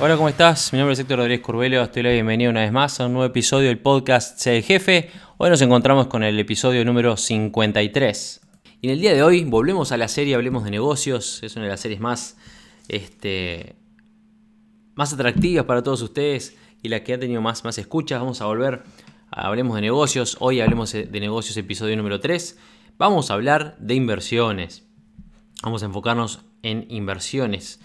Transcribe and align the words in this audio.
Hola, 0.00 0.16
¿cómo 0.16 0.28
estás? 0.28 0.72
Mi 0.72 0.78
nombre 0.78 0.92
es 0.92 1.00
Héctor 1.00 1.18
Rodríguez 1.18 1.44
Curbelo, 1.44 1.82
estoy 1.82 2.04
la 2.04 2.10
bienvenida 2.10 2.48
una 2.50 2.60
vez 2.60 2.70
más 2.70 3.00
a 3.00 3.06
un 3.06 3.14
nuevo 3.14 3.24
episodio 3.26 3.66
del 3.66 3.80
podcast 3.80 4.38
Sé 4.38 4.58
el 4.58 4.62
Jefe. 4.62 5.10
Hoy 5.38 5.50
nos 5.50 5.60
encontramos 5.60 6.06
con 6.06 6.22
el 6.22 6.38
episodio 6.38 6.84
número 6.84 7.16
53. 7.16 8.40
Y 8.80 8.86
en 8.86 8.92
el 8.92 9.00
día 9.00 9.12
de 9.12 9.24
hoy 9.24 9.42
volvemos 9.42 9.90
a 9.90 9.96
la 9.96 10.06
serie 10.06 10.36
Hablemos 10.36 10.62
de 10.62 10.70
Negocios, 10.70 11.42
es 11.42 11.56
una 11.56 11.64
de 11.64 11.72
las 11.72 11.80
series 11.80 11.98
más, 11.98 12.36
este, 12.86 13.74
más 14.94 15.12
atractivas 15.12 15.64
para 15.64 15.82
todos 15.82 16.00
ustedes 16.00 16.56
y 16.80 16.90
la 16.90 17.02
que 17.02 17.14
ha 17.14 17.18
tenido 17.18 17.42
más, 17.42 17.64
más 17.64 17.76
escuchas. 17.76 18.20
Vamos 18.20 18.40
a 18.40 18.46
volver 18.46 18.84
a 19.32 19.48
Hablemos 19.48 19.74
de 19.74 19.80
Negocios, 19.80 20.36
hoy 20.38 20.60
Hablemos 20.60 20.92
de 20.92 21.08
Negocios 21.20 21.56
episodio 21.56 21.96
número 21.96 22.20
3. 22.20 22.56
Vamos 22.98 23.32
a 23.32 23.34
hablar 23.34 23.76
de 23.80 23.96
inversiones, 23.96 24.86
vamos 25.60 25.82
a 25.82 25.86
enfocarnos 25.86 26.44
en 26.62 26.86
inversiones. 26.88 27.80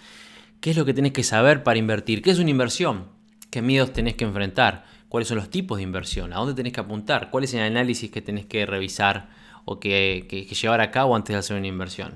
¿Qué 0.64 0.70
es 0.70 0.78
lo 0.78 0.86
que 0.86 0.94
tenés 0.94 1.12
que 1.12 1.24
saber 1.24 1.62
para 1.62 1.78
invertir? 1.78 2.22
¿Qué 2.22 2.30
es 2.30 2.38
una 2.38 2.48
inversión? 2.48 3.08
¿Qué 3.50 3.60
miedos 3.60 3.92
tenés 3.92 4.14
que 4.14 4.24
enfrentar? 4.24 4.86
¿Cuáles 5.10 5.28
son 5.28 5.36
los 5.36 5.50
tipos 5.50 5.76
de 5.76 5.82
inversión? 5.82 6.32
¿A 6.32 6.36
dónde 6.36 6.54
tenés 6.54 6.72
que 6.72 6.80
apuntar? 6.80 7.28
¿Cuál 7.28 7.44
es 7.44 7.52
el 7.52 7.60
análisis 7.60 8.10
que 8.10 8.22
tenés 8.22 8.46
que 8.46 8.64
revisar 8.64 9.28
o 9.66 9.78
que, 9.78 10.26
llevar 10.58 10.80
a 10.80 10.90
cabo 10.90 11.16
antes 11.16 11.34
de 11.34 11.38
hacer 11.38 11.58
una 11.58 11.66
inversión? 11.66 12.14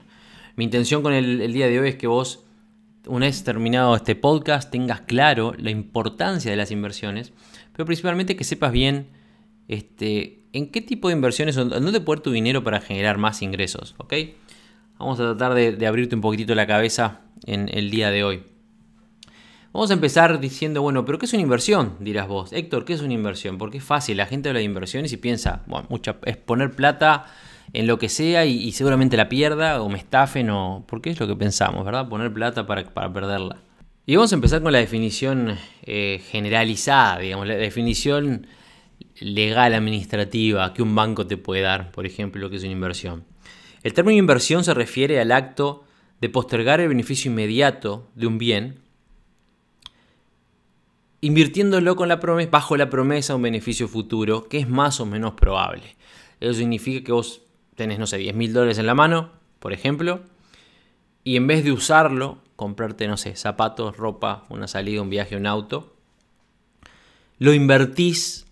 Mi 0.56 0.64
intención 0.64 1.02
con 1.02 1.12
el, 1.12 1.52
día 1.52 1.66
de 1.66 1.78
hoy 1.78 1.90
es 1.90 1.96
que 1.96 2.06
vos, 2.06 2.46
una 3.06 3.26
vez 3.26 3.44
terminado 3.44 3.94
este 3.94 4.16
podcast, 4.16 4.70
tengas 4.70 5.02
claro 5.02 5.52
la 5.58 5.70
importancia 5.70 6.50
de 6.50 6.56
las 6.56 6.70
inversiones, 6.70 7.34
pero 7.74 7.84
principalmente 7.84 8.34
que 8.34 8.44
sepas 8.44 8.72
bien 8.72 9.08
este, 9.68 10.46
en 10.54 10.70
qué 10.70 10.80
tipo 10.80 11.08
de 11.08 11.14
inversiones, 11.16 11.58
en 11.58 11.68
dónde 11.68 12.00
poner 12.00 12.22
tu 12.22 12.30
dinero 12.30 12.64
para 12.64 12.80
generar 12.80 13.18
más 13.18 13.42
ingresos, 13.42 13.94
¿ok? 13.98 14.14
Vamos 14.98 15.20
a 15.20 15.34
tratar 15.34 15.54
de, 15.54 15.86
abrirte 15.86 16.16
un 16.16 16.20
poquitito 16.20 16.54
la 16.54 16.66
cabeza 16.66 17.20
en 17.46 17.70
el 17.72 17.90
día 17.90 18.10
de 18.10 18.24
hoy. 18.24 18.42
Vamos 19.72 19.90
a 19.90 19.94
empezar 19.94 20.40
diciendo, 20.40 20.82
bueno, 20.82 21.04
pero 21.04 21.18
¿qué 21.18 21.26
es 21.26 21.32
una 21.32 21.42
inversión? 21.42 21.94
Dirás 22.00 22.26
vos. 22.26 22.52
Héctor, 22.52 22.84
¿qué 22.84 22.94
es 22.94 23.02
una 23.02 23.12
inversión? 23.12 23.58
Porque 23.58 23.78
es 23.78 23.84
fácil, 23.84 24.16
la 24.16 24.26
gente 24.26 24.48
habla 24.48 24.58
de 24.58 24.64
inversiones 24.64 25.12
y 25.12 25.16
piensa, 25.16 25.62
bueno, 25.66 25.88
es 26.24 26.36
poner 26.36 26.72
plata 26.72 27.26
en 27.72 27.86
lo 27.86 27.98
que 27.98 28.08
sea 28.08 28.44
y, 28.44 28.72
seguramente 28.72 29.16
la 29.16 29.28
pierda 29.28 29.80
o 29.82 29.88
me 29.88 29.98
estafen 29.98 30.50
o... 30.50 30.84
Porque 30.88 31.10
es 31.10 31.20
lo 31.20 31.28
que 31.28 31.36
pensamos, 31.36 31.84
¿verdad? 31.84 32.08
Poner 32.08 32.32
plata 32.32 32.66
para, 32.66 32.82
para 32.84 33.12
perderla. 33.12 33.58
Y 34.04 34.16
vamos 34.16 34.32
a 34.32 34.36
empezar 34.36 34.62
con 34.62 34.72
la 34.72 34.78
definición 34.78 35.58
eh, 35.82 36.22
generalizada, 36.30 37.18
digamos, 37.18 37.46
la 37.46 37.54
definición 37.54 38.46
legal 39.20 39.74
administrativa 39.74 40.72
que 40.72 40.82
un 40.82 40.94
banco 40.94 41.26
te 41.26 41.36
puede 41.36 41.62
dar, 41.62 41.92
por 41.92 42.06
ejemplo, 42.06 42.40
lo 42.40 42.50
que 42.50 42.56
es 42.56 42.62
una 42.62 42.72
inversión. 42.72 43.24
El 43.88 43.94
término 43.94 44.18
inversión 44.18 44.64
se 44.64 44.74
refiere 44.74 45.18
al 45.18 45.32
acto 45.32 45.82
de 46.20 46.28
postergar 46.28 46.78
el 46.78 46.88
beneficio 46.88 47.30
inmediato 47.30 48.06
de 48.16 48.26
un 48.26 48.36
bien, 48.36 48.80
invirtiéndolo 51.22 51.96
con 51.96 52.06
la 52.06 52.20
promesa, 52.20 52.50
bajo 52.50 52.76
la 52.76 52.90
promesa 52.90 53.32
de 53.32 53.36
un 53.38 53.44
beneficio 53.44 53.88
futuro 53.88 54.46
que 54.46 54.58
es 54.58 54.68
más 54.68 55.00
o 55.00 55.06
menos 55.06 55.32
probable. 55.32 55.96
Eso 56.38 56.52
significa 56.52 57.02
que 57.02 57.12
vos 57.12 57.40
tenés, 57.76 57.98
no 57.98 58.06
sé, 58.06 58.18
10 58.18 58.34
mil 58.34 58.52
dólares 58.52 58.76
en 58.76 58.84
la 58.84 58.94
mano, 58.94 59.32
por 59.58 59.72
ejemplo, 59.72 60.20
y 61.24 61.36
en 61.36 61.46
vez 61.46 61.64
de 61.64 61.72
usarlo, 61.72 62.42
comprarte, 62.56 63.08
no 63.08 63.16
sé, 63.16 63.36
zapatos, 63.36 63.96
ropa, 63.96 64.44
una 64.50 64.68
salida, 64.68 65.00
un 65.00 65.08
viaje, 65.08 65.34
un 65.34 65.46
auto, 65.46 65.96
lo 67.38 67.54
invertís 67.54 68.44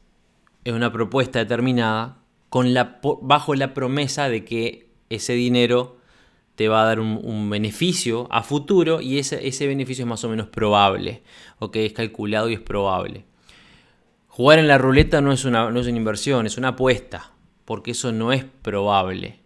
en 0.64 0.76
una 0.76 0.90
propuesta 0.92 1.40
determinada 1.40 2.16
con 2.48 2.72
la, 2.72 3.00
bajo 3.20 3.54
la 3.54 3.74
promesa 3.74 4.30
de 4.30 4.42
que 4.46 4.85
ese 5.10 5.34
dinero 5.34 5.96
te 6.56 6.68
va 6.68 6.82
a 6.82 6.86
dar 6.86 7.00
un, 7.00 7.50
beneficio 7.50 8.26
a 8.30 8.42
futuro 8.42 9.00
y 9.00 9.18
ese, 9.18 9.46
ese 9.46 9.66
beneficio 9.66 10.04
es 10.04 10.08
más 10.08 10.24
o 10.24 10.28
menos 10.28 10.48
probable, 10.48 11.22
ok, 11.58 11.76
es 11.76 11.92
calculado 11.92 12.48
y 12.48 12.54
es 12.54 12.60
probable. 12.60 13.24
Jugar 14.28 14.58
en 14.58 14.68
la 14.68 14.78
ruleta 14.78 15.20
no 15.20 15.32
es 15.32 15.44
una, 15.44 15.70
no 15.70 15.80
es 15.80 15.86
una 15.86 15.96
inversión, 15.96 16.46
es 16.46 16.58
una 16.58 16.68
apuesta, 16.68 17.32
porque 17.64 17.92
eso 17.92 18.12
no 18.12 18.32
es 18.32 18.44
probable. 18.44 19.40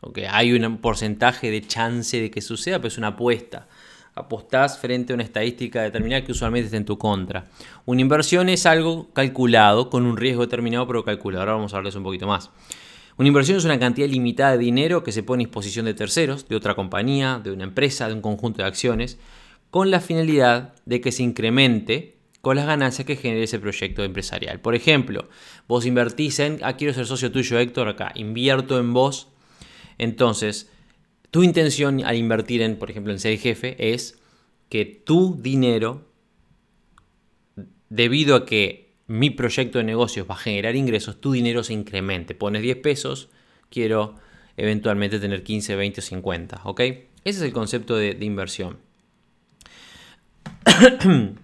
ok. 0.00 0.18
Hay 0.30 0.52
un 0.52 0.78
porcentaje 0.78 1.50
de 1.50 1.66
chance 1.66 2.20
de 2.20 2.30
que 2.30 2.42
suceda, 2.42 2.78
pero 2.78 2.88
es 2.88 2.98
una 2.98 3.08
apuesta. 3.08 3.68
Apostás 4.14 4.78
frente 4.78 5.12
a 5.12 5.14
una 5.14 5.24
estadística 5.24 5.82
determinada 5.82 6.24
que 6.24 6.32
usualmente 6.32 6.66
está 6.66 6.76
en 6.76 6.84
tu 6.84 6.98
contra. 6.98 7.46
Una 7.86 8.02
inversión 8.02 8.48
es 8.48 8.64
algo 8.64 9.10
calculado, 9.12 9.90
con 9.90 10.06
un 10.06 10.16
riesgo 10.16 10.42
determinado, 10.42 10.86
pero 10.86 11.04
calculado. 11.04 11.40
Ahora 11.42 11.54
vamos 11.54 11.72
a 11.72 11.78
hablarles 11.78 11.96
un 11.96 12.04
poquito 12.04 12.26
más. 12.26 12.50
Una 13.16 13.28
inversión 13.28 13.58
es 13.58 13.64
una 13.64 13.78
cantidad 13.78 14.08
limitada 14.08 14.52
de 14.52 14.58
dinero 14.58 15.04
que 15.04 15.12
se 15.12 15.22
pone 15.22 15.44
a 15.44 15.46
disposición 15.46 15.86
de 15.86 15.94
terceros, 15.94 16.48
de 16.48 16.56
otra 16.56 16.74
compañía, 16.74 17.40
de 17.42 17.52
una 17.52 17.64
empresa, 17.64 18.08
de 18.08 18.14
un 18.14 18.20
conjunto 18.20 18.62
de 18.62 18.68
acciones, 18.68 19.18
con 19.70 19.90
la 19.90 20.00
finalidad 20.00 20.74
de 20.84 21.00
que 21.00 21.12
se 21.12 21.22
incremente 21.22 22.14
con 22.40 22.56
las 22.56 22.66
ganancias 22.66 23.06
que 23.06 23.16
genere 23.16 23.44
ese 23.44 23.58
proyecto 23.58 24.04
empresarial. 24.04 24.60
Por 24.60 24.74
ejemplo, 24.74 25.28
vos 25.66 25.86
invertís 25.86 26.40
en, 26.40 26.58
ah, 26.62 26.76
quiero 26.76 26.92
ser 26.92 27.06
socio 27.06 27.32
tuyo, 27.32 27.58
Héctor, 27.58 27.88
acá, 27.88 28.12
invierto 28.16 28.78
en 28.78 28.92
vos. 28.92 29.28
Entonces, 29.96 30.70
tu 31.30 31.42
intención 31.42 32.04
al 32.04 32.16
invertir 32.16 32.62
en, 32.62 32.76
por 32.76 32.90
ejemplo, 32.90 33.12
en 33.12 33.20
ser 33.20 33.38
jefe, 33.38 33.76
es 33.92 34.18
que 34.68 34.84
tu 34.84 35.40
dinero, 35.40 36.06
debido 37.88 38.36
a 38.36 38.44
que 38.44 38.83
mi 39.06 39.30
proyecto 39.30 39.78
de 39.78 39.84
negocios 39.84 40.28
va 40.28 40.34
a 40.34 40.38
generar 40.38 40.76
ingresos, 40.76 41.20
tu 41.20 41.32
dinero 41.32 41.62
se 41.62 41.74
incremente. 41.74 42.34
Pones 42.34 42.62
10 42.62 42.78
pesos, 42.78 43.28
quiero 43.70 44.14
eventualmente 44.56 45.18
tener 45.18 45.42
15, 45.42 45.76
20 45.76 46.00
o 46.00 46.02
50, 46.02 46.60
¿ok? 46.64 46.80
Ese 46.80 47.08
es 47.24 47.42
el 47.42 47.52
concepto 47.52 47.96
de, 47.96 48.16
inversión. 48.20 48.78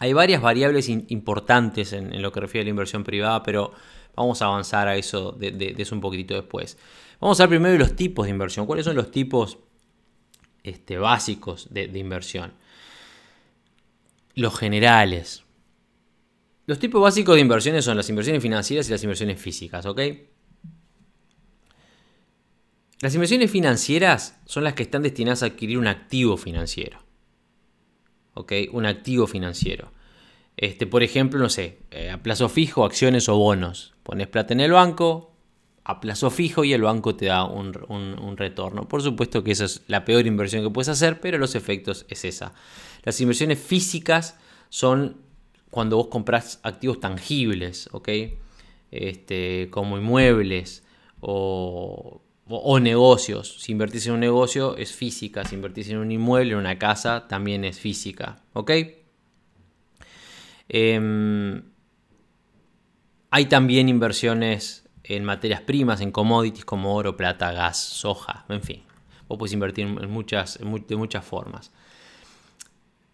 Hay 0.00 0.12
varias 0.12 0.40
variables 0.40 0.88
importantes 0.88 1.92
en, 1.92 2.22
lo 2.22 2.32
que 2.32 2.40
refiere 2.40 2.62
a 2.62 2.66
la 2.66 2.70
inversión 2.70 3.04
privada, 3.04 3.42
pero 3.42 3.72
vamos 4.14 4.40
a 4.42 4.46
avanzar 4.46 4.88
a 4.88 4.96
eso 4.96 5.32
de, 5.32 5.74
eso 5.76 5.94
un 5.94 6.00
poquitito 6.00 6.34
después. 6.34 6.78
Vamos 7.20 7.40
a 7.40 7.44
ver 7.44 7.58
primero 7.58 7.76
los 7.78 7.96
tipos 7.96 8.26
de 8.26 8.30
inversión. 8.30 8.66
¿Cuáles 8.66 8.84
son 8.84 8.94
los 8.94 9.10
tipos 9.10 9.58
este, 10.62 10.98
básicos 10.98 11.68
de 11.70 11.98
inversión? 11.98 12.52
Los 14.34 14.56
generales. 14.56 15.44
Los 16.68 16.78
tipos 16.78 17.00
básicos 17.00 17.34
de 17.34 17.40
inversiones 17.40 17.82
son 17.82 17.96
las 17.96 18.10
inversiones 18.10 18.42
financieras 18.42 18.86
y 18.88 18.90
las 18.92 19.02
inversiones 19.02 19.40
físicas, 19.40 19.86
¿ok? 19.86 20.00
Las 23.00 23.14
inversiones 23.14 23.50
financieras 23.50 24.38
son 24.44 24.64
las 24.64 24.74
que 24.74 24.82
están 24.82 25.00
destinadas 25.00 25.42
a 25.42 25.46
adquirir 25.46 25.78
un 25.78 25.86
activo 25.86 26.36
financiero. 26.36 26.98
¿Ok? 28.34 28.52
Un 28.72 28.84
activo 28.84 29.26
financiero. 29.26 29.92
Este, 30.58 30.86
por 30.86 31.02
ejemplo, 31.02 31.40
no 31.40 31.48
sé, 31.48 31.78
eh, 31.90 32.10
a 32.10 32.22
plazo 32.22 32.50
fijo, 32.50 32.84
acciones 32.84 33.30
o 33.30 33.38
bonos. 33.38 33.94
Pones 34.02 34.26
plata 34.26 34.52
en 34.52 34.60
el 34.60 34.72
banco 34.72 35.32
a 35.84 36.00
plazo 36.00 36.28
fijo 36.30 36.64
y 36.64 36.74
el 36.74 36.82
banco 36.82 37.16
te 37.16 37.26
da 37.26 37.44
un, 37.44 37.72
un- 37.88 38.18
un 38.20 38.36
retorno. 38.36 38.86
Por 38.88 39.00
supuesto 39.00 39.42
que 39.42 39.52
esa 39.52 39.64
es 39.64 39.84
la 39.86 40.04
peor 40.04 40.26
inversión 40.26 40.62
que 40.62 40.68
puedes 40.70 40.90
hacer, 40.90 41.18
pero 41.22 41.38
los 41.38 41.54
efectos 41.54 42.04
es 42.10 42.26
esa. 42.26 42.52
Las 43.04 43.18
inversiones 43.22 43.58
físicas 43.58 44.36
son 44.68 45.27
cuando 45.70 45.96
vos 45.96 46.08
compras 46.08 46.60
activos 46.62 47.00
tangibles, 47.00 47.88
¿ok? 47.92 48.08
Este, 48.90 49.68
como 49.70 49.98
inmuebles 49.98 50.84
o, 51.20 52.22
negocios. 52.80 53.60
Si 53.60 53.72
invertís 53.72 54.06
en 54.06 54.14
un 54.14 54.20
negocio 54.20 54.76
es 54.76 54.92
física, 54.92 55.44
si 55.44 55.54
invertís 55.54 55.90
en 55.90 55.98
un 55.98 56.10
inmueble, 56.10 56.52
en 56.52 56.58
una 56.58 56.78
casa, 56.78 57.28
también 57.28 57.64
es 57.64 57.78
física, 57.78 58.42
¿ok? 58.54 58.70
Em, 60.70 61.62
hay 63.30 63.46
también 63.46 63.88
inversiones 63.88 64.88
en 65.04 65.24
materias 65.24 65.60
primas, 65.62 66.00
en 66.00 66.12
commodities 66.12 66.64
como 66.64 66.94
oro, 66.94 67.16
plata, 67.16 67.52
gas, 67.52 67.78
soja, 67.78 68.46
en 68.48 68.62
fin. 68.62 68.82
Vos 69.28 69.38
puedes 69.38 69.52
invertir 69.52 69.86
en 69.86 70.10
muchas, 70.10 70.58
de 70.58 70.96
muchas 70.96 71.24
formas. 71.24 71.70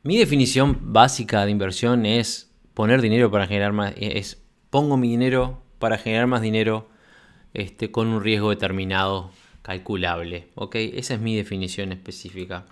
Mi 0.05 0.19
definición 0.19 0.93
básica 0.93 1.47
de 1.47 1.51
inversión 1.51 2.05
es 2.05 2.51
poner 2.75 3.01
dinero 3.01 3.31
para 3.31 3.47
generar 3.47 3.73
más. 3.73 3.95
Es 3.97 4.43
pongo 4.69 4.99
mi 4.99 5.09
dinero 5.09 5.62
para 5.79 5.97
generar 5.97 6.27
más 6.27 6.43
dinero 6.43 6.91
este, 7.55 7.91
con 7.91 8.09
un 8.09 8.23
riesgo 8.23 8.51
determinado, 8.51 9.31
calculable. 9.62 10.49
¿ok? 10.56 10.75
Esa 10.75 11.15
es 11.15 11.21
mi 11.21 11.35
definición 11.35 11.91
específica. 11.91 12.67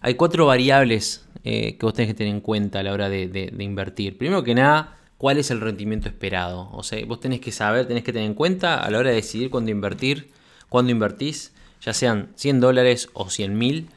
Hay 0.00 0.14
cuatro 0.14 0.46
variables 0.46 1.28
eh, 1.44 1.76
que 1.76 1.84
vos 1.84 1.92
tenés 1.92 2.08
que 2.08 2.14
tener 2.14 2.34
en 2.34 2.40
cuenta 2.40 2.78
a 2.80 2.82
la 2.82 2.94
hora 2.94 3.10
de, 3.10 3.52
invertir. 3.58 4.16
Primero 4.16 4.42
que 4.42 4.54
nada, 4.54 4.96
cuál 5.18 5.36
es 5.36 5.50
el 5.50 5.60
rendimiento 5.60 6.08
esperado. 6.08 6.70
O 6.72 6.82
sea, 6.82 7.04
vos 7.04 7.20
tenés 7.20 7.40
que 7.40 7.52
saber, 7.52 7.86
tenés 7.86 8.04
que 8.04 8.14
tener 8.14 8.26
en 8.26 8.34
cuenta 8.34 8.82
a 8.82 8.90
la 8.90 9.00
hora 9.00 9.10
de 9.10 9.16
decidir 9.16 9.50
cuándo 9.50 9.70
invertir, 9.70 10.30
cuando 10.70 10.92
invertís, 10.92 11.52
ya 11.82 11.92
sean 11.92 12.30
100 12.36 12.60
dólares 12.60 13.10
o 13.12 13.28
100 13.28 13.58
mil, 13.58 13.90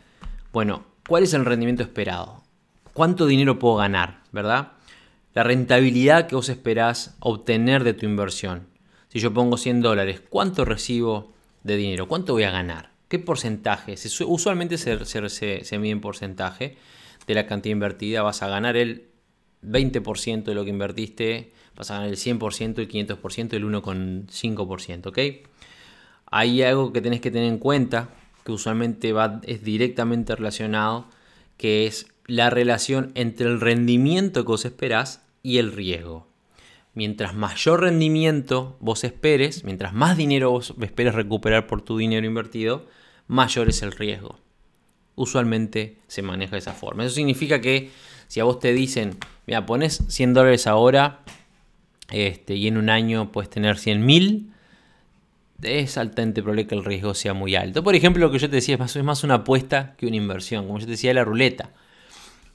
bueno, 0.52 0.84
¿cuál 1.08 1.24
es 1.24 1.34
el 1.34 1.46
rendimiento 1.46 1.84
esperado? 1.84 2.44
¿Cuánto 2.94 3.26
dinero 3.26 3.60
puedo 3.60 3.78
ganar? 3.78 4.22
¿Verdad? 4.32 4.74
La 5.34 5.44
rentabilidad 5.44 6.28
que 6.28 6.36
vos 6.36 6.50
esperás 6.50 7.16
obtener 7.20 7.84
de 7.84 7.94
tu 7.94 8.06
inversión. 8.06 8.68
Si 9.10 9.20
yo 9.20 9.34
pongo 9.34 9.58
100 9.58 9.82
dólares, 9.82 10.22
¿cuánto 10.30 10.66
recibo 10.66 11.34
de 11.64 11.78
dinero? 11.78 12.08
¿Cuánto 12.08 12.34
voy 12.34 12.44
a 12.44 12.52
ganar? 12.52 12.92
¿Qué 13.08 13.20
porcentaje? 13.20 13.96
Usualmente 14.26 14.78
se, 14.78 15.06
se, 15.06 15.80
mide 15.80 15.92
en 15.92 16.02
porcentaje 16.02 16.78
de 17.28 17.34
la 17.36 17.46
cantidad 17.46 17.74
invertida. 17.74 18.22
Vas 18.22 18.42
a 18.42 18.48
ganar 18.48 18.76
el 18.76 19.10
20% 19.64 20.44
de 20.44 20.56
lo 20.56 20.64
que 20.64 20.72
invertiste, 20.72 21.52
vas 21.76 21.92
a 21.92 21.96
ganar 21.96 22.10
el 22.10 22.18
100%, 22.18 22.80
el 22.80 22.90
500%, 22.90 23.54
el 23.54 23.66
1,5%. 23.66 25.08
¿Ok? 25.08 25.48
Hay 26.26 26.64
algo 26.64 26.92
que 26.92 27.02
tenés 27.02 27.22
que 27.22 27.30
tener 27.30 27.48
en 27.48 27.60
cuenta, 27.60 28.10
que 28.44 28.52
usualmente 28.52 29.14
va, 29.14 29.42
es 29.44 29.64
directamente 29.64 30.36
relacionado, 30.36 31.08
que 31.58 31.88
es 31.88 32.08
la 32.26 32.50
relación 32.50 33.12
entre 33.16 33.48
el 33.48 33.60
rendimiento 33.60 34.44
que 34.44 34.52
vos 34.52 34.66
esperás 34.66 35.22
y 35.42 35.58
el 35.58 35.72
riesgo. 35.72 36.28
Mientras 36.94 37.34
mayor 37.34 37.82
rendimiento 37.82 38.78
vos 38.80 39.04
esperes, 39.04 39.64
mientras 39.64 39.94
más 39.94 40.16
dinero 40.16 40.52
vos 40.52 40.74
esperes 40.82 41.16
recuperar 41.16 41.68
por 41.68 41.82
tu 41.82 41.98
dinero 41.98 42.26
invertido, 42.26 42.86
mayor 43.28 43.70
es 43.70 43.82
el 43.82 43.92
riesgo. 43.92 44.38
Usualmente 45.16 45.98
se 46.08 46.22
maneja 46.22 46.52
de 46.52 46.60
esa 46.60 46.74
forma. 46.74 47.04
Eso 47.04 47.16
significa 47.16 47.62
que 47.62 47.92
si 48.28 48.40
a 48.40 48.44
vos 48.44 48.60
te 48.60 48.74
dicen, 48.74 49.18
mira, 49.48 49.66
pones 49.66 50.04
100 50.08 50.34
dólares 50.34 50.68
ahora 50.68 51.24
este, 52.10 52.56
y 52.56 52.68
en 52.68 52.78
un 52.78 52.90
año 52.90 53.32
puedes 53.32 53.50
tener 53.50 53.78
100 53.78 54.06
mil, 54.06 54.53
es 55.64 55.98
altamente 55.98 56.42
probable 56.42 56.68
que 56.68 56.76
el 56.76 56.86
riesgo 56.86 57.14
sea 57.14 57.34
muy 57.34 57.56
alto. 57.56 57.84
Por 57.84 57.96
ejemplo, 57.96 58.26
lo 58.26 58.32
que 58.32 58.40
yo 58.40 58.50
te 58.50 58.58
decía 58.58 58.76
es 58.76 58.80
más, 58.80 58.96
es 58.96 59.04
más 59.04 59.24
una 59.24 59.36
apuesta 59.36 59.96
que 59.98 60.08
una 60.08 60.16
inversión. 60.16 60.66
Como 60.68 60.80
yo 60.80 60.86
te 60.86 60.92
decía, 60.92 61.14
la 61.14 61.24
ruleta. 61.24 61.72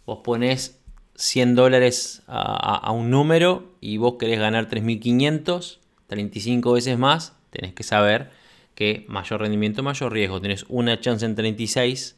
Vos 0.06 0.20
pones 0.24 0.80
100 1.16 1.54
dólares 1.54 2.22
a, 2.26 2.90
un 2.92 3.10
número 3.10 3.74
y 3.80 3.96
vos 3.96 4.14
querés 4.18 4.38
ganar 4.38 4.68
3.500, 4.68 5.78
35 6.06 6.72
veces 6.72 6.98
más, 6.98 7.34
tenés 7.50 7.74
que 7.74 7.82
saber 7.82 8.30
que 8.74 9.04
mayor 9.08 9.40
rendimiento, 9.40 9.82
mayor 9.82 10.12
riesgo. 10.12 10.40
Tenés 10.40 10.64
una 10.68 11.00
chance 11.00 11.26
en 11.26 11.34
36 11.34 12.16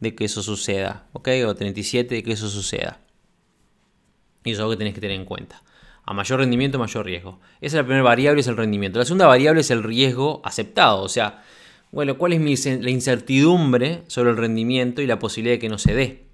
de 0.00 0.14
que 0.14 0.26
eso 0.26 0.42
suceda, 0.42 1.06
¿ok? 1.12 1.28
O 1.46 1.54
37 1.54 2.14
de 2.14 2.22
que 2.22 2.32
eso 2.32 2.48
suceda. 2.48 3.00
Y 4.44 4.50
eso 4.50 4.56
es 4.56 4.60
algo 4.60 4.72
que 4.72 4.76
tenés 4.76 4.94
que 4.94 5.00
tener 5.00 5.16
en 5.16 5.24
cuenta. 5.24 5.62
A 6.04 6.14
mayor 6.14 6.40
rendimiento, 6.40 6.78
mayor 6.78 7.06
riesgo. 7.06 7.40
Esa 7.60 7.76
es 7.76 7.82
la 7.82 7.84
primera 7.84 8.02
variable, 8.02 8.40
es 8.40 8.48
el 8.48 8.56
rendimiento. 8.56 8.98
La 8.98 9.04
segunda 9.04 9.26
variable 9.26 9.60
es 9.60 9.70
el 9.70 9.82
riesgo 9.82 10.42
aceptado. 10.44 11.02
O 11.02 11.08
sea, 11.08 11.44
bueno, 11.92 12.18
¿cuál 12.18 12.32
es 12.32 12.66
la 12.66 12.90
incertidumbre 12.90 14.02
sobre 14.08 14.30
el 14.30 14.36
rendimiento 14.36 15.02
y 15.02 15.06
la 15.06 15.18
posibilidad 15.18 15.54
de 15.54 15.58
que 15.60 15.68
no 15.68 15.78
se 15.78 15.94
dé? 15.94 16.24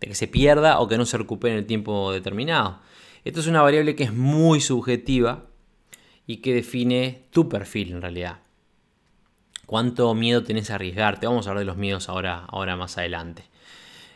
De 0.00 0.08
que 0.08 0.14
se 0.14 0.28
pierda 0.28 0.80
o 0.80 0.88
que 0.88 0.98
no 0.98 1.06
se 1.06 1.16
recupere 1.16 1.54
en 1.54 1.60
el 1.60 1.66
tiempo 1.66 2.12
determinado. 2.12 2.80
Esto 3.24 3.40
es 3.40 3.46
una 3.46 3.62
variable 3.62 3.94
que 3.94 4.04
es 4.04 4.12
muy 4.12 4.60
subjetiva 4.60 5.46
y 6.26 6.38
que 6.38 6.54
define 6.54 7.24
tu 7.30 7.48
perfil 7.48 7.92
en 7.92 8.02
realidad. 8.02 8.40
¿Cuánto 9.66 10.12
miedo 10.14 10.42
tenés 10.42 10.70
a 10.70 10.74
arriesgarte? 10.74 11.26
Vamos 11.26 11.46
a 11.46 11.50
hablar 11.50 11.62
de 11.62 11.66
los 11.66 11.76
miedos 11.76 12.08
ahora, 12.08 12.44
ahora 12.48 12.76
más 12.76 12.98
adelante. 12.98 13.44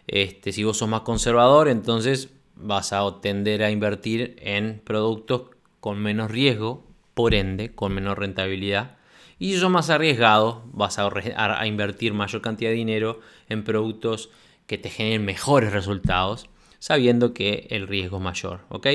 Este, 0.06 0.52
si 0.52 0.64
vos 0.64 0.76
sos 0.76 0.88
más 0.88 1.00
conservador, 1.00 1.69
entonces 1.69 2.31
vas 2.56 2.93
a 2.93 3.20
tender 3.20 3.62
a 3.62 3.70
invertir 3.70 4.37
en 4.41 4.81
productos 4.85 5.50
con 5.81 5.99
menos 5.99 6.31
riesgo, 6.31 6.85
por 7.14 7.35
ende, 7.35 7.75
con 7.75 7.94
menor 7.94 8.19
rentabilidad. 8.19 8.97
Y 9.38 9.53
si 9.53 9.61
sos 9.61 9.70
más 9.70 9.91
arriesgado, 9.91 10.64
vas 10.73 10.99
a, 10.99 11.67
invertir 11.67 12.14
mayor 12.14 12.43
cantidad 12.43 12.70
de 12.70 12.76
dinero 12.76 13.20
en 13.49 13.64
productos 13.64 14.31
que 14.67 14.79
te 14.79 14.91
generen 14.91 15.25
mejores 15.25 15.73
resultados, 15.73 16.49
sabiendo 16.79 17.35
que 17.35 17.67
el 17.70 17.87
riesgo 17.87 18.17
es 18.17 18.23
mayor. 18.23 18.61
¿ok? 18.70 18.87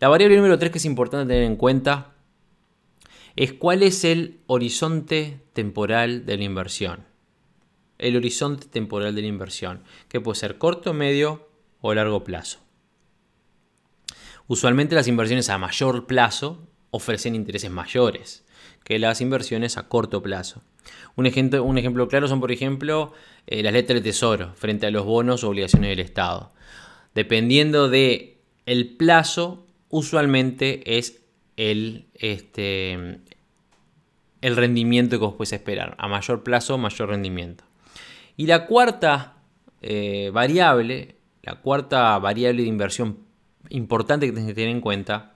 La 0.00 0.08
variable 0.08 0.36
número 0.36 0.58
3 0.58 0.70
que 0.70 0.78
es 0.78 0.84
importante 0.84 1.32
tener 1.32 1.44
en 1.44 1.56
cuenta 1.56 2.12
es 3.34 3.52
cuál 3.52 3.82
es 3.82 4.04
el 4.04 4.40
horizonte 4.46 5.40
temporal 5.52 6.24
de 6.24 6.36
la 6.38 6.44
inversión. 6.44 7.04
El 7.98 8.16
horizonte 8.16 8.66
temporal 8.66 9.14
de 9.14 9.22
la 9.22 9.28
inversión, 9.28 9.82
que 10.08 10.20
puede 10.20 10.38
ser 10.38 10.58
corto, 10.58 10.94
medio 10.94 11.48
o 11.80 11.92
largo 11.94 12.24
plazo. 12.24 12.65
Usualmente 14.48 14.94
las 14.94 15.08
inversiones 15.08 15.50
a 15.50 15.58
mayor 15.58 16.06
plazo 16.06 16.66
ofrecen 16.90 17.34
intereses 17.34 17.70
mayores 17.70 18.44
que 18.84 19.00
las 19.00 19.20
inversiones 19.20 19.78
a 19.78 19.88
corto 19.88 20.22
plazo. 20.22 20.62
Un 21.16 21.26
ejemplo, 21.26 22.08
claro 22.08 22.28
son, 22.28 22.40
por 22.40 22.52
ejemplo, 22.52 23.12
eh, 23.48 23.62
las 23.62 23.72
letras 23.72 23.96
de 23.96 24.02
tesoro 24.02 24.52
frente 24.54 24.86
a 24.86 24.90
los 24.92 25.04
bonos 25.04 25.42
o 25.42 25.48
obligaciones 25.48 25.90
del 25.90 25.98
Estado. 25.98 26.52
Dependiendo 27.12 27.88
de 27.88 28.38
el 28.64 28.96
plazo, 28.96 29.66
usualmente 29.88 30.98
es 30.98 31.20
el, 31.56 32.06
este, 32.14 32.92
el 34.40 34.56
rendimiento 34.56 35.18
que 35.18 35.24
vos 35.24 35.34
puedes 35.34 35.52
esperar. 35.52 35.96
A 35.98 36.06
mayor 36.06 36.44
plazo, 36.44 36.78
mayor 36.78 37.08
rendimiento. 37.08 37.64
Y 38.36 38.46
la 38.46 38.66
cuarta 38.66 39.38
eh, 39.82 40.30
variable, 40.32 41.16
la 41.42 41.56
cuarta 41.56 42.16
variable 42.20 42.62
de 42.62 42.68
inversión 42.68 43.25
importante 43.70 44.26
que 44.26 44.32
tener 44.32 44.68
en 44.68 44.80
cuenta 44.80 45.34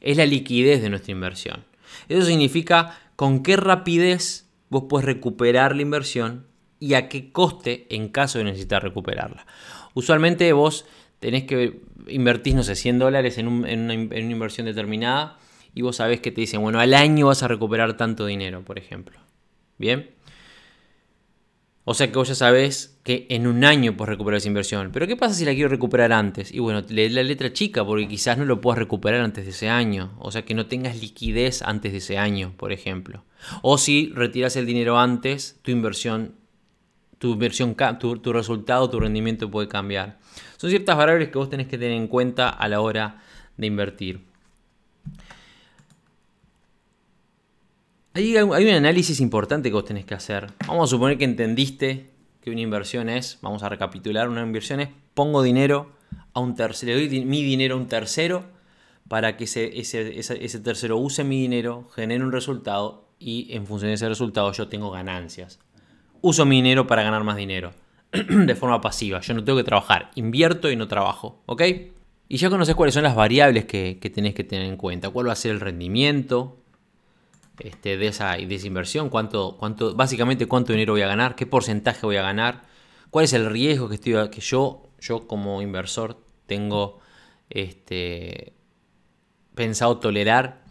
es 0.00 0.16
la 0.16 0.26
liquidez 0.26 0.82
de 0.82 0.90
nuestra 0.90 1.12
inversión. 1.12 1.64
Eso 2.08 2.26
significa 2.26 2.98
con 3.16 3.42
qué 3.42 3.56
rapidez 3.56 4.48
vos 4.68 4.84
puedes 4.88 5.06
recuperar 5.06 5.74
la 5.74 5.82
inversión 5.82 6.46
y 6.78 6.94
a 6.94 7.08
qué 7.08 7.32
coste 7.32 7.86
en 7.90 8.08
caso 8.08 8.38
de 8.38 8.44
necesitar 8.44 8.82
recuperarla. 8.82 9.46
Usualmente 9.94 10.52
vos 10.52 10.86
tenés 11.20 11.44
que 11.44 11.80
invertir, 12.08 12.54
no 12.54 12.62
sé, 12.62 12.74
100 12.74 12.98
dólares 12.98 13.38
en, 13.38 13.48
una, 13.48 13.70
en, 13.70 13.80
una, 13.90 14.18
inversión 14.20 14.66
determinada 14.66 15.38
y 15.74 15.82
vos 15.82 15.96
sabés 15.96 16.20
que 16.20 16.30
te 16.30 16.42
dicen, 16.42 16.60
bueno, 16.60 16.78
al 16.78 16.94
año 16.94 17.26
vas 17.26 17.42
a 17.42 17.48
recuperar 17.48 17.96
tanto 17.96 18.26
dinero, 18.26 18.62
por 18.62 18.78
ejemplo. 18.78 19.18
Bien. 19.78 20.15
O 21.88 21.94
sea 21.94 22.10
que 22.10 22.18
vos 22.18 22.26
ya 22.26 22.34
sabés 22.34 22.98
que 23.04 23.28
en 23.30 23.46
un 23.46 23.64
año 23.64 23.96
puedes 23.96 24.08
recuperar 24.08 24.38
esa 24.38 24.48
inversión. 24.48 24.90
Pero 24.92 25.06
¿qué 25.06 25.14
pasa 25.14 25.34
si 25.34 25.44
la 25.44 25.54
quiero 25.54 25.68
recuperar 25.68 26.12
antes? 26.12 26.52
Y 26.52 26.58
bueno, 26.58 26.82
lee 26.88 27.08
la 27.10 27.22
letra 27.22 27.52
chica 27.52 27.84
porque 27.84 28.08
quizás 28.08 28.36
no 28.36 28.44
lo 28.44 28.60
puedas 28.60 28.80
recuperar 28.80 29.20
antes 29.20 29.44
de 29.44 29.52
ese 29.52 29.68
año. 29.68 30.12
O 30.18 30.32
sea 30.32 30.44
que 30.44 30.54
no 30.54 30.66
tengas 30.66 31.00
liquidez 31.00 31.62
antes 31.62 31.92
de 31.92 31.98
ese 31.98 32.18
año, 32.18 32.54
por 32.56 32.72
ejemplo. 32.72 33.22
O 33.62 33.78
si 33.78 34.12
retiras 34.16 34.56
el 34.56 34.66
dinero 34.66 34.98
antes, 34.98 35.60
tu 35.62 35.70
inversión, 35.70 36.34
tu, 37.18 37.34
inversión, 37.34 37.76
tu 37.76 38.32
resultado, 38.32 38.90
tu 38.90 38.98
rendimiento 38.98 39.48
puede 39.48 39.68
cambiar. 39.68 40.18
Son 40.56 40.70
ciertas 40.70 40.96
variables 40.96 41.28
que 41.28 41.38
vos 41.38 41.48
tenés 41.48 41.68
que 41.68 41.78
tener 41.78 41.96
en 41.96 42.08
cuenta 42.08 42.48
a 42.48 42.68
la 42.68 42.80
hora 42.80 43.22
de 43.56 43.66
invertir. 43.68 44.22
Hay, 48.16 48.34
un 48.34 48.54
análisis 48.54 49.20
importante 49.20 49.68
que 49.68 49.74
vos 49.74 49.84
tenés 49.84 50.06
que 50.06 50.14
hacer. 50.14 50.46
Vamos 50.66 50.88
a 50.88 50.90
suponer 50.90 51.18
que 51.18 51.26
entendiste 51.26 52.06
que 52.40 52.50
una 52.50 52.62
inversión 52.62 53.10
es, 53.10 53.36
vamos 53.42 53.62
a 53.62 53.68
recapitular, 53.68 54.30
una 54.30 54.40
inversión 54.40 54.80
es 54.80 54.88
pongo 55.12 55.42
dinero 55.42 55.90
a 56.32 56.40
un 56.40 56.54
tercero, 56.54 56.94
le 56.94 57.08
doy 57.08 57.24
mi 57.26 57.42
dinero 57.42 57.74
a 57.74 57.78
un 57.78 57.88
tercero 57.88 58.44
para 59.06 59.36
que 59.36 59.44
ese, 59.44 60.60
tercero 60.64 60.96
use 60.96 61.24
mi 61.24 61.42
dinero, 61.42 61.90
genere 61.94 62.24
un 62.24 62.32
resultado 62.32 63.06
y 63.18 63.48
en 63.50 63.66
función 63.66 63.90
de 63.90 63.96
ese 63.96 64.08
resultado 64.08 64.50
yo 64.52 64.66
tengo 64.68 64.90
ganancias. 64.90 65.58
Uso 66.22 66.46
mi 66.46 66.56
dinero 66.56 66.86
para 66.86 67.02
ganar 67.02 67.22
más 67.22 67.36
dinero 67.36 67.74
de 68.12 68.54
forma 68.54 68.80
pasiva. 68.80 69.20
Yo 69.20 69.34
no 69.34 69.44
tengo 69.44 69.58
que 69.58 69.64
trabajar, 69.64 70.10
invierto 70.14 70.70
y 70.70 70.76
no 70.76 70.88
trabajo, 70.88 71.42
¿ok? 71.44 71.62
Y 72.30 72.38
ya 72.38 72.48
conoces 72.48 72.76
cuáles 72.76 72.94
son 72.94 73.02
las 73.02 73.14
variables 73.14 73.66
que, 73.66 73.98
que 74.00 74.08
tenés 74.08 74.32
que 74.32 74.42
tener 74.42 74.66
en 74.66 74.78
cuenta. 74.78 75.10
¿Cuál 75.10 75.28
va 75.28 75.32
a 75.32 75.36
ser 75.36 75.50
el 75.50 75.60
rendimiento? 75.60 76.62
Este, 77.58 77.96
de, 77.96 78.06
esa, 78.08 78.38
inversión, 78.38 79.08
cuánto, 79.08 79.56
cuánto, 79.58 79.94
básicamente 79.94 80.46
cuánto 80.46 80.72
dinero 80.72 80.92
voy 80.92 81.02
a 81.02 81.06
ganar, 81.06 81.34
qué 81.36 81.46
porcentaje 81.46 82.04
voy 82.04 82.16
a 82.16 82.22
ganar, 82.22 82.62
cuál 83.10 83.24
es 83.24 83.32
el 83.32 83.48
riesgo 83.48 83.88
que, 83.88 83.94
estoy, 83.94 84.28
que 84.30 84.40
yo, 84.40 84.82
yo 85.00 85.26
como 85.26 85.62
inversor 85.62 86.18
tengo 86.46 87.00
este, 87.48 88.52
pensado 89.54 89.98
tolerar, 89.98 90.64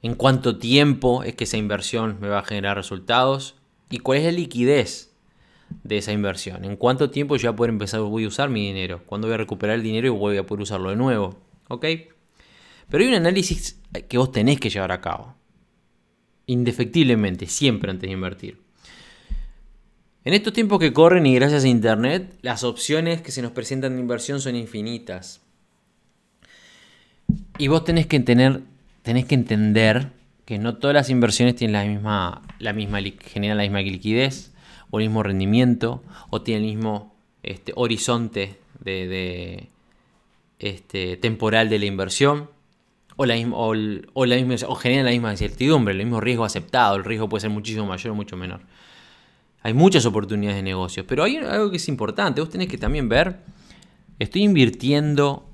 en 0.00 0.14
cuánto 0.14 0.58
tiempo 0.58 1.24
es 1.24 1.34
que 1.34 1.44
esa 1.44 1.56
inversión 1.56 2.18
me 2.20 2.28
va 2.28 2.38
a 2.38 2.44
generar 2.44 2.76
resultados 2.76 3.56
y 3.90 3.98
cuál 3.98 4.18
es 4.18 4.24
la 4.26 4.32
liquidez 4.32 5.12
de 5.82 5.98
esa 5.98 6.12
inversión, 6.12 6.64
en 6.64 6.76
cuánto 6.76 7.10
tiempo 7.10 7.36
yo 7.36 7.48
voy 7.48 7.54
a 7.54 7.56
poder 7.56 7.70
empezar, 7.70 8.00
voy 8.00 8.24
a 8.24 8.28
usar 8.28 8.48
mi 8.48 8.64
dinero, 8.64 9.02
cuándo 9.06 9.26
voy 9.26 9.34
a 9.34 9.38
recuperar 9.38 9.74
el 9.74 9.82
dinero 9.82 10.06
y 10.06 10.10
voy 10.10 10.36
a 10.36 10.46
poder 10.46 10.62
usarlo 10.62 10.90
de 10.90 10.96
nuevo, 10.96 11.40
¿ok? 11.66 11.84
Pero 12.88 13.02
hay 13.02 13.08
un 13.08 13.14
análisis 13.14 13.80
que 14.08 14.18
vos 14.18 14.30
tenés 14.30 14.60
que 14.60 14.70
llevar 14.70 14.92
a 14.92 15.00
cabo 15.00 15.37
indefectiblemente, 16.48 17.46
siempre 17.46 17.92
antes 17.92 18.08
de 18.08 18.14
invertir. 18.14 18.58
En 20.24 20.34
estos 20.34 20.52
tiempos 20.52 20.80
que 20.80 20.92
corren 20.92 21.24
y 21.26 21.34
gracias 21.34 21.64
a 21.64 21.68
Internet, 21.68 22.34
las 22.42 22.64
opciones 22.64 23.22
que 23.22 23.30
se 23.30 23.40
nos 23.40 23.52
presentan 23.52 23.94
de 23.94 24.00
inversión 24.00 24.40
son 24.40 24.56
infinitas. 24.56 25.40
Y 27.56 27.68
vos 27.68 27.84
tenés 27.84 28.06
que, 28.06 28.18
tener, 28.20 28.62
tenés 29.02 29.26
que 29.26 29.36
entender 29.36 30.08
que 30.44 30.58
no 30.58 30.76
todas 30.76 30.94
las 30.94 31.10
inversiones 31.10 31.54
tienen 31.56 31.72
la 31.72 31.84
misma, 31.84 32.42
la 32.58 32.72
misma 32.72 33.00
generan 33.20 33.58
la 33.58 33.62
misma 33.62 33.80
liquidez 33.80 34.52
o 34.90 34.98
el 34.98 35.06
mismo 35.06 35.22
rendimiento 35.22 36.02
o 36.30 36.42
tienen 36.42 36.64
el 36.64 36.76
mismo 36.76 37.14
este, 37.42 37.72
horizonte 37.76 38.58
de, 38.80 39.68
este, 40.58 41.16
temporal 41.16 41.68
de 41.68 41.78
la 41.78 41.86
inversión 41.86 42.50
o, 43.20 43.26
la 43.26 43.34
misma, 43.34 43.56
o, 43.56 43.74
la 43.74 44.36
misma, 44.36 44.54
la 44.84 45.10
misma 45.10 45.32
incertidumbre, 45.32 45.92
el 45.92 45.98
mismo 45.98 46.20
riesgo 46.20 46.44
aceptado, 46.44 46.94
el 46.94 47.04
riesgo 47.04 47.28
puede 47.28 47.40
ser 47.40 47.50
muchísimo 47.50 47.84
mayor 47.84 48.12
o 48.12 48.14
mucho 48.14 48.36
menor. 48.36 48.60
Hay 49.62 49.74
muchas 49.74 50.06
oportunidades 50.06 50.56
de 50.56 50.62
negocios, 50.62 51.04
pero 51.08 51.24
hay 51.24 51.38
algo 51.38 51.68
que 51.68 51.78
es 51.78 51.88
importante, 51.88 52.40
vos 52.40 52.48
tenés 52.48 52.68
que 52.68 52.78
también 52.78 53.08
ver, 53.08 53.40
estoy 54.20 54.44
invirtiendo 54.44 55.50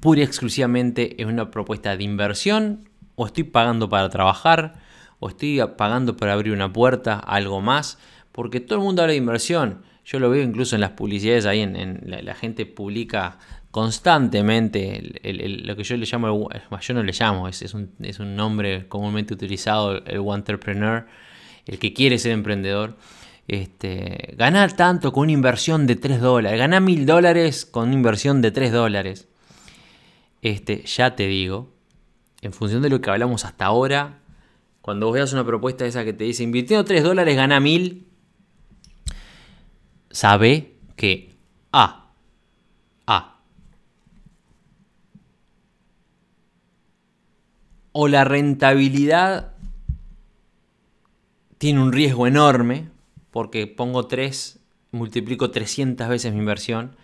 pura 0.00 0.20
y 0.20 0.24
exclusivamente 0.24 1.22
en 1.22 1.28
una 1.28 1.50
propuesta 1.50 1.96
de 1.96 2.04
inversión 2.04 2.90
o 3.14 3.24
estoy 3.24 3.44
pagando 3.44 3.88
para 3.88 4.10
trabajar 4.10 4.74
o 5.20 5.30
estoy 5.30 5.58
pagando 5.78 6.18
para 6.18 6.34
abrir 6.34 6.52
una 6.52 6.70
puerta, 6.70 7.18
algo 7.18 7.62
más, 7.62 7.98
porque 8.30 8.60
todo 8.60 8.78
el 8.78 8.84
mundo 8.84 9.00
habla 9.00 9.12
de 9.12 9.18
inversión. 9.18 9.82
Yo 10.04 10.18
lo 10.18 10.28
veo 10.28 10.42
incluso 10.42 10.74
en 10.74 10.82
las 10.82 10.90
publicidades, 10.90 11.46
ahí 11.46 11.60
en, 11.60 12.02
la, 12.04 12.34
gente 12.34 12.66
publica 12.66 13.38
constantemente 13.70 15.20
lo 15.64 15.76
que 15.76 15.84
yo 15.84 15.96
le 15.96 16.06
llamo, 16.06 16.48
yo 16.80 16.94
no 16.94 17.02
le 17.02 17.12
llamo, 17.12 17.48
es, 17.48 17.62
es, 17.62 17.74
un, 17.74 17.92
es 18.00 18.18
un 18.18 18.34
nombre 18.34 18.88
comúnmente 18.88 19.34
utilizado, 19.34 20.04
el 20.04 20.22
entrepreneur, 20.34 21.06
el 21.66 21.78
que 21.78 21.92
quiere 21.92 22.18
ser 22.18 22.32
emprendedor. 22.32 22.96
Este, 23.48 24.34
ganar 24.36 24.76
tanto 24.76 25.12
con 25.12 25.24
una 25.24 25.32
inversión 25.32 25.88
de 25.88 25.96
3 25.96 26.20
dólares, 26.20 26.56
ganar 26.56 26.82
mil 26.82 27.04
dólares 27.04 27.66
con 27.66 27.88
una 27.88 27.94
inversión 27.94 28.42
de 28.42 28.52
3 28.52 28.70
dólares. 28.70 29.28
Este, 30.40 30.84
ya 30.86 31.16
te 31.16 31.26
digo, 31.26 31.72
en 32.42 32.52
función 32.52 32.80
de 32.80 32.90
lo 32.90 33.00
que 33.00 33.10
hablamos 33.10 33.44
hasta 33.44 33.66
ahora, 33.66 34.20
cuando 34.82 35.06
vos 35.06 35.14
veas 35.14 35.32
una 35.32 35.44
propuesta 35.44 35.84
esa 35.84 36.04
que 36.04 36.12
te 36.12 36.24
dice 36.24 36.44
invirtiendo 36.44 36.84
3 36.84 37.02
dólares 37.02 37.34
gana 37.36 37.58
1000, 37.58 38.06
sabe 40.10 40.76
que 40.96 41.34
A, 41.72 41.84
A, 41.84 42.09
o 48.02 48.08
la 48.08 48.24
rentabilidad 48.24 49.52
tiene 51.58 51.82
un 51.82 51.92
riesgo 51.92 52.26
enorme, 52.26 52.88
porque 53.30 53.66
pongo 53.66 54.06
3, 54.06 54.58
multiplico 54.92 55.50
300 55.50 56.08
veces 56.08 56.32
mi 56.32 56.38
inversión, 56.38 56.96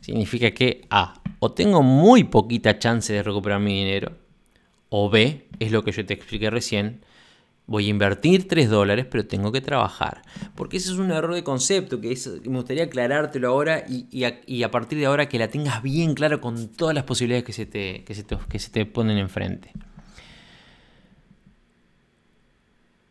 significa 0.00 0.50
que 0.50 0.88
A, 0.90 1.22
o 1.38 1.52
tengo 1.52 1.84
muy 1.84 2.24
poquita 2.24 2.80
chance 2.80 3.12
de 3.12 3.22
recuperar 3.22 3.60
mi 3.60 3.78
dinero, 3.78 4.10
o 4.88 5.08
B, 5.08 5.46
es 5.60 5.70
lo 5.70 5.84
que 5.84 5.92
yo 5.92 6.04
te 6.04 6.14
expliqué 6.14 6.50
recién, 6.50 7.04
voy 7.68 7.86
a 7.86 7.90
invertir 7.90 8.48
3 8.48 8.68
dólares, 8.68 9.06
pero 9.08 9.28
tengo 9.28 9.52
que 9.52 9.60
trabajar. 9.60 10.22
Porque 10.56 10.78
ese 10.78 10.90
es 10.90 10.98
un 10.98 11.12
error 11.12 11.32
de 11.32 11.44
concepto 11.44 12.00
que 12.00 12.18
me 12.46 12.56
gustaría 12.56 12.82
aclarártelo 12.82 13.50
ahora 13.50 13.84
y, 13.88 14.24
a, 14.64 14.70
partir 14.72 14.98
de 14.98 15.06
ahora 15.06 15.28
que 15.28 15.38
la 15.38 15.46
tengas 15.46 15.80
bien 15.80 16.14
claro 16.14 16.40
con 16.40 16.70
todas 16.72 16.92
las 16.92 17.04
posibilidades 17.04 17.44
que 17.44 17.52
se 17.52 17.66
te, 17.66 18.02
que 18.02 18.16
se 18.16 18.24
te, 18.24 18.36
que 18.48 18.58
se 18.58 18.70
te 18.70 18.84
ponen 18.84 19.16
enfrente. 19.18 19.70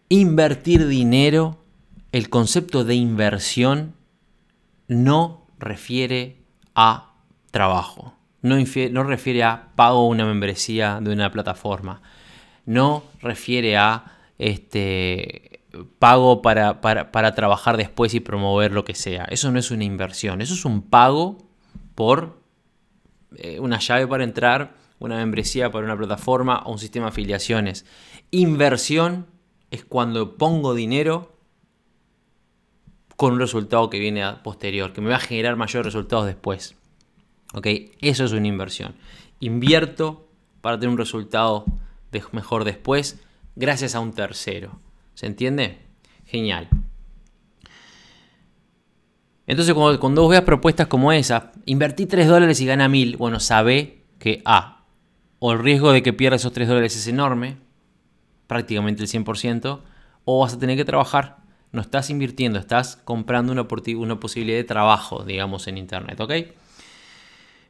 Invertir 0.10 0.88
dinero, 0.88 1.64
el 2.12 2.30
concepto 2.30 2.84
de 2.84 2.96
inversión 2.96 3.96
no 4.88 5.48
refiere 5.58 6.44
a 6.76 7.14
trabajo 7.52 8.14
no, 8.44 9.04
refiere 9.04 9.44
a 9.44 9.70
pago 9.76 10.08
una 10.08 10.26
membresía 10.26 11.00
de 11.02 11.12
una 11.12 11.32
plataforma, 11.32 12.02
no 12.66 13.04
refiere 13.22 13.78
a 13.78 14.18
este, 14.38 15.62
pago 15.98 16.42
para, 16.42 16.82
trabajar 17.36 17.78
después 17.78 18.14
y 18.14 18.20
promover 18.20 18.74
lo 18.74 18.84
que 18.84 18.96
sea. 18.96 19.24
Eso 19.26 19.50
no 19.52 19.60
es 19.60 19.72
una 19.72 19.86
inversión, 19.86 20.42
eso 20.42 20.54
es 20.54 20.66
un 20.66 20.82
pago 20.82 21.38
por 21.96 22.42
eh, 23.38 23.60
una 23.60 23.80
llave 23.80 24.08
para 24.08 24.26
entrar, 24.26 24.76
una 25.00 25.16
membresía 25.16 25.72
para 25.72 25.86
una 25.86 25.98
plataforma 25.98 26.64
o 26.66 26.74
un 26.74 26.80
sistema 26.80 27.06
de 27.06 27.12
afiliaciones. 27.12 27.86
Inversión 28.32 29.26
es 29.74 29.84
cuando 29.84 30.38
pongo 30.38 30.76
dinero 30.76 31.36
con 33.16 33.34
un 33.34 33.40
resultado 33.40 33.90
que 33.90 33.98
viene 33.98 34.24
posterior, 34.44 34.94
que 34.94 35.02
me 35.02 35.10
va 35.10 35.16
a 35.16 35.20
generar 35.20 35.56
mayores 35.56 35.88
resultados 35.88 36.28
después. 36.28 36.76
¿Ok? 37.56 37.68
Eso 38.00 38.24
es 38.24 38.32
una 38.34 38.48
inversión. 38.48 38.94
Invierto 39.40 40.28
para 40.62 40.78
tener 40.78 40.92
un 40.92 41.00
resultado 41.00 41.66
mejor 42.32 42.66
después 42.66 43.20
gracias 43.56 43.96
a 43.96 44.00
un 44.00 44.14
tercero. 44.14 44.80
¿Se 45.16 45.26
entiende? 45.26 45.80
Genial. 46.28 46.70
Entonces, 49.48 49.74
cuando, 49.74 50.00
cuando 50.00 50.22
vos 50.22 50.30
veas 50.30 50.44
propuestas 50.44 50.86
como 50.86 51.12
esa, 51.12 51.52
invertí 51.66 52.06
3 52.06 52.28
dólares 52.28 52.62
y 52.62 52.68
gana 52.68 52.88
1000, 52.88 53.18
bueno, 53.18 53.40
sabe 53.40 54.04
que 54.20 54.44
A, 54.46 54.86
o 55.40 55.52
el 55.52 55.60
riesgo 55.60 55.92
de 55.92 56.04
que 56.04 56.14
pierda 56.14 56.36
esos 56.36 56.54
3 56.54 56.68
dólares 56.68 56.96
es 56.96 57.08
enorme, 57.08 57.58
prácticamente 58.48 59.04
el 59.04 59.10
100%, 59.10 59.82
o 60.26 60.40
vas 60.40 60.54
a 60.54 60.60
tener 60.60 60.78
que 60.78 60.86
trabajar. 60.86 61.38
No 61.72 61.82
estás 61.82 62.10
invirtiendo, 62.10 62.60
estás 62.60 62.96
comprando 62.98 63.52
una, 63.52 63.68
posibilidad 63.68 64.58
de 64.58 64.64
trabajo, 64.64 65.24
digamos, 65.24 65.68
en 65.68 65.78
Internet, 65.78 66.20
¿ok? 66.20 66.34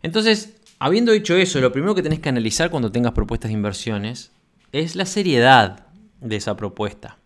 Entonces, 0.01 0.57
habiendo 0.79 1.13
dicho 1.13 1.35
eso, 1.35 1.61
lo 1.61 1.71
primero 1.71 1.95
que 1.95 2.03
tenés 2.03 2.19
que 2.19 2.29
analizar 2.29 2.69
cuando 2.69 2.91
tengas 2.91 3.13
propuestas 3.13 3.49
de 3.49 3.53
inversiones 3.53 4.31
es 4.73 4.95
la 4.95 5.05
seriedad 5.05 5.87
de 6.19 6.35
esa 6.35 6.57
propuesta. 6.57 7.17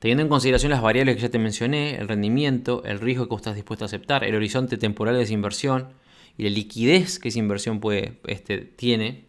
Teniendo 0.00 0.22
en 0.22 0.28
consideración 0.28 0.70
las 0.70 0.82
variables 0.82 1.16
que 1.16 1.22
ya 1.22 1.28
te 1.28 1.38
mencioné, 1.38 1.96
el 1.96 2.08
rendimiento, 2.08 2.82
el 2.84 3.00
riesgo 3.00 3.28
que 3.28 3.34
estás 3.34 3.54
dispuesto 3.54 3.84
a 3.84 3.86
aceptar, 3.86 4.24
el 4.24 4.34
horizonte 4.34 4.76
temporal 4.76 5.16
de 5.16 5.22
esa 5.22 5.32
inversión 5.32 5.88
y 6.36 6.44
la 6.44 6.50
liquidez 6.50 7.18
que 7.18 7.28
esa 7.28 7.38
inversión 7.38 7.80
puede, 7.80 8.20
este, 8.26 8.58
tiene, 8.58 9.27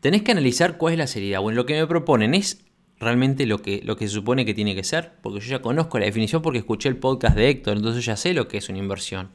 tenés 0.00 0.22
que 0.22 0.32
analizar 0.32 0.76
cuál 0.76 0.94
es 0.94 0.98
la 0.98 1.06
seriedad. 1.06 1.40
Bueno, 1.40 1.56
lo 1.56 1.66
que 1.66 1.74
me 1.74 1.86
proponen 1.86 2.34
es 2.34 2.64
realmente 2.98 3.46
lo 3.46 3.62
que, 3.62 3.80
lo 3.84 3.96
que 3.96 4.08
se 4.08 4.14
supone 4.14 4.44
que 4.44 4.54
tiene 4.54 4.74
que 4.74 4.84
ser, 4.84 5.12
porque 5.22 5.40
yo 5.40 5.50
ya 5.50 5.62
conozco 5.62 5.98
la 5.98 6.06
definición 6.06 6.42
porque 6.42 6.58
escuché 6.58 6.88
el 6.88 6.96
podcast 6.96 7.36
de 7.36 7.48
Héctor, 7.48 7.76
entonces 7.76 8.04
ya 8.04 8.16
sé 8.16 8.34
lo 8.34 8.48
que 8.48 8.58
es 8.58 8.68
una 8.68 8.78
inversión. 8.78 9.30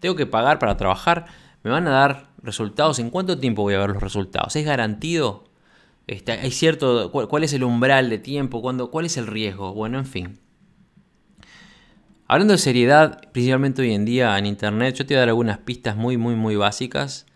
Tengo 0.00 0.16
que 0.16 0.26
pagar 0.26 0.58
para 0.58 0.76
trabajar, 0.76 1.26
me 1.62 1.70
van 1.70 1.86
a 1.86 1.90
dar 1.90 2.30
resultados, 2.42 2.98
¿en 2.98 3.10
cuánto 3.10 3.38
tiempo 3.38 3.62
voy 3.62 3.74
a 3.74 3.78
ver 3.78 3.90
los 3.90 4.02
resultados? 4.02 4.54
¿Es 4.56 4.64
garantido? 4.64 5.44
Este, 6.06 6.32
¿Hay 6.32 6.50
cierto, 6.50 7.10
cuál, 7.10 7.44
es 7.44 7.52
el 7.52 7.64
umbral 7.64 8.10
de 8.10 8.18
tiempo? 8.18 8.60
¿Cuál 8.62 9.06
es 9.06 9.16
el 9.16 9.26
riesgo? 9.26 9.72
Bueno, 9.72 9.98
en 9.98 10.06
fin. 10.06 10.38
Hablando 12.28 12.52
de 12.52 12.58
seriedad, 12.58 13.20
principalmente 13.32 13.82
hoy 13.82 13.94
en 13.94 14.04
día 14.04 14.36
en 14.38 14.46
Internet, 14.46 14.96
yo 14.96 15.06
te 15.06 15.14
voy 15.14 15.18
a 15.18 15.20
dar 15.20 15.28
algunas 15.28 15.58
pistas 15.58 15.96
muy, 15.96 16.16
muy, 16.16 16.34
muy 16.34 16.56
básicas 16.56 17.26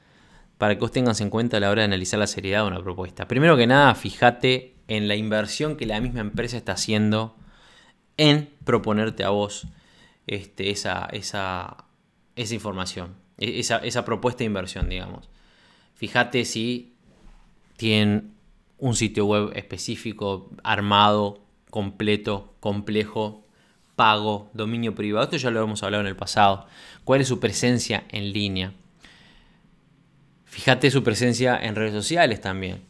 para 0.61 0.75
que 0.75 0.81
vos 0.83 0.93
tengas 0.93 1.23
en 1.23 1.31
cuenta 1.31 1.57
a 1.57 1.61
la 1.61 1.71
hora 1.71 1.81
de 1.81 1.87
analizar 1.87 2.21
la 2.21 2.27
seriedad 2.27 2.61
de 2.61 2.69
una 2.69 2.83
propuesta. 2.83 3.27
Primero 3.27 3.57
que 3.57 3.67
nada, 3.67 3.95
fíjate 3.95 4.75
en 4.89 5.09
la 5.09 5.17
inversión 5.17 5.75
que 5.75 5.87
la 5.87 5.99
misma 6.03 6.21
empresa 6.21 6.59
está 6.59 6.73
haciendo 6.73 7.35
en 8.19 8.51
proponerte 8.65 9.25
a 9.25 9.31
vos 9.31 9.69
este, 10.27 10.69
esa, 10.69 11.09
esa, 11.13 11.87
esa 12.37 12.55
información, 12.55 13.15
e, 13.39 13.59
esa, 13.59 14.05
propuesta 14.05 14.41
de 14.41 14.45
inversión, 14.45 14.91
digamos. 14.91 15.31
Fíjate 15.95 16.45
si 16.45 16.93
tienen 17.79 18.35
un 18.77 18.97
sitio 18.97 19.25
web 19.25 19.53
específico, 19.55 20.51
armado, 20.63 21.41
completo, 21.71 22.53
complejo, 22.61 23.47
pago, 23.97 24.51
dominio 24.53 24.95
privado. 24.95 25.25
Esto 25.25 25.39
ya 25.39 25.51
lo 25.51 25.63
hemos 25.63 25.83
hablado 25.83 26.03
en 26.03 26.09
el 26.09 26.17
pasado. 26.17 26.67
¿Cuál 27.05 27.23
es 27.23 27.29
su 27.29 27.41
presencia 27.41 28.05
en 28.11 28.35
línea? 28.35 28.75
Fíjate 30.51 30.91
su 30.91 31.05
presencia 31.05 31.57
en 31.57 31.77
redes 31.77 31.93
sociales 31.93 32.41
también. 32.41 32.83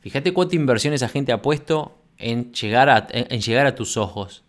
Fíjate 0.00 0.32
cuánta 0.32 0.54
inversión 0.54 0.94
esa 0.94 1.08
gente 1.08 1.32
ha 1.32 1.42
puesto 1.42 1.98
en 2.18 2.52
llegar 2.52 2.88
a, 2.88 3.08
en 3.10 3.40
llegar 3.40 3.66
a 3.66 3.74
tus 3.74 3.96
ojos. 3.96 4.44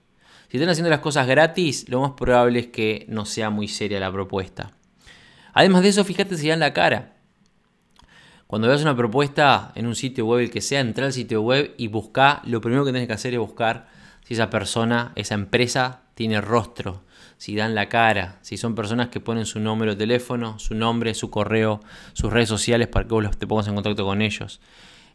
Si 0.47 0.57
están 0.57 0.69
haciendo 0.69 0.91
las 0.91 0.99
cosas 0.99 1.27
gratis, 1.27 1.89
lo 1.89 2.01
más 2.01 2.11
probable 2.11 2.59
es 2.59 2.67
que 2.67 3.05
no 3.09 3.25
sea 3.25 3.49
muy 3.49 3.67
seria 3.67 3.99
la 3.99 4.11
propuesta. 4.11 4.73
Además 5.53 5.81
de 5.81 5.89
eso, 5.89 6.05
fíjate 6.05 6.37
si 6.37 6.49
dan 6.49 6.59
la 6.59 6.71
cara. 6.71 7.15
Cuando 8.45 8.67
veas 8.67 8.83
una 8.83 8.95
propuesta 8.95 9.71
en 9.73 9.87
un 9.87 9.95
sitio 9.95 10.27
web, 10.27 10.41
el 10.41 10.51
que 10.51 10.61
sea, 10.61 10.81
entra 10.81 11.07
al 11.07 11.13
sitio 11.13 11.41
web 11.41 11.73
y 11.77 11.87
busca. 11.87 12.41
Lo 12.45 12.61
primero 12.61 12.85
que 12.85 12.91
tienes 12.91 13.07
que 13.07 13.13
hacer 13.13 13.33
es 13.33 13.39
buscar 13.39 13.87
si 14.23 14.35
esa 14.35 14.51
persona, 14.51 15.13
esa 15.15 15.33
empresa, 15.33 16.01
tiene 16.13 16.39
rostro, 16.41 17.01
si 17.41 17.55
dan 17.55 17.73
la 17.73 17.89
cara, 17.89 18.37
si 18.43 18.55
son 18.55 18.75
personas 18.75 19.07
que 19.07 19.19
ponen 19.19 19.47
su 19.47 19.59
número 19.59 19.93
de 19.93 19.97
teléfono, 19.97 20.59
su 20.59 20.75
nombre, 20.75 21.15
su 21.15 21.31
correo, 21.31 21.79
sus 22.13 22.31
redes 22.31 22.47
sociales 22.47 22.87
para 22.87 23.07
que 23.07 23.15
vos 23.15 23.35
te 23.35 23.47
pongas 23.47 23.67
en 23.67 23.73
contacto 23.73 24.05
con 24.05 24.21
ellos. 24.21 24.61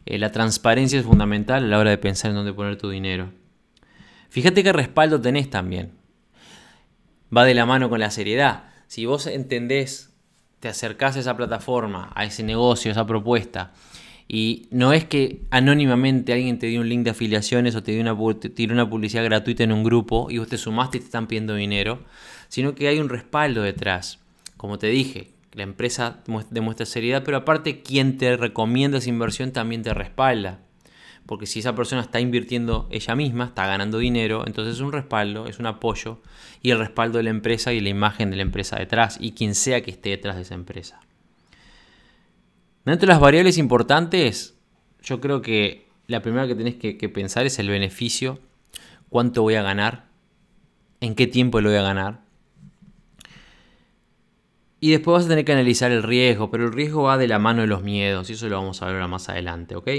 Eh, 0.05 0.17
la 0.17 0.29
transparencia 0.33 0.99
es 0.99 1.05
fundamental 1.05 1.63
a 1.63 1.67
la 1.67 1.79
hora 1.79 1.89
de 1.89 1.97
pensar 1.97 2.31
en 2.31 2.35
dónde 2.35 2.51
poner 2.51 2.77
tu 2.77 2.89
dinero. 2.89 3.31
Fíjate 4.27 4.61
qué 4.61 4.73
respaldo 4.73 5.21
tenés 5.21 5.49
también. 5.49 5.93
Va 7.33 7.45
de 7.45 7.53
la 7.53 7.65
mano 7.65 7.89
con 7.89 8.01
la 8.01 8.11
seriedad. 8.11 8.71
Si 8.87 9.05
vos 9.05 9.25
entendés, 9.25 10.13
te 10.59 10.67
acercás 10.67 11.15
a 11.15 11.21
esa 11.21 11.37
plataforma, 11.37 12.11
a 12.13 12.25
ese 12.25 12.43
negocio, 12.43 12.91
a 12.91 12.91
esa 12.91 13.07
propuesta, 13.07 13.71
Y 14.27 14.67
no 14.71 14.91
es 14.91 15.05
que 15.05 15.41
anónimamente 15.51 16.33
alguien 16.33 16.59
te 16.59 16.67
dio 16.67 16.81
un 16.81 16.89
link 16.89 17.03
de 17.03 17.11
afiliaciones 17.11 17.75
o 17.75 17.83
te 17.83 17.93
dio 17.93 18.01
una, 18.01 18.13
una 18.13 18.89
publicidad 18.89 19.23
gratuita 19.23 19.63
en 19.63 19.71
un 19.71 19.83
grupo 19.83 20.27
y 20.29 20.37
vos 20.37 20.49
te 20.49 20.57
sumaste 20.57 20.97
y 20.97 20.99
te 20.99 21.05
están 21.05 21.27
pidiendo 21.27 21.55
dinero, 21.55 22.03
sino 22.49 22.75
que 22.75 22.89
hay 22.89 22.99
un 22.99 23.09
respaldo 23.09 23.61
detrás. 23.61 24.19
Como 24.57 24.77
te 24.79 24.87
dije, 24.87 25.29
la 25.53 25.63
empresa 25.63 26.19
demuestra 26.51 26.85
seriedad, 26.85 27.23
pero 27.23 27.37
aparte 27.37 27.81
quien 27.81 28.17
te 28.17 28.35
recomienda 28.35 28.97
esa 28.97 29.09
inversión 29.09 29.51
también 29.51 29.81
te 29.81 29.93
respalda. 29.93 30.59
Porque 31.25 31.45
si 31.45 31.59
esa 31.59 31.75
persona 31.75 32.01
está 32.01 32.19
invirtiendo 32.19 32.87
ella 32.89 33.15
misma, 33.15 33.45
está 33.45 33.65
ganando 33.65 33.97
dinero, 33.97 34.43
entonces 34.47 34.75
es 34.75 34.81
un 34.81 34.93
respaldo, 34.93 35.47
es 35.47 35.59
un 35.59 35.65
apoyo 35.65 36.21
y 36.61 36.71
el 36.71 36.79
respaldo 36.79 37.17
de 37.17 37.23
la 37.23 37.31
empresa 37.31 37.73
y 37.73 37.81
la 37.81 37.89
imagen 37.89 38.29
de 38.29 38.37
la 38.37 38.43
empresa 38.43 38.77
detrás 38.77 39.17
y 39.19 39.31
quien 39.31 39.55
sea 39.55 39.81
que 39.81 39.91
esté 39.91 40.09
detrás 40.09 40.37
de 40.37 40.43
esa 40.43 40.55
empresa. 40.55 40.99
Dentro 42.87 43.05
de 43.05 43.11
las 43.11 43.19
variables 43.19 43.57
importantes, 43.57 44.55
yo 45.03 45.19
creo 45.19 45.41
que 45.41 45.89
la 46.07 46.21
primera 46.21 46.47
que 46.47 46.55
tenés 46.55 46.75
que, 46.75 47.09
pensar 47.09 47.45
es 47.45 47.59
el 47.59 47.67
beneficio, 47.67 48.39
cuánto 49.09 49.41
voy 49.41 49.55
a 49.55 49.61
ganar, 49.61 50.05
en 51.01 51.13
qué 51.13 51.27
tiempo 51.27 51.59
lo 51.59 51.67
voy 51.67 51.77
a 51.77 51.81
ganar. 51.81 52.21
Y 54.79 54.91
después 54.91 55.15
vas 55.15 55.25
a 55.25 55.27
tener 55.27 55.43
que 55.43 55.51
analizar 55.51 55.91
el 55.91 56.01
riesgo, 56.01 56.49
pero 56.49 56.67
el 56.67 56.71
riesgo 56.71 57.03
va 57.03 57.17
de 57.17 57.27
la 57.27 57.39
mano 57.39 57.59
de 57.59 57.67
los 57.67 57.83
miedos, 57.83 58.29
y 58.29 58.33
eso 58.33 58.47
lo 58.47 58.57
vamos 58.57 58.81
a 58.81 58.85
ver 58.85 59.05
más 59.05 59.27
adelante, 59.27 59.75
¿ok? 59.75 59.89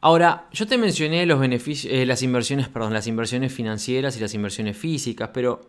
Ahora, 0.00 0.46
yo 0.52 0.68
te 0.68 0.78
mencioné 0.78 1.26
los 1.26 1.40
beneficios, 1.40 1.92
eh, 1.92 2.06
las 2.06 2.22
inversiones, 2.22 2.68
perdón, 2.68 2.92
las 2.92 3.08
inversiones 3.08 3.52
financieras 3.52 4.16
y 4.16 4.20
las 4.20 4.34
inversiones 4.34 4.76
físicas, 4.76 5.30
pero 5.34 5.62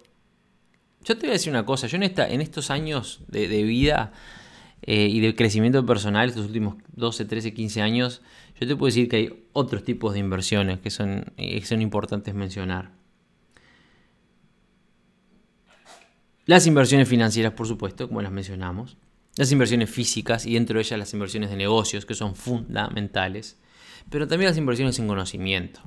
yo 1.03 1.15
te 1.15 1.21
voy 1.21 1.29
a 1.29 1.33
decir 1.33 1.51
una 1.51 1.65
cosa, 1.65 1.87
yo 1.87 1.97
en, 1.97 2.03
en 2.03 2.41
estos 2.41 2.69
años 2.69 3.21
de, 3.29 3.47
de 3.47 3.63
vida 3.63 4.13
eh, 4.81 5.07
y 5.07 5.19
de 5.19 5.35
crecimiento 5.35 5.85
personal, 5.85 6.29
estos 6.29 6.45
últimos 6.45 6.75
12, 6.95 7.25
13, 7.25 7.53
15 7.53 7.81
años, 7.81 8.21
yo 8.59 8.67
te 8.67 8.75
puedo 8.75 8.87
decir 8.87 9.09
que 9.09 9.15
hay 9.17 9.45
otros 9.53 9.83
tipos 9.83 10.13
de 10.13 10.19
inversiones 10.19 10.79
que 10.79 10.89
son, 10.89 11.33
eh, 11.37 11.63
son 11.65 11.81
importantes 11.81 12.33
mencionar. 12.33 12.91
Las 16.45 16.65
inversiones 16.65 17.07
financieras, 17.07 17.53
por 17.53 17.67
supuesto, 17.67 18.07
como 18.07 18.21
las 18.21 18.31
mencionamos. 18.31 18.97
Las 19.35 19.51
inversiones 19.51 19.89
físicas 19.89 20.45
y 20.45 20.55
dentro 20.55 20.75
de 20.75 20.81
ellas 20.81 20.97
las 20.97 21.13
inversiones 21.13 21.51
de 21.51 21.55
negocios, 21.55 22.05
que 22.05 22.15
son 22.15 22.35
fundamentales. 22.35 23.59
Pero 24.09 24.27
también 24.27 24.49
las 24.49 24.57
inversiones 24.57 24.97
en 24.97 25.07
conocimiento. 25.07 25.81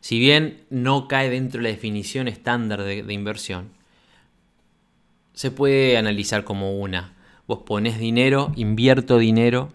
Si 0.00 0.20
bien 0.20 0.64
no 0.70 1.08
cae 1.08 1.28
dentro 1.28 1.58
de 1.58 1.64
la 1.64 1.74
definición 1.74 2.28
estándar 2.28 2.84
de 2.84 3.12
inversión, 3.12 3.70
se 5.38 5.50
puede 5.50 5.96
analizar 5.96 6.44
como 6.44 6.78
una. 6.78 7.17
Vos 7.48 7.60
pones 7.64 7.98
dinero, 7.98 8.52
invierto 8.56 9.18
dinero 9.18 9.70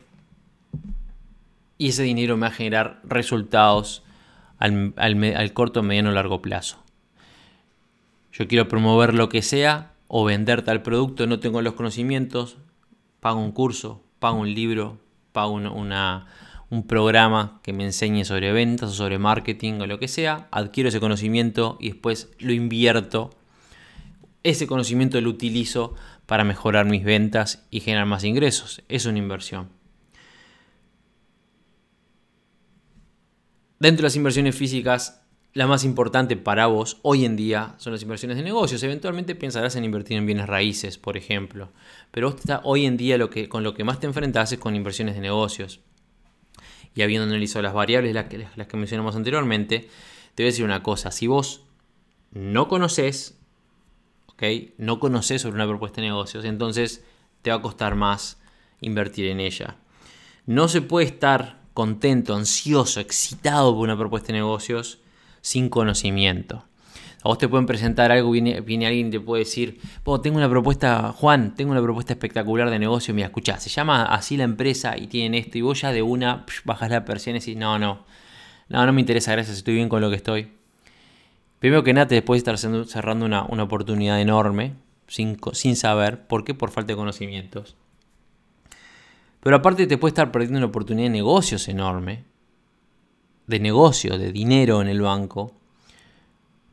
y 1.79 1.89
ese 1.89 2.03
dinero 2.03 2.37
me 2.37 2.41
va 2.41 2.47
a 2.47 2.51
generar 2.51 3.01
resultados 3.03 4.03
al, 4.59 4.93
al 4.95 5.53
corto, 5.53 5.81
mediano 5.83 6.11
o 6.11 6.13
largo 6.13 6.39
plazo. 6.41 6.77
Yo 8.31 8.47
quiero 8.47 8.67
promover 8.67 9.15
lo 9.15 9.27
que 9.27 9.41
sea 9.41 9.93
o 10.07 10.23
vender 10.23 10.61
tal 10.61 10.83
producto, 10.83 11.25
no 11.25 11.39
tengo 11.39 11.63
los 11.63 11.73
conocimientos, 11.73 12.57
pago 13.19 13.39
un 13.39 13.51
curso, 13.51 14.03
pago 14.19 14.37
un 14.37 14.53
libro, 14.53 14.99
pago 15.31 15.53
una, 15.53 16.27
un 16.69 16.85
programa 16.85 17.59
que 17.63 17.73
me 17.73 17.85
enseñe 17.85 18.23
sobre 18.23 18.51
ventas 18.51 18.91
o 18.91 18.93
sobre 18.93 19.17
marketing 19.17 19.81
o 19.81 19.87
lo 19.87 19.97
que 19.97 20.07
sea, 20.07 20.47
adquiero 20.51 20.89
ese 20.89 20.99
conocimiento 20.99 21.77
y 21.79 21.89
después 21.89 22.31
lo 22.37 22.53
invierto. 22.53 23.31
Ese 24.43 24.67
conocimiento 24.67 25.19
lo 25.21 25.29
utilizo 25.29 25.95
para 26.25 26.43
mejorar 26.43 26.85
mis 26.85 27.03
ventas 27.03 27.65
y 27.69 27.81
generar 27.81 28.05
más 28.05 28.23
ingresos. 28.23 28.81
Es 28.87 29.05
una 29.05 29.17
inversión. 29.17 29.69
Dentro 33.79 34.03
de 34.03 34.07
las 34.07 34.15
inversiones 34.15 34.55
físicas, 34.55 35.23
la 35.53 35.67
más 35.67 35.83
importante 35.83 36.35
para 36.35 36.65
vos 36.67 36.99
hoy 37.03 37.25
en 37.25 37.35
día 37.35 37.75
son 37.77 37.93
las 37.93 38.01
inversiones 38.01 38.37
de 38.37 38.43
negocios. 38.43 38.81
Eventualmente 38.81 39.35
pensarás 39.35 39.75
en 39.75 39.83
invertir 39.83 40.17
en 40.17 40.25
bienes 40.25 40.47
raíces, 40.47 40.97
por 40.97 41.17
ejemplo. 41.17 41.71
Pero 42.09 42.35
hoy 42.63 42.85
en 42.85 42.97
día 42.97 43.17
lo 43.17 43.29
que, 43.29 43.49
con 43.49 43.63
lo 43.63 43.73
que 43.73 43.83
más 43.83 43.99
te 43.99 44.07
enfrentas 44.07 44.51
es 44.51 44.59
con 44.59 44.75
inversiones 44.75 45.15
de 45.15 45.21
negocios. 45.21 45.81
Y 46.95 47.01
habiendo 47.01 47.27
analizado 47.27 47.61
las 47.61 47.73
variables, 47.73 48.13
las 48.13 48.25
que, 48.25 48.47
las 48.55 48.67
que 48.67 48.77
mencionamos 48.77 49.15
anteriormente, 49.15 49.89
te 50.33 50.43
voy 50.43 50.47
a 50.47 50.51
decir 50.51 50.65
una 50.65 50.81
cosa. 50.81 51.11
Si 51.11 51.27
vos 51.27 51.65
no 52.31 52.67
conoces 52.67 53.37
no 54.77 54.99
conoces 54.99 55.41
sobre 55.41 55.55
una 55.55 55.67
propuesta 55.67 56.01
de 56.01 56.07
negocios, 56.07 56.45
entonces 56.45 57.03
te 57.41 57.49
va 57.49 57.57
a 57.57 57.61
costar 57.61 57.95
más 57.95 58.39
invertir 58.81 59.27
en 59.27 59.39
ella. 59.39 59.77
No 60.45 60.67
se 60.67 60.81
puede 60.81 61.07
estar 61.07 61.61
contento, 61.73 62.35
ansioso, 62.35 62.99
excitado 62.99 63.73
por 63.73 63.83
una 63.83 63.97
propuesta 63.97 64.27
de 64.27 64.33
negocios 64.33 64.99
sin 65.41 65.69
conocimiento. 65.69 66.65
A 67.23 67.29
vos 67.29 67.37
te 67.37 67.47
pueden 67.47 67.65
presentar 67.65 68.11
algo, 68.11 68.31
viene, 68.31 68.57
alguien 68.57 69.07
y 69.07 69.11
te 69.11 69.19
puede 69.19 69.45
decir, 69.45 69.79
tengo 70.21 70.37
una 70.37 70.49
propuesta, 70.49 71.13
Juan, 71.13 71.55
tengo 71.55 71.71
una 71.71 71.81
propuesta 71.81 72.11
espectacular 72.11 72.69
de 72.69 72.79
negocio, 72.79 73.13
mira, 73.13 73.27
escuchá, 73.27 73.59
se 73.59 73.69
llama 73.69 74.03
así 74.03 74.35
la 74.35 74.43
empresa 74.43 74.97
y 74.97 75.07
tienen 75.07 75.33
esto, 75.33 75.57
y 75.57 75.61
vos 75.61 75.79
ya 75.79 75.93
de 75.93 76.01
una 76.01 76.45
bajas 76.65 76.89
la 76.89 77.05
persiana 77.05 77.37
y 77.37 77.39
decís, 77.39 77.55
no, 77.55 77.79
no, 77.79 78.05
no, 78.67 78.85
no 78.85 78.91
me 78.91 78.99
interesa, 78.99 79.31
gracias, 79.31 79.57
estoy 79.57 79.75
bien 79.75 79.87
con 79.87 80.01
lo 80.01 80.09
que 80.09 80.17
estoy. 80.17 80.62
Primero 81.63 81.85
que 81.85 81.93
nada, 81.93 82.07
te 82.07 82.15
después 82.15 82.39
estar 82.39 82.57
cerrando 82.57 83.25
una, 83.25 83.43
oportunidad 83.45 84.19
enorme 84.19 84.73
sin, 85.07 85.37
sin 85.53 85.77
saber. 85.77 86.27
¿Por 86.27 86.43
qué? 86.43 86.53
Por 86.53 86.71
falta 86.71 86.91
de 86.91 86.97
conocimientos. 86.97 87.77
Pero 89.39 89.55
aparte 89.55 89.87
te 89.87 89.97
puede 89.97 90.09
estar 90.09 90.29
perdiendo 90.29 90.57
una 90.57 90.67
oportunidad 90.67 91.05
de 91.05 91.11
negocios 91.11 91.69
enorme. 91.69 92.25
De 93.47 93.61
negocio, 93.61 94.17
de 94.17 94.33
dinero 94.33 94.81
en 94.81 94.89
el 94.89 94.99
banco. 94.99 95.53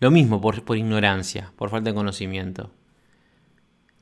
Lo 0.01 0.11
mismo 0.11 0.41
por, 0.41 0.65
por 0.65 0.77
ignorancia, 0.77 1.53
por 1.55 1.71
falta 1.71 1.91
de 1.91 1.95
conocimiento. 1.95 2.73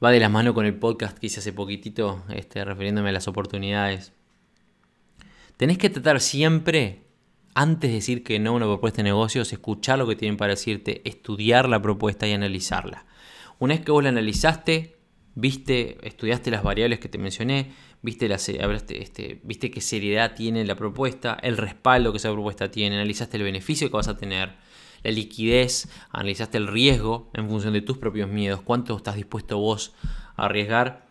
Va 0.02 0.10
de 0.10 0.20
la 0.20 0.30
mano 0.30 0.54
con 0.54 0.64
el 0.64 0.74
podcast 0.74 1.18
que 1.18 1.26
hice 1.26 1.40
hace 1.40 1.52
poquitito, 1.52 2.24
este, 2.30 2.64
refiriéndome 2.64 3.10
a 3.10 3.12
las 3.12 3.28
oportunidades. 3.28 4.14
Tenés 5.58 5.76
que 5.76 5.90
tratar 5.90 6.22
siempre 6.22 7.02
antes 7.58 7.90
de 7.90 7.96
decir 7.96 8.22
que 8.22 8.38
no 8.38 8.54
una 8.54 8.66
propuesta 8.66 8.98
de 8.98 9.08
negocios, 9.08 9.52
escuchar 9.52 9.98
lo 9.98 10.06
que 10.06 10.14
tienen 10.14 10.36
para 10.36 10.52
decirte, 10.52 11.02
estudiar 11.04 11.68
la 11.68 11.82
propuesta 11.82 12.28
y 12.28 12.32
analizarla. 12.32 13.04
Una 13.58 13.74
vez 13.74 13.84
que 13.84 13.90
vos 13.90 14.00
la 14.00 14.10
analizaste, 14.10 14.96
viste, 15.34 15.98
estudiaste 16.06 16.52
las 16.52 16.62
variables 16.62 17.00
que 17.00 17.08
te 17.08 17.18
mencioné, 17.18 17.72
viste, 18.00 18.28
la, 18.28 18.36
este, 18.36 19.40
viste 19.42 19.72
qué 19.72 19.80
seriedad 19.80 20.36
tiene 20.36 20.64
la 20.64 20.76
propuesta, 20.76 21.36
el 21.42 21.56
respaldo 21.56 22.12
que 22.12 22.18
esa 22.18 22.30
propuesta 22.30 22.70
tiene, 22.70 22.94
analizaste 22.94 23.38
el 23.38 23.42
beneficio 23.42 23.90
que 23.90 23.96
vas 23.96 24.06
a 24.06 24.16
tener, 24.16 24.54
la 25.02 25.10
liquidez, 25.10 25.88
analizaste 26.10 26.58
el 26.58 26.68
riesgo 26.68 27.28
en 27.34 27.48
función 27.48 27.72
de 27.72 27.80
tus 27.80 27.98
propios 27.98 28.28
miedos, 28.28 28.60
cuánto 28.62 28.96
estás 28.96 29.16
dispuesto 29.16 29.58
vos 29.58 29.96
a 30.36 30.44
arriesgar. 30.44 31.08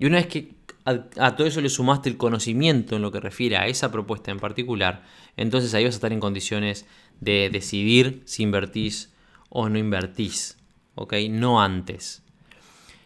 Y 0.00 0.06
una 0.06 0.16
vez 0.16 0.26
que 0.26 0.56
a, 0.84 1.36
todo 1.36 1.46
eso 1.46 1.60
le 1.60 1.70
sumaste 1.70 2.10
el 2.10 2.16
conocimiento 2.16 2.96
en 2.96 3.02
lo 3.02 3.10
que 3.10 3.20
refiere 3.20 3.56
a 3.56 3.66
esa 3.66 3.90
propuesta 3.90 4.30
en 4.30 4.38
particular, 4.38 5.02
entonces 5.36 5.72
ahí 5.74 5.84
vas 5.84 5.94
a 5.94 5.96
estar 5.96 6.12
en 6.12 6.20
condiciones 6.20 6.86
de 7.20 7.48
decidir 7.50 8.22
si 8.26 8.42
invertís 8.42 9.12
o 9.48 9.68
no 9.68 9.78
invertís, 9.78 10.58
¿ok? 10.94 11.14
No 11.30 11.62
antes. 11.62 12.22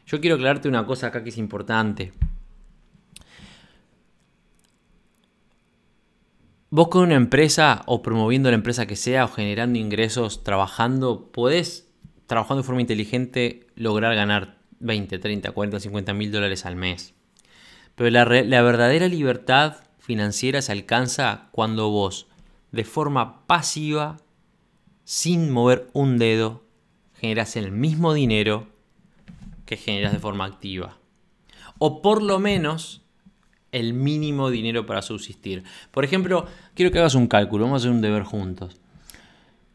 Yo 0.07 0.21
quiero 0.21 0.37
aclararte 0.37 0.69
una 0.69 0.87
cosa 0.87 1.09
acá 1.09 1.23
que 1.23 1.29
es 1.29 1.39
importante. 1.39 2.13
Vos 6.71 6.89
con 6.89 7.03
una 7.03 7.15
empresa 7.15 7.83
o 7.87 8.03
promoviendo 8.03 8.51
la 8.51 8.57
empresa 8.57 8.87
que 8.87 8.97
sea 8.97 9.25
o 9.25 9.29
generando 9.29 9.79
ingresos 9.79 10.45
trabajando, 10.45 11.31
podés, 11.33 11.89
trabajando 12.27 12.63
de 12.63 12.67
forma 12.67 12.81
inteligente, 12.81 13.67
lograr 13.75 14.15
ganar 14.15 14.59
20, 14.81 15.19
30, 15.19 15.53
40, 15.53 15.81
50 15.81 16.13
mil 16.15 16.33
dólares 16.33 16.67
al 16.67 16.77
mes. 16.77 17.15
Pero 17.99 18.11
la, 18.11 18.63
verdadera 18.63 19.09
libertad 19.09 19.79
financiera 19.99 20.63
se 20.63 20.71
alcanza 20.71 21.49
cuando 21.51 21.91
vos, 21.91 22.29
de 22.71 22.85
forma 22.85 23.45
pasiva, 23.49 24.19
sin 25.03 25.51
mover 25.51 25.89
un 25.95 26.17
dedo, 26.17 26.63
generas 27.15 27.57
el 27.57 27.73
mismo 27.73 28.15
dinero 28.15 28.69
que 29.67 29.77
generas 29.77 30.13
de 30.13 30.21
forma 30.21 30.45
activa. 30.45 30.97
O 31.79 32.01
por 32.01 32.23
lo 32.23 32.39
menos 32.39 33.03
el 33.73 33.95
mínimo 33.95 34.49
dinero 34.49 34.87
para 34.87 35.03
subsistir. 35.03 35.65
Por 35.91 36.05
ejemplo, 36.05 36.47
quiero 36.75 36.93
que 36.93 37.01
hagas 37.01 37.17
un 37.17 37.27
cálculo, 37.27 37.65
vamos 37.65 37.83
a 37.83 37.83
hacer 37.83 37.91
un 37.91 38.01
deber 38.01 38.23
juntos. 38.23 38.77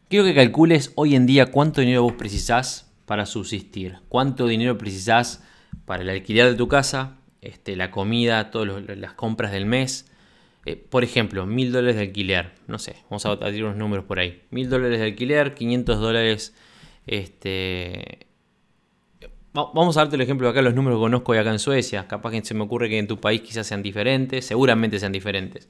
Quiero 0.08 0.24
que 0.24 0.34
calcules 0.34 0.92
hoy 0.94 1.14
en 1.14 1.26
día 1.26 1.50
cuánto 1.52 1.82
dinero 1.82 2.04
vos 2.04 2.14
precisás 2.14 2.90
para 3.04 3.26
subsistir, 3.26 3.98
cuánto 4.08 4.46
dinero 4.46 4.78
precisás 4.78 5.42
para 5.84 6.02
el 6.02 6.08
alquiler 6.08 6.46
de 6.46 6.54
tu 6.54 6.68
casa, 6.68 7.18
este, 7.44 7.76
la 7.76 7.90
comida, 7.90 8.50
todas 8.50 8.84
las 8.96 9.12
compras 9.12 9.52
del 9.52 9.66
mes. 9.66 10.10
Eh, 10.66 10.76
por 10.76 11.04
ejemplo, 11.04 11.46
mil 11.46 11.72
dólares 11.72 11.96
de 11.96 12.02
alquiler. 12.02 12.52
No 12.66 12.78
sé, 12.78 12.96
vamos 13.10 13.24
a 13.26 13.38
tirar 13.38 13.64
unos 13.64 13.76
números 13.76 14.04
por 14.04 14.18
ahí. 14.18 14.42
Mil 14.50 14.68
dólares 14.68 14.98
de 14.98 15.06
alquiler, 15.06 15.54
500 15.54 16.00
dólares 16.00 16.54
este, 17.06 18.26
vamos 19.54 19.96
a 19.96 20.00
darte 20.00 20.16
el 20.16 20.22
ejemplo 20.22 20.48
de 20.48 20.52
acá, 20.52 20.62
los 20.62 20.74
números 20.74 20.98
que 20.98 21.02
conozco 21.02 21.32
de 21.32 21.38
acá 21.38 21.50
en 21.50 21.58
Suecia. 21.58 22.06
Capaz 22.08 22.32
que 22.32 22.44
se 22.44 22.54
me 22.54 22.62
ocurre 22.62 22.88
que 22.88 22.98
en 22.98 23.06
tu 23.06 23.20
país 23.20 23.40
quizás 23.40 23.66
sean 23.66 23.82
diferentes, 23.82 24.44
seguramente 24.44 24.98
sean 24.98 25.12
diferentes. 25.12 25.68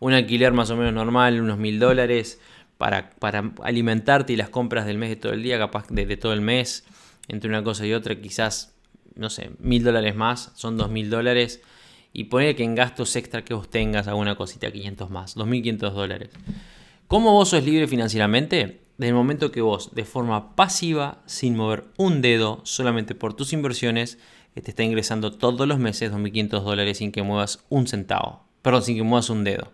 Un 0.00 0.12
alquiler 0.12 0.52
más 0.52 0.70
o 0.70 0.76
menos 0.76 0.92
normal, 0.92 1.40
unos 1.40 1.58
mil 1.58 1.78
dólares 1.78 2.40
para, 2.76 3.10
para, 3.10 3.52
alimentarte 3.62 4.32
y 4.32 4.36
las 4.36 4.48
compras 4.48 4.86
del 4.86 4.98
mes 4.98 5.10
de 5.10 5.16
todo 5.16 5.32
el 5.32 5.42
día, 5.42 5.58
capaz 5.58 5.86
de, 5.88 6.16
todo 6.16 6.32
el 6.32 6.40
mes, 6.40 6.84
entre 7.28 7.48
una 7.50 7.62
cosa 7.62 7.86
y 7.86 7.92
otra, 7.92 8.20
quizás, 8.20 8.74
no 9.20 9.30
sé, 9.30 9.50
mil 9.58 9.84
dólares 9.84 10.16
más, 10.16 10.50
son 10.56 10.76
dos 10.76 10.90
mil 10.90 11.10
dólares. 11.10 11.60
Y 12.12 12.24
poner 12.24 12.56
que 12.56 12.64
en 12.64 12.74
gastos 12.74 13.14
extra 13.14 13.44
que 13.44 13.54
vos 13.54 13.70
tengas 13.70 14.08
alguna 14.08 14.34
cosita, 14.34 14.72
500 14.72 15.10
más, 15.10 15.36
2.500 15.36 15.92
dólares. 15.92 16.30
¿Cómo 17.06 17.32
vos 17.32 17.50
sos 17.50 17.62
libre 17.62 17.86
financieramente? 17.86 18.80
Desde 18.98 19.10
el 19.10 19.14
momento 19.14 19.52
que 19.52 19.60
vos, 19.60 19.94
de 19.94 20.04
forma 20.04 20.56
pasiva, 20.56 21.22
sin 21.26 21.56
mover 21.56 21.84
un 21.96 22.20
dedo, 22.20 22.62
solamente 22.64 23.14
por 23.14 23.34
tus 23.34 23.52
inversiones, 23.52 24.18
te 24.54 24.70
está 24.70 24.82
ingresando 24.82 25.32
todos 25.32 25.68
los 25.68 25.78
meses 25.78 26.12
2.500 26.12 26.62
dólares 26.62 26.98
sin 26.98 27.12
que 27.12 27.22
muevas 27.22 27.64
un 27.68 27.86
centavo. 27.86 28.44
Perdón, 28.62 28.82
sin 28.82 28.96
que 28.96 29.02
muevas 29.02 29.30
un 29.30 29.44
dedo. 29.44 29.70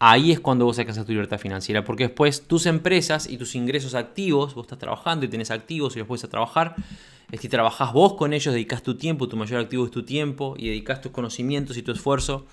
Ahí 0.00 0.30
es 0.30 0.38
cuando 0.38 0.64
vos 0.64 0.76
sacas 0.76 1.04
tu 1.04 1.12
libertad 1.12 1.38
financiera, 1.38 1.84
porque 1.84 2.04
después 2.04 2.42
tus 2.42 2.66
empresas 2.66 3.28
y 3.28 3.36
tus 3.36 3.54
ingresos 3.54 3.94
activos, 3.94 4.54
vos 4.54 4.66
estás 4.66 4.78
trabajando 4.78 5.26
y 5.26 5.28
tenés 5.28 5.50
activos 5.50 5.96
y 5.96 5.98
los 5.98 6.06
puedes 6.06 6.28
trabajar, 6.28 6.76
si 7.38 7.48
trabajás 7.48 7.92
vos 7.92 8.14
con 8.14 8.32
ellos, 8.32 8.54
dedicas 8.54 8.82
tu 8.82 8.96
tiempo, 8.96 9.28
tu 9.28 9.36
mayor 9.36 9.60
activo 9.60 9.84
es 9.84 9.90
tu 9.90 10.04
tiempo 10.04 10.54
y 10.56 10.68
dedicas 10.68 11.00
tus 11.00 11.12
conocimientos 11.12 11.76
y 11.76 11.82
tu 11.82 11.92
esfuerzo 11.92 12.46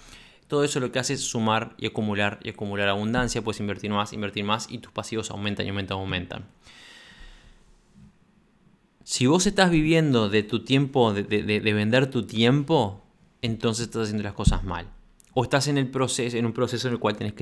todo 0.47 0.63
eso 0.63 0.79
lo 0.79 0.91
que 0.91 0.99
hace 0.99 1.13
es 1.13 1.21
sumar 1.21 1.73
y 1.77 1.88
acumular 1.88 2.39
y 2.43 2.49
acumular 2.49 2.88
abundancia, 2.88 3.41
puedes 3.41 3.60
invertir 3.60 3.91
más, 3.91 4.13
invertir 4.13 4.43
más 4.43 4.67
y 4.69 4.77
tus 4.77 4.91
pasivos 4.91 5.31
aumentan 5.31 5.65
y 5.65 5.69
aumentan, 5.69 5.97
aumentan. 5.97 6.45
Si 9.03 9.27
vos 9.27 9.45
estás 9.47 9.71
viviendo 9.71 10.29
de 10.29 10.43
tu 10.43 10.63
tiempo, 10.63 11.13
de, 11.13 11.73
vender 11.73 12.10
tu 12.10 12.25
tiempo, 12.25 13.03
entonces 13.41 13.86
estás 13.86 14.03
haciendo 14.03 14.23
las 14.23 14.34
cosas 14.34 14.63
mal. 14.63 14.88
O 15.36 15.43
estás 15.43 15.67
en, 15.67 15.78
el 15.78 15.88
proceso, 15.88 16.38
en 16.38 16.45
un 16.45 16.54
proceso 16.54 16.88
del 16.88 16.98
cual 16.98 17.17
tenés 17.17 17.34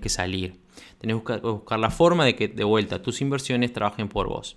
que 0.00 0.08
salir. 0.10 0.58
Tenés 0.98 1.16
que 1.22 1.38
buscar, 1.38 1.78
la 1.78 1.90
forma 1.90 2.26
de 2.26 2.36
que 2.36 2.48
de 2.48 2.64
vuelta 2.64 3.00
tus 3.00 3.22
inversiones 3.22 3.72
trabajen 3.72 4.08
por 4.08 4.28
vos. 4.28 4.56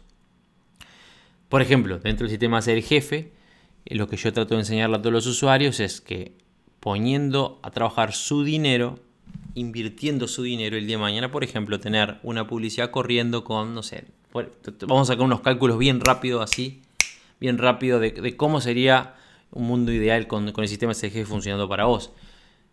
Por 1.47 1.61
ejemplo, 1.61 1.99
dentro 1.99 2.25
del 2.25 2.31
sistema 2.31 2.61
ser 2.61 2.81
jefe, 2.81 3.31
lo 3.85 4.09
que 4.09 4.17
yo 4.17 4.33
trato 4.33 4.55
de 4.55 4.61
enseñarle 4.61 4.97
a 4.97 4.99
todos 4.99 5.13
los 5.13 5.27
usuarios 5.27 5.79
es 5.79 6.01
que 6.01 6.33
poniendo 6.79 7.59
a 7.63 7.71
trabajar 7.71 8.13
su 8.13 8.43
dinero, 8.43 8.99
invirtiendo 9.53 10.27
su 10.27 10.43
dinero 10.43 10.75
el 10.75 10.87
día 10.87 10.97
de 10.97 11.01
mañana, 11.01 11.31
por 11.31 11.43
ejemplo, 11.43 11.79
tener 11.79 12.17
una 12.23 12.47
publicidad 12.47 12.91
corriendo 12.91 13.43
con, 13.43 13.73
no 13.75 13.83
sé, 13.83 14.05
vamos 14.87 15.09
a 15.09 15.13
sacar 15.13 15.25
unos 15.25 15.41
cálculos 15.41 15.77
bien 15.77 16.01
rápido 16.01 16.41
así, 16.41 16.81
bien 17.39 17.57
rápido 17.57 17.99
de, 17.99 18.35
cómo 18.35 18.59
sería 18.59 19.15
un 19.51 19.65
mundo 19.65 19.91
ideal 19.91 20.27
con, 20.27 20.51
el 20.55 20.67
sistema 20.67 20.93
SG 20.93 21.25
funcionando 21.25 21.69
para 21.69 21.85
vos. 21.85 22.11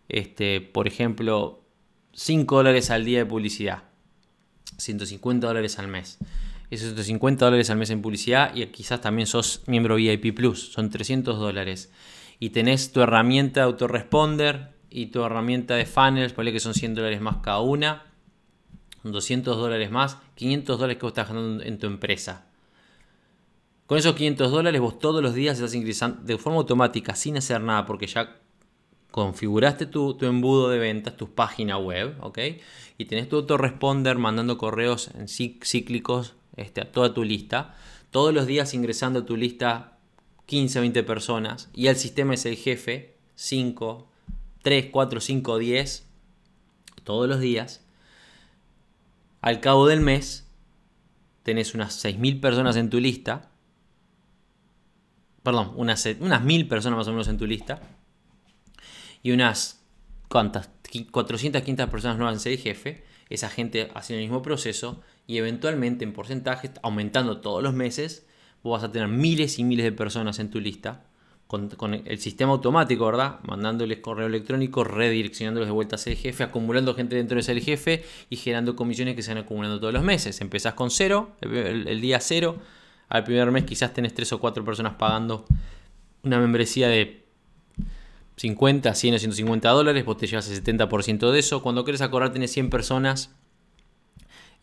Este, 0.09 0.61
por 0.61 0.87
ejemplo, 0.87 1.63
5 2.13 2.55
dólares 2.55 2.89
al 2.89 3.05
día 3.05 3.19
de 3.19 3.25
publicidad, 3.25 3.83
150 4.77 5.47
dólares 5.47 5.79
al 5.79 5.87
mes. 5.87 6.19
Esos 6.69 6.87
150 6.89 7.45
dólares 7.45 7.69
al 7.69 7.77
mes 7.77 7.89
en 7.89 8.01
publicidad 8.01 8.55
y 8.55 8.65
quizás 8.67 9.01
también 9.01 9.27
sos 9.27 9.61
miembro 9.67 9.95
VIP 9.95 10.35
Plus, 10.35 10.71
son 10.71 10.89
300 10.89 11.39
dólares 11.39 11.91
y 12.39 12.49
tenés 12.49 12.91
tu 12.91 13.01
herramienta 13.01 13.61
de 13.61 13.65
autoresponder 13.65 14.73
y 14.89 15.07
tu 15.07 15.23
herramienta 15.23 15.75
de 15.75 15.85
funnels, 15.85 16.33
ponle 16.33 16.51
que 16.51 16.59
son 16.59 16.73
100 16.73 16.95
dólares 16.95 17.21
más 17.21 17.37
cada 17.37 17.59
una, 17.59 18.03
200 19.03 19.57
dólares 19.57 19.91
más, 19.91 20.17
500 20.35 20.77
dólares 20.77 20.97
que 20.97 21.05
vos 21.05 21.11
estás 21.11 21.29
ganando 21.29 21.63
en 21.63 21.77
tu 21.77 21.87
empresa. 21.87 22.45
Con 23.85 23.97
esos 23.97 24.15
500 24.15 24.51
dólares 24.51 24.81
vos 24.81 24.99
todos 24.99 25.21
los 25.21 25.33
días 25.33 25.57
estás 25.57 25.73
ingresando 25.73 26.21
de 26.23 26.37
forma 26.37 26.59
automática, 26.59 27.15
sin 27.15 27.37
hacer 27.37 27.61
nada, 27.61 27.85
porque 27.85 28.07
ya 28.07 28.39
configuraste 29.13 29.85
tu, 29.85 30.17
embudo 30.21 30.69
de 30.69 30.79
ventas, 30.79 31.15
tu 31.15 31.35
página 31.35 31.77
web, 31.77 32.17
¿ok? 32.21 32.39
Y 32.97 33.05
tenés 33.05 33.29
tu 33.29 33.35
autoresponder 33.35 34.17
mandando 34.17 34.57
correos 34.57 35.11
en 35.13 35.27
cíclicos 35.27 36.33
este, 36.55 36.81
a 36.81 36.91
toda 36.91 37.13
tu 37.13 37.23
lista. 37.23 37.75
Todos 38.09 38.33
los 38.33 38.47
días 38.47 38.73
ingresando 38.73 39.19
a 39.19 39.25
tu 39.27 39.37
lista 39.37 39.99
15, 40.47 40.79
20 40.79 41.03
personas 41.03 41.69
y 41.75 41.87
el 41.87 41.95
sistema 41.95 42.33
es 42.33 42.47
el 42.47 42.55
jefe, 42.55 43.15
5, 43.35 44.07
3, 44.63 44.87
4, 44.91 45.21
5, 45.21 45.57
10, 45.59 46.07
todos 47.03 47.29
los 47.29 47.39
días, 47.39 47.85
al 49.41 49.59
cabo 49.59 49.85
del 49.85 50.01
mes 50.01 50.47
tenés 51.43 51.75
unas 51.75 52.03
6.000 52.03 52.41
personas 52.41 52.77
en 52.77 52.89
tu 52.89 52.99
lista, 52.99 53.51
perdón, 55.43 55.71
unas, 55.75 56.03
unas 56.19 56.41
1.000 56.41 56.67
personas 56.67 56.97
más 56.97 57.07
o 57.07 57.11
menos 57.11 57.27
en 57.27 57.37
tu 57.37 57.45
lista, 57.45 57.79
y 59.23 59.31
unas, 59.31 59.83
¿cuántas? 60.29 60.69
400, 61.11 61.61
500 61.63 61.89
personas 61.89 62.17
nuevas 62.17 62.35
en 62.35 62.39
ser 62.39 62.57
jefe, 62.59 63.03
esa 63.29 63.49
gente 63.49 63.89
haciendo 63.95 64.21
el 64.21 64.29
mismo 64.29 64.43
proceso 64.43 65.01
y 65.25 65.37
eventualmente 65.37 66.03
en 66.03 66.13
porcentaje, 66.13 66.69
aumentando 66.83 67.41
todos 67.41 67.63
los 67.63 67.73
meses, 67.73 68.27
vos 68.61 68.79
vas 68.79 68.87
a 68.87 68.91
tener 68.91 69.07
miles 69.07 69.57
y 69.57 69.63
miles 69.63 69.85
de 69.85 69.91
personas 69.91 70.37
en 70.37 70.51
tu 70.51 70.59
lista 70.59 71.05
con, 71.47 71.93
el 71.93 72.17
sistema 72.19 72.51
automático, 72.51 73.05
¿verdad? 73.05 73.39
Mandándoles 73.43 73.99
correo 73.99 74.25
electrónico, 74.25 74.83
redireccionándolos 74.83 75.67
de 75.67 75.73
vuelta 75.73 75.95
a 75.95 75.99
ser 75.99 76.15
jefe, 76.17 76.43
acumulando 76.43 76.95
gente 76.95 77.15
dentro 77.15 77.37
de 77.37 77.43
ser 77.43 77.61
jefe 77.61 78.03
y 78.29 78.37
generando 78.37 78.75
comisiones 78.75 79.15
que 79.15 79.21
se 79.21 79.33
van 79.33 79.43
acumulando 79.43 79.79
todos 79.79 79.93
los 79.93 80.03
meses. 80.03 80.41
Empezás 80.41 80.73
con 80.73 80.89
cero, 80.89 81.35
el, 81.41 82.01
día 82.01 82.19
cero, 82.19 82.57
al 83.07 83.23
primer 83.23 83.51
mes 83.51 83.65
quizás 83.65 83.93
tenés 83.93 84.15
tres 84.15 84.33
o 84.33 84.39
cuatro 84.39 84.65
personas 84.65 84.95
pagando 84.95 85.45
una 86.23 86.39
membresía 86.39 86.87
de 86.87 87.22
50, 88.35 88.93
100 88.95 89.15
o 89.15 89.19
150 89.19 89.69
dólares, 89.69 90.05
vos 90.05 90.17
te 90.17 90.27
llevas 90.27 90.49
el 90.49 90.63
70% 90.63 91.31
de 91.31 91.39
eso. 91.39 91.61
Cuando 91.61 91.85
querés 91.85 92.01
acordar, 92.01 92.33
tenés 92.33 92.51
100 92.51 92.69
personas 92.69 93.35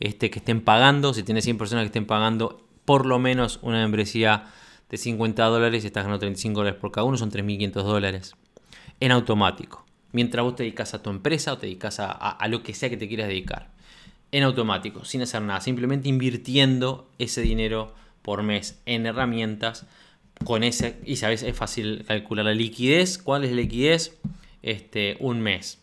este, 0.00 0.30
que 0.30 0.40
estén 0.40 0.60
pagando. 0.60 1.14
Si 1.14 1.22
tienes 1.22 1.44
100 1.44 1.58
personas 1.58 1.82
que 1.82 1.86
estén 1.86 2.06
pagando 2.06 2.66
por 2.84 3.06
lo 3.06 3.18
menos 3.18 3.60
una 3.62 3.78
membresía 3.78 4.46
de 4.88 4.96
50 4.96 5.44
dólares 5.44 5.84
estás 5.84 6.02
ganando 6.02 6.18
35 6.18 6.60
dólares 6.60 6.80
por 6.80 6.90
cada 6.90 7.04
uno, 7.04 7.16
son 7.16 7.30
3.500 7.30 7.72
dólares 7.84 8.34
en 8.98 9.12
automático. 9.12 9.86
Mientras 10.12 10.44
vos 10.44 10.56
te 10.56 10.64
dedicas 10.64 10.92
a 10.94 11.02
tu 11.02 11.10
empresa 11.10 11.52
o 11.52 11.58
te 11.58 11.66
dedicas 11.66 12.00
a, 12.00 12.48
lo 12.48 12.62
que 12.62 12.74
sea 12.74 12.90
que 12.90 12.96
te 12.96 13.06
quieras 13.06 13.28
dedicar. 13.28 13.70
En 14.32 14.42
automático, 14.42 15.04
sin 15.04 15.22
hacer 15.22 15.42
nada, 15.42 15.60
simplemente 15.60 16.08
invirtiendo 16.08 17.08
ese 17.18 17.40
dinero 17.40 17.94
por 18.22 18.42
mes 18.42 18.80
en 18.86 19.06
herramientas 19.06 19.86
con 20.44 20.64
ese, 20.64 20.98
y 21.04 21.16
sabes, 21.16 21.42
es 21.42 21.56
fácil 21.56 22.04
calcular 22.06 22.44
la 22.44 22.54
liquidez. 22.54 23.18
¿Cuál 23.18 23.44
es 23.44 23.50
la 23.50 23.56
liquidez? 23.56 24.18
Este, 24.62 25.16
un 25.20 25.40
mes, 25.40 25.78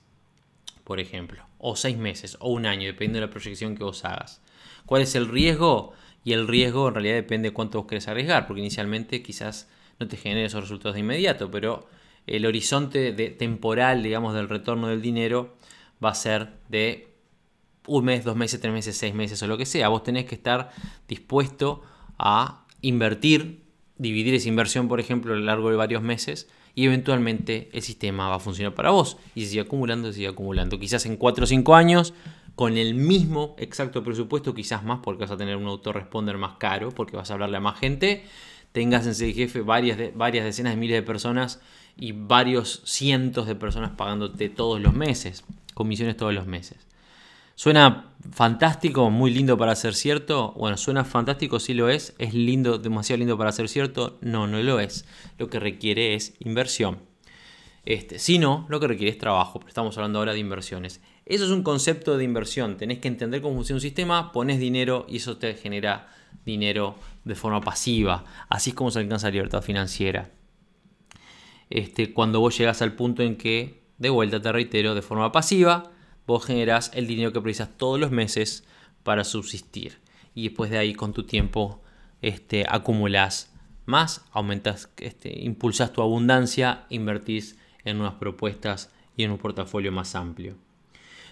por 0.83 0.99
ejemplo, 0.99 1.43
o 1.57 1.75
seis 1.75 1.97
meses, 1.97 2.37
o 2.39 2.49
un 2.49 2.65
año, 2.65 2.85
dependiendo 2.85 3.19
de 3.19 3.25
la 3.25 3.31
proyección 3.31 3.75
que 3.75 3.83
vos 3.83 4.05
hagas. 4.05 4.41
¿Cuál 4.85 5.01
es 5.01 5.15
el 5.15 5.27
riesgo? 5.27 5.93
Y 6.23 6.33
el 6.33 6.47
riesgo 6.47 6.87
en 6.87 6.93
realidad 6.95 7.15
depende 7.15 7.49
de 7.49 7.53
cuánto 7.53 7.79
vos 7.79 7.87
querés 7.87 8.07
arriesgar, 8.07 8.47
porque 8.47 8.61
inicialmente 8.61 9.23
quizás 9.23 9.69
no 9.99 10.07
te 10.07 10.17
genere 10.17 10.45
esos 10.45 10.61
resultados 10.61 10.95
de 10.95 10.99
inmediato, 10.99 11.49
pero 11.49 11.87
el 12.27 12.45
horizonte 12.45 13.13
de, 13.13 13.29
temporal, 13.29 14.03
digamos, 14.03 14.33
del 14.33 14.49
retorno 14.49 14.87
del 14.87 15.01
dinero 15.01 15.55
va 16.03 16.09
a 16.09 16.15
ser 16.15 16.49
de 16.69 17.07
un 17.87 18.05
mes, 18.05 18.25
dos 18.25 18.35
meses, 18.35 18.59
tres 18.59 18.73
meses, 18.73 18.97
seis 18.97 19.13
meses 19.13 19.41
o 19.41 19.47
lo 19.47 19.57
que 19.57 19.65
sea. 19.65 19.87
Vos 19.87 20.03
tenés 20.03 20.25
que 20.25 20.35
estar 20.35 20.71
dispuesto 21.07 21.83
a 22.19 22.65
invertir, 22.81 23.63
dividir 23.97 24.33
esa 24.35 24.49
inversión, 24.49 24.87
por 24.87 24.99
ejemplo, 24.99 25.33
a 25.33 25.37
lo 25.37 25.43
largo 25.43 25.69
de 25.69 25.75
varios 25.75 26.01
meses 26.01 26.47
y 26.75 26.85
eventualmente 26.85 27.69
el 27.73 27.81
sistema 27.81 28.29
va 28.29 28.35
a 28.35 28.39
funcionar 28.39 28.75
para 28.75 28.91
vos 28.91 29.17
y 29.33 29.41
se 29.41 29.47
sigue 29.47 29.61
acumulando, 29.61 30.09
se 30.09 30.15
sigue 30.15 30.27
acumulando. 30.27 30.79
Quizás 30.79 31.05
en 31.05 31.17
cuatro 31.17 31.45
o 31.45 31.47
cinco 31.47 31.75
años 31.75 32.13
con 32.55 32.77
el 32.77 32.95
mismo 32.95 33.55
exacto 33.57 34.03
presupuesto, 34.03 34.53
quizás 34.53 34.83
más 34.83 34.99
porque 35.03 35.21
vas 35.21 35.31
a 35.31 35.37
tener 35.37 35.57
un 35.57 35.67
autoresponder 35.67 36.37
más 36.37 36.57
caro, 36.57 36.91
porque 36.91 37.15
vas 37.15 37.29
a 37.29 37.33
hablarle 37.33 37.57
a 37.57 37.59
más 37.61 37.79
gente, 37.79 38.25
tengas 38.71 39.07
en 39.07 39.15
CGF 39.15 39.65
varias, 39.65 39.97
varias 40.15 40.45
decenas 40.45 40.73
de 40.73 40.77
miles 40.77 40.97
de 40.97 41.03
personas 41.03 41.61
y 41.95 42.11
varios 42.11 42.81
cientos 42.85 43.47
de 43.47 43.55
personas 43.55 43.91
pagándote 43.91 44.49
todos 44.49 44.81
los 44.81 44.93
meses, 44.93 45.43
comisiones 45.73 46.17
todos 46.17 46.33
los 46.33 46.45
meses. 46.45 46.77
Suena 47.57 48.13
fantástico, 48.33 49.09
muy 49.09 49.31
lindo 49.31 49.57
para 49.57 49.75
ser 49.75 49.95
cierto. 49.95 50.53
Bueno, 50.57 50.77
suena 50.77 51.03
fantástico, 51.03 51.59
sí 51.59 51.73
lo 51.73 51.89
es. 51.89 52.13
Es 52.19 52.35
lindo, 52.35 52.77
demasiado 52.77 53.17
lindo 53.17 53.35
para 53.35 53.51
ser 53.51 53.67
cierto. 53.67 54.19
No, 54.21 54.45
no 54.45 54.61
lo 54.61 54.79
es. 54.79 55.05
Lo 55.39 55.49
que 55.49 55.59
requiere 55.59 56.13
es 56.13 56.35
inversión. 56.37 56.99
Este, 57.83 58.19
si 58.19 58.37
no, 58.37 58.67
lo 58.69 58.79
que 58.79 58.87
requiere 58.87 59.11
es 59.11 59.17
trabajo, 59.17 59.57
pero 59.57 59.69
estamos 59.69 59.97
hablando 59.97 60.19
ahora 60.19 60.33
de 60.33 60.39
inversiones. 60.39 61.01
Eso 61.25 61.45
es 61.45 61.49
un 61.49 61.63
concepto 61.63 62.15
de 62.15 62.25
inversión. 62.25 62.77
Tenés 62.77 62.99
que 62.99 63.07
entender 63.07 63.41
cómo 63.41 63.55
funciona 63.55 63.77
un 63.77 63.81
sistema, 63.81 64.31
pones 64.31 64.59
dinero 64.59 65.07
y 65.09 65.17
eso 65.17 65.37
te 65.37 65.55
genera 65.55 66.13
dinero 66.45 66.93
de 67.23 67.33
forma 67.33 67.61
pasiva. 67.61 68.23
Así 68.49 68.69
es 68.69 68.75
como 68.75 68.91
se 68.91 68.99
alcanza 68.99 69.29
la 69.29 69.31
libertad 69.31 69.63
financiera. 69.63 70.29
Este, 71.71 72.13
cuando 72.13 72.39
vos 72.39 72.55
llegas 72.55 72.83
al 72.83 72.93
punto 72.93 73.23
en 73.23 73.35
que, 73.35 73.81
de 73.97 74.11
vuelta 74.11 74.39
te 74.39 74.51
reitero, 74.51 74.93
de 74.93 75.01
forma 75.01 75.31
pasiva, 75.31 75.96
vos 76.27 76.45
generás 76.45 76.91
el 76.93 77.07
dinero 77.07 77.33
que 77.33 77.41
precisas 77.41 77.69
todos 77.77 77.99
los 77.99 78.11
meses 78.11 78.65
para 79.03 79.23
subsistir. 79.23 79.97
Y 80.35 80.43
después 80.43 80.69
de 80.69 80.77
ahí, 80.77 80.93
con 80.93 81.13
tu 81.13 81.23
tiempo, 81.23 81.81
este, 82.21 82.65
acumulas 82.69 83.51
más 83.85 84.25
aumentas, 84.31 84.89
este, 84.97 85.43
impulsas 85.43 85.93
tu 85.93 86.01
abundancia, 86.01 86.83
invertís 86.89 87.57
en 87.85 87.97
nuevas 87.97 88.15
propuestas 88.15 88.91
y 89.15 89.23
en 89.23 89.31
un 89.31 89.37
portafolio 89.37 89.91
más 89.91 90.13
amplio. 90.13 90.55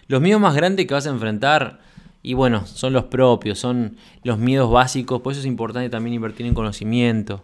Los 0.08 0.21
miedos 0.21 0.41
más 0.41 0.55
grandes 0.55 0.88
que 0.88 0.93
vas 0.93 1.05
a 1.05 1.10
enfrentar, 1.10 1.79
y 2.23 2.34
bueno, 2.34 2.65
son 2.65 2.93
los 2.93 3.05
propios, 3.05 3.60
son 3.60 3.97
los 4.23 4.39
miedos 4.39 4.71
básicos, 4.71 5.21
por 5.21 5.34
eso 5.34 5.41
es 5.41 5.45
importante 5.45 5.89
también 5.89 6.15
invertir 6.15 6.45
en 6.45 6.53
conocimiento. 6.53 7.43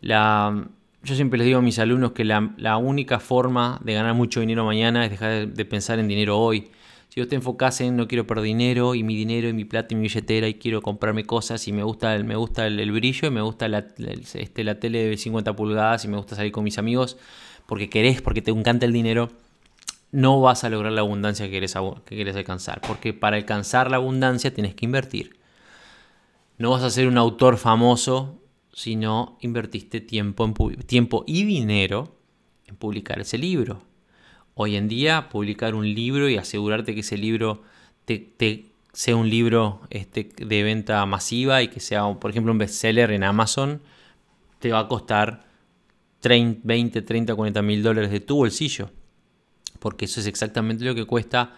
La, 0.00 0.66
yo 1.06 1.14
siempre 1.14 1.38
les 1.38 1.46
digo 1.46 1.58
a 1.58 1.62
mis 1.62 1.78
alumnos 1.78 2.12
que 2.12 2.24
la, 2.24 2.76
única 2.78 3.20
forma 3.20 3.78
de 3.84 3.94
ganar 3.94 4.14
mucho 4.14 4.40
dinero 4.40 4.64
mañana 4.64 5.04
es 5.04 5.10
dejar 5.10 5.48
de, 5.48 5.64
pensar 5.64 5.98
en 5.98 6.08
dinero 6.08 6.38
hoy. 6.38 6.70
Si 7.08 7.20
vos 7.20 7.28
te 7.28 7.36
enfocás 7.36 7.80
en 7.80 7.96
no 7.96 8.08
quiero 8.08 8.26
perder 8.26 8.44
dinero 8.44 8.94
y 8.94 9.02
mi 9.02 9.16
dinero 9.16 9.48
y 9.48 9.52
mi 9.52 9.64
plata 9.64 9.94
y 9.94 9.96
mi 9.96 10.02
billetera 10.02 10.48
y 10.48 10.54
quiero 10.54 10.82
comprarme 10.82 11.24
cosas 11.24 11.66
y 11.66 11.72
me 11.72 11.82
gusta, 11.82 12.18
me 12.18 12.36
gusta 12.36 12.66
el, 12.66 12.92
brillo 12.92 13.28
y 13.28 13.30
me 13.30 13.40
gusta 13.40 13.68
la, 13.68 13.86
este, 14.34 14.64
la 14.64 14.78
tele 14.78 15.06
de 15.06 15.16
50 15.16 15.56
pulgadas 15.56 16.04
y 16.04 16.08
me 16.08 16.16
gusta 16.18 16.36
salir 16.36 16.52
con 16.52 16.64
mis 16.64 16.76
amigos 16.78 17.16
porque 17.66 17.88
querés, 17.88 18.22
porque 18.22 18.42
te 18.42 18.50
encanta 18.50 18.86
el 18.86 18.92
dinero, 18.92 19.30
no 20.12 20.40
vas 20.40 20.64
a 20.64 20.70
lograr 20.70 20.92
la 20.92 21.00
abundancia 21.00 21.46
que 21.46 21.50
quieres, 21.50 21.74
que 22.04 22.14
quieres 22.14 22.36
alcanzar. 22.36 22.80
Porque 22.80 23.12
para 23.12 23.36
alcanzar 23.36 23.90
la 23.90 23.96
abundancia 23.96 24.54
tienes 24.54 24.74
que 24.74 24.84
invertir. 24.84 25.36
No 26.58 26.70
vas 26.70 26.82
a 26.82 26.90
ser 26.90 27.06
un 27.06 27.18
autor 27.18 27.58
famoso 27.58 28.40
si 28.72 28.96
no 28.96 29.36
invertiste 29.40 30.00
tiempo, 30.00 30.52
tiempo 30.86 31.24
y 31.26 31.44
dinero 31.44 32.16
en 32.66 32.76
publicar 32.76 33.20
ese 33.20 33.36
libro. 33.36 33.82
Hoy 34.58 34.76
en 34.76 34.88
día, 34.88 35.28
publicar 35.28 35.74
un 35.74 35.94
libro 35.94 36.30
y 36.30 36.38
asegurarte 36.38 36.94
que 36.94 37.00
ese 37.00 37.18
libro 37.18 37.62
te, 38.06 38.64
sea 38.92 39.14
un 39.14 39.28
libro 39.28 39.82
este, 39.90 40.30
de 40.38 40.62
venta 40.62 41.04
masiva 41.04 41.62
y 41.62 41.68
que 41.68 41.78
sea, 41.78 42.14
por 42.14 42.30
ejemplo, 42.30 42.52
un 42.52 42.58
bestseller 42.58 43.10
en 43.10 43.22
Amazon, 43.22 43.82
te 44.58 44.72
va 44.72 44.80
a 44.80 44.88
costar 44.88 45.44
30, 46.20 46.62
20, 46.64 47.02
30, 47.02 47.34
40 47.34 47.60
mil 47.60 47.82
dólares 47.82 48.10
de 48.10 48.20
tu 48.20 48.36
bolsillo. 48.36 48.90
Porque 49.78 50.06
eso 50.06 50.20
es 50.20 50.26
exactamente 50.26 50.86
lo 50.86 50.94
que 50.94 51.04
cuesta 51.04 51.52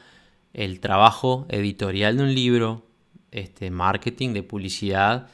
el 0.52 0.80
trabajo 0.80 1.46
editorial 1.50 2.16
de 2.16 2.22
un 2.24 2.34
libro, 2.34 2.84
este, 3.30 3.70
marketing, 3.70 4.32
de 4.32 4.42
publicidad 4.42 5.28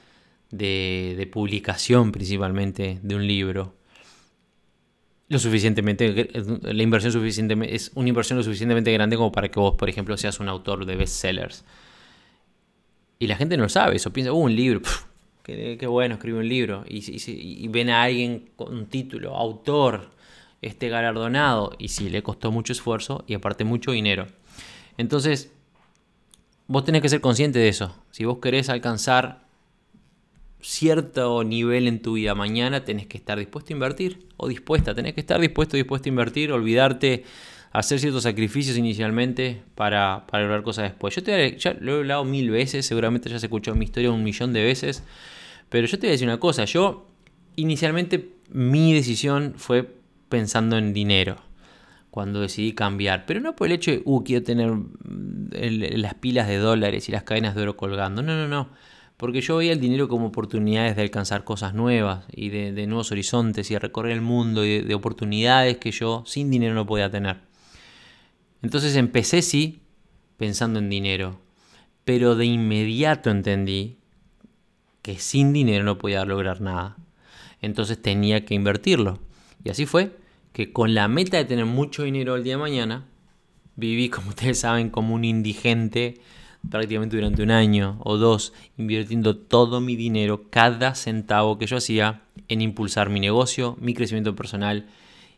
de, 0.51 1.29
publicación 1.33 2.13
principalmente 2.13 3.01
de 3.03 3.15
un 3.15 3.27
libro 3.27 3.75
lo 5.29 5.39
suficientemente 5.39 6.31
la 6.63 6.83
inversión 6.83 7.13
suficientemente 7.13 7.75
es 7.75 7.91
una 7.95 8.09
inversión 8.09 8.39
lo 8.39 8.45
suficientemente 8.45 8.93
grande 8.93 9.17
como 9.17 9.33
para 9.33 9.49
que 9.49 9.59
vos 9.59 9.75
por 9.75 9.89
ejemplo 9.89 10.17
seas 10.17 10.41
un 10.41 10.49
autor 10.49 10.85
de 10.87 10.97
bestsellers. 10.97 11.65
Y 13.19 13.27
la 13.27 13.37
gente 13.37 13.57
no 13.57 13.65
lo 13.65 13.69
sabe 13.69 13.97
eso 13.97 14.13
piensa 14.13 14.33
uh, 14.33 14.37
un 14.37 14.55
libro 14.55 14.83
qué, 15.43 15.87
bueno 15.87 16.17
escribe 16.17 16.39
un 16.39 16.49
libro 16.49 16.85
y, 16.87 17.69
ven 17.69 17.91
a 17.91 18.03
alguien 18.03 18.51
con 18.57 18.75
un 18.75 18.87
título 18.87 19.37
autor 19.37 20.11
este 20.63 20.89
galardonado 20.89 21.73
y 21.79 21.89
sí 21.89 22.09
le 22.09 22.23
costó 22.23 22.51
mucho 22.51 22.73
esfuerzo 22.73 23.23
y 23.27 23.35
aparte 23.35 23.65
mucho 23.65 23.93
dinero. 23.93 24.27
Entonces 24.97 25.53
vos 26.67 26.85
tenés 26.85 27.03
que 27.03 27.11
ser 27.11 27.21
consciente 27.21 27.59
de 27.59 27.69
eso. 27.69 27.95
Si 28.11 28.25
vos 28.25 28.39
querés 28.39 28.71
alcanzar 28.71 29.44
cierto 30.65 31.45
nivel 31.45 31.87
en 31.87 32.01
tu 32.01 32.15
vida. 32.15 32.35
Mañana, 32.35 32.85
tenés 32.85 33.07
que 33.07 33.19
estar 33.19 33.39
dispuesto 33.39 33.73
a 33.73 33.75
invertir 33.75 34.27
o 34.39 34.49
dispuesta, 34.49 34.95
tenés 34.95 35.13
que 35.13 35.21
estar 35.21 35.39
dispuesto, 35.39 35.77
dispuesto 35.77 36.09
a 36.09 36.11
invertir, 36.11 36.53
olvidarte, 36.53 37.25
hacer 37.71 38.01
ciertos 38.01 38.23
sacrificios 38.23 38.79
inicialmente 38.79 39.63
para, 39.75 40.27
para 40.27 40.45
lograr 40.45 40.63
cosas 40.63 40.85
después. 40.85 41.15
Yo 41.15 41.23
te, 41.23 41.59
ya 41.59 41.75
lo 41.79 41.97
he 41.97 41.99
hablado 41.99 42.25
mil 42.25 42.51
veces, 42.51 42.87
seguramente 42.87 43.29
ya 43.29 43.39
se 43.39 43.47
escuchó 43.47 43.75
mi 43.75 43.85
historia 43.85 44.11
un 44.11 44.25
millón 44.25 44.55
de 44.55 44.65
veces, 44.65 45.03
pero 45.69 45.87
yo 45.87 45.99
te 45.99 46.07
voy 46.07 46.09
a 46.09 46.13
decir 46.13 46.29
una 46.29 46.41
cosa, 46.41 46.65
yo 46.65 47.09
inicialmente 47.57 48.31
mi 48.49 48.95
decisión 48.95 49.55
fue 49.57 49.87
pensando 50.31 50.79
en 50.79 50.95
dinero 50.95 51.37
cuando 52.11 52.41
decidí 52.41 52.73
cambiar, 52.73 53.27
pero 53.27 53.41
no 53.41 53.55
por 53.55 53.67
el 53.67 53.75
hecho 53.75 53.91
de, 53.91 54.03
uh, 54.05 54.25
quiero 54.25 54.43
tener 54.45 54.71
mm, 54.71 55.51
las 55.97 56.15
pilas 56.15 56.49
de 56.49 56.57
dólares 56.57 57.09
y 57.09 57.13
las 57.13 57.25
cadenas 57.25 57.55
de 57.55 57.63
oro 57.63 57.77
colgando, 57.77 58.23
no, 58.23 58.35
no, 58.35 58.49
no 58.49 58.94
porque 59.25 59.41
yo 59.41 59.57
veía 59.57 59.73
el 59.73 59.81
dinero 59.81 60.07
como 60.07 60.27
oportunidades 60.27 60.97
de 60.97 61.01
alcanzar 61.01 61.45
cosas 61.45 61.73
nuevas 61.73 62.27
y 62.31 62.51
de, 62.51 62.87
nuevos 62.87 63.11
horizontes 63.11 63.71
y 63.71 63.73
de 63.73 63.81
recorrer 63.81 64.13
el 64.13 64.21
mundo 64.21 64.67
y 64.67 64.83
de, 64.83 64.95
oportunidades 64.95 65.79
que 65.79 65.93
yo 65.93 66.25
sin 66.27 66.51
dinero 66.51 66.75
no 66.75 66.85
podía 66.85 67.11
tener. 67.11 67.39
Entonces 68.61 68.97
empecé 68.97 69.41
sí 69.41 69.81
pensando 70.37 70.79
en 70.79 70.91
dinero, 70.91 71.41
pero 72.05 72.37
de 72.37 72.45
inmediato 72.45 73.31
entendí 73.31 73.97
que 75.01 75.19
sin 75.19 75.55
dinero 75.55 75.85
no 75.85 75.97
podía 75.97 76.27
lograr 76.27 76.61
nada. 76.61 76.99
Entonces 77.63 78.03
tenía 78.03 78.45
que 78.45 78.53
invertirlo. 78.53 79.21
Y 79.65 79.71
así 79.71 79.87
fue 79.87 80.19
que 80.53 80.71
con 80.71 80.93
la 80.93 81.09
meta 81.09 81.39
de 81.39 81.47
tener 81.47 81.65
mucho 81.65 82.03
dinero 82.03 82.37
el 82.37 82.45
día 82.45 82.57
de 82.57 82.59
mañana, 82.59 83.07
viví, 83.75 84.11
como 84.11 84.29
ustedes 84.29 84.61
saben, 84.61 84.91
como 84.91 85.15
un 85.15 85.25
indigente 85.25 86.21
prácticamente 86.71 87.17
durante 87.17 87.43
un 87.43 87.51
año 87.51 87.99
o 88.05 88.17
dos 88.17 88.53
invirtiendo 88.79 89.37
todo 89.37 89.81
mi 89.81 89.97
dinero, 89.97 90.51
cada 90.51 90.95
centavo 90.95 91.59
que 91.59 91.67
yo 91.67 91.77
hacía 91.77 92.23
en 92.49 92.61
impulsar 92.61 93.11
mi 93.11 93.21
negocio, 93.21 93.77
mi 93.81 93.95
crecimiento 93.95 94.35
personal 94.35 94.87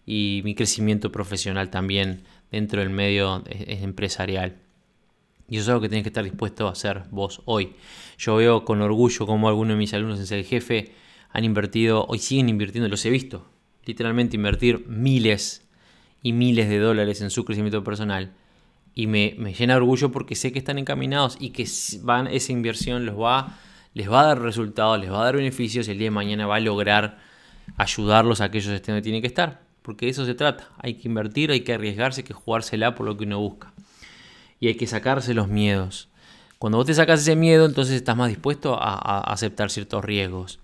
y 0.07 0.41
mi 0.45 0.55
crecimiento 0.55 1.11
profesional 1.13 1.71
también 1.71 2.23
dentro 2.51 2.81
del 2.81 2.91
medio 2.91 3.43
eh, 3.47 3.81
empresarial. 3.83 4.57
Y 5.49 5.57
eso 5.57 5.63
es 5.63 5.69
algo 5.69 5.81
que 5.81 5.89
tienes 5.89 6.03
que 6.03 6.09
estar 6.09 6.25
dispuesto 6.25 6.67
a 6.67 6.73
hacer 6.73 7.05
vos 7.11 7.43
hoy. 7.45 7.75
Yo 8.19 8.37
veo 8.37 8.65
con 8.65 8.81
orgullo 8.81 9.27
como 9.27 9.49
algunos 9.49 9.75
de 9.75 9.79
mis 9.79 9.95
alumnos 9.95 10.19
en 10.19 10.27
ser 10.27 10.45
jefe 10.45 10.93
han 11.31 11.45
invertido, 11.45 12.07
hoy 12.09 12.19
siguen 12.19 12.49
invirtiendo, 12.49 12.89
los 12.89 13.05
he 13.05 13.11
visto, 13.11 13.47
literalmente 13.85 14.37
invertir 14.37 14.87
miles 14.89 15.69
y 16.23 16.33
miles 16.33 16.69
de 16.69 16.79
dólares 16.79 17.21
en 17.21 17.31
su 17.31 17.45
crecimiento 17.45 17.85
personal 17.85 18.33
y 18.99 19.09
me, 19.09 19.35
llena 19.53 19.75
de 19.75 19.77
orgullo 19.77 20.11
porque 20.11 20.35
sé 20.35 20.53
que 20.53 20.59
están 20.59 20.79
encaminados 20.79 21.37
y 21.39 21.51
que 21.51 21.69
van, 22.01 22.29
esa 22.29 22.51
inversión 22.51 23.05
los 23.05 23.21
va, 23.21 23.59
les 23.93 24.11
va 24.11 24.23
a 24.23 24.27
dar 24.29 24.41
resultados, 24.41 24.99
les 24.99 25.13
va 25.13 25.21
a 25.21 25.25
dar 25.25 25.37
beneficios 25.37 25.87
y 25.87 25.91
el 25.91 25.99
día 25.99 26.07
de 26.07 26.13
mañana 26.13 26.47
va 26.47 26.57
a 26.57 26.61
lograr 26.61 27.19
ayudarlos 27.77 28.41
a 28.41 28.51
que 28.51 28.57
ellos 28.57 28.73
estén 28.73 28.95
donde 28.95 29.03
tienen 29.03 29.21
que 29.21 29.27
estar. 29.27 29.61
Porque 29.83 30.07
de 30.07 30.13
eso 30.13 30.25
se 30.25 30.35
trata. 30.35 30.71
Hay 30.79 30.95
que 30.95 31.09
invertir, 31.09 31.51
hay 31.51 31.61
que 31.61 31.75
arriesgarse, 31.75 32.23
hay 32.23 32.25
que 32.27 32.33
jugársela 32.33 32.95
por 32.95 33.05
lo 33.05 33.19
que 33.19 33.25
uno 33.25 33.39
busca. 33.39 33.75
Y 34.61 34.69
hay 34.69 34.77
que 34.77 34.87
sacarse 34.87 35.35
los 35.35 35.47
miedos. 35.47 36.09
Cuando 36.59 36.79
vos 36.79 36.87
te 36.87 36.95
sacas 36.95 37.21
ese 37.21 37.37
miedo, 37.37 37.67
entonces 37.67 37.97
estás 37.97 38.17
más 38.17 38.31
dispuesto 38.31 38.81
a, 38.81 38.95
a 38.95 39.21
aceptar 39.31 39.71
ciertos 39.71 40.03
riesgos. 40.03 40.59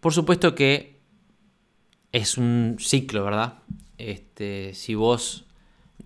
Por 0.00 0.14
supuesto 0.14 0.54
que 0.54 0.98
es 2.10 2.38
un 2.38 2.76
ciclo, 2.80 3.22
¿verdad? 3.22 3.58
Este, 3.98 4.72
si 4.72 4.94
vos 4.94 5.44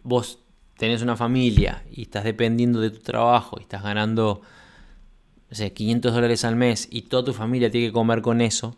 vos 0.02 0.38
tenés 0.76 1.02
una 1.02 1.16
familia 1.16 1.84
y 1.90 2.02
estás 2.02 2.24
dependiendo 2.24 2.80
de 2.80 2.90
tu 2.90 3.00
trabajo 3.00 3.56
y 3.58 3.62
estás 3.62 3.82
ganando 3.82 4.42
no 5.50 5.56
sé, 5.56 5.72
500 5.72 6.14
dólares 6.14 6.44
al 6.44 6.56
mes 6.56 6.88
y 6.90 7.02
toda 7.02 7.24
tu 7.24 7.32
familia 7.32 7.70
tiene 7.70 7.88
que 7.88 7.92
comer 7.92 8.22
con 8.22 8.40
eso, 8.40 8.76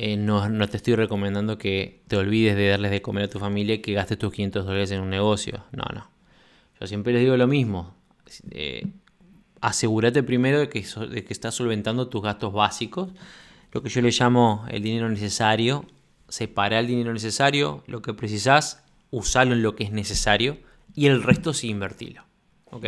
eh, 0.00 0.16
no, 0.16 0.68
te 0.68 0.76
estoy 0.76 0.94
recomendando 0.94 1.58
que 1.58 2.02
te 2.06 2.16
olvides 2.16 2.54
de 2.54 2.68
darles 2.68 2.92
de 2.92 3.02
comer 3.02 3.24
a 3.24 3.28
tu 3.28 3.40
familia 3.40 3.74
y 3.74 3.78
que 3.78 3.94
gastes 3.94 4.16
tus 4.16 4.32
500 4.32 4.64
dólares 4.64 4.92
en 4.92 5.00
un 5.00 5.10
negocio. 5.10 5.64
No, 5.72 5.82
no. 5.92 6.08
Yo 6.80 6.86
siempre 6.86 7.12
les 7.12 7.22
digo 7.22 7.36
lo 7.36 7.48
mismo. 7.48 7.94
Eh, 8.52 8.86
asegúrate 9.60 10.22
primero 10.22 10.60
de 10.60 10.68
que, 10.68 10.86
de 11.10 11.24
que 11.24 11.32
estás 11.32 11.56
solventando 11.56 12.06
tus 12.06 12.22
gastos 12.22 12.52
básicos, 12.52 13.10
lo 13.72 13.82
que 13.82 13.88
yo 13.88 14.00
le 14.00 14.12
llamo 14.12 14.64
el 14.70 14.84
dinero 14.84 15.08
necesario. 15.08 15.84
Separa 16.28 16.78
el 16.78 16.86
dinero 16.86 17.12
necesario, 17.12 17.82
lo 17.88 18.00
que 18.00 18.14
precisás, 18.14 18.84
usarlo 19.10 19.54
en 19.54 19.62
lo 19.62 19.74
que 19.74 19.84
es 19.84 19.92
necesario 19.92 20.58
y 20.94 21.06
el 21.06 21.22
resto 21.22 21.52
sí 21.52 21.68
invertirlo. 21.68 22.24
¿ok? 22.66 22.84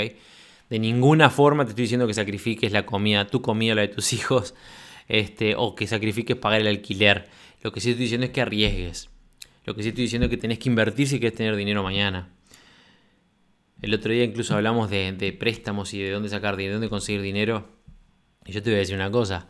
De 0.68 0.78
ninguna 0.78 1.30
forma 1.30 1.64
te 1.64 1.70
estoy 1.70 1.83
diciendo 1.83 2.06
que 2.06 2.14
sacrifiques 2.14 2.72
la 2.72 2.87
comida, 2.87 3.26
tu 3.26 3.42
comida, 3.42 3.74
la 3.74 3.83
de 3.83 3.88
tus 3.88 4.12
hijos, 4.12 4.54
este, 5.09 5.54
o 5.56 5.74
que 5.74 5.87
sacrifiques 5.87 6.37
pagar 6.37 6.61
el 6.61 6.66
alquiler. 6.68 7.28
Lo 7.62 7.72
que 7.72 7.80
sí 7.80 7.90
estoy 7.90 8.04
diciendo 8.04 8.26
es 8.26 8.33
que 8.33 8.40
arriesgues. 8.40 9.11
Lo 9.64 9.74
que 9.74 9.83
sí 9.83 9.90
estoy 9.90 10.04
diciendo 10.04 10.26
es 10.26 10.30
que 10.30 10.37
tenés 10.37 10.59
que 10.59 10.68
invertir 10.68 11.09
si 11.09 11.18
quieres 11.18 11.37
tener 11.37 11.56
dinero 11.56 11.83
mañana. 11.83 12.30
El 13.83 13.94
otro 13.94 14.12
día 14.12 14.24
incluso 14.24 14.54
hablamos 14.54 14.90
de, 14.90 15.37
préstamos 15.38 15.94
y 15.94 16.02
de 16.02 16.11
dónde 16.11 16.28
sacar 16.28 16.56
dinero, 16.56 16.72
de 16.72 16.76
dónde 16.76 16.90
conseguir 16.90 17.22
dinero. 17.22 17.68
Y 18.46 18.52
yo 18.52 18.62
te 18.62 18.70
voy 18.70 18.76
a 18.76 18.78
decir 18.80 18.94
una 18.94 19.11
cosa. 19.11 19.48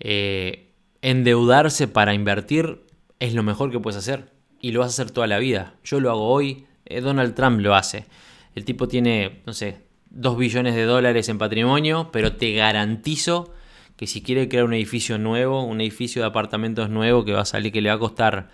Eh, 0.00 0.72
endeudarse 1.02 1.88
para 1.88 2.14
invertir 2.14 2.82
es 3.20 3.34
lo 3.34 3.42
mejor 3.42 3.70
que 3.70 3.80
puedes 3.80 3.96
hacer 3.96 4.33
y 4.64 4.72
lo 4.72 4.80
vas 4.80 4.86
a 4.98 5.02
hacer 5.02 5.10
toda 5.10 5.26
la 5.26 5.38
vida. 5.38 5.74
Yo 5.84 6.00
lo 6.00 6.10
hago 6.10 6.26
hoy, 6.26 6.64
eh, 6.86 7.02
Donald 7.02 7.34
Trump 7.34 7.60
lo 7.60 7.74
hace. 7.74 8.06
El 8.54 8.64
tipo 8.64 8.88
tiene, 8.88 9.42
no 9.44 9.52
sé, 9.52 9.82
2 10.08 10.38
billones 10.38 10.74
de 10.74 10.84
dólares 10.84 11.28
en 11.28 11.36
patrimonio, 11.36 12.08
pero 12.10 12.36
te 12.36 12.54
garantizo 12.54 13.52
que 13.96 14.06
si 14.06 14.22
quiere 14.22 14.48
crear 14.48 14.64
un 14.64 14.72
edificio 14.72 15.18
nuevo, 15.18 15.62
un 15.62 15.82
edificio 15.82 16.22
de 16.22 16.28
apartamentos 16.28 16.88
nuevo 16.88 17.26
que 17.26 17.34
va 17.34 17.42
a 17.42 17.44
salir, 17.44 17.72
que 17.72 17.82
le 17.82 17.90
va 17.90 17.96
a 17.96 17.98
costar 17.98 18.48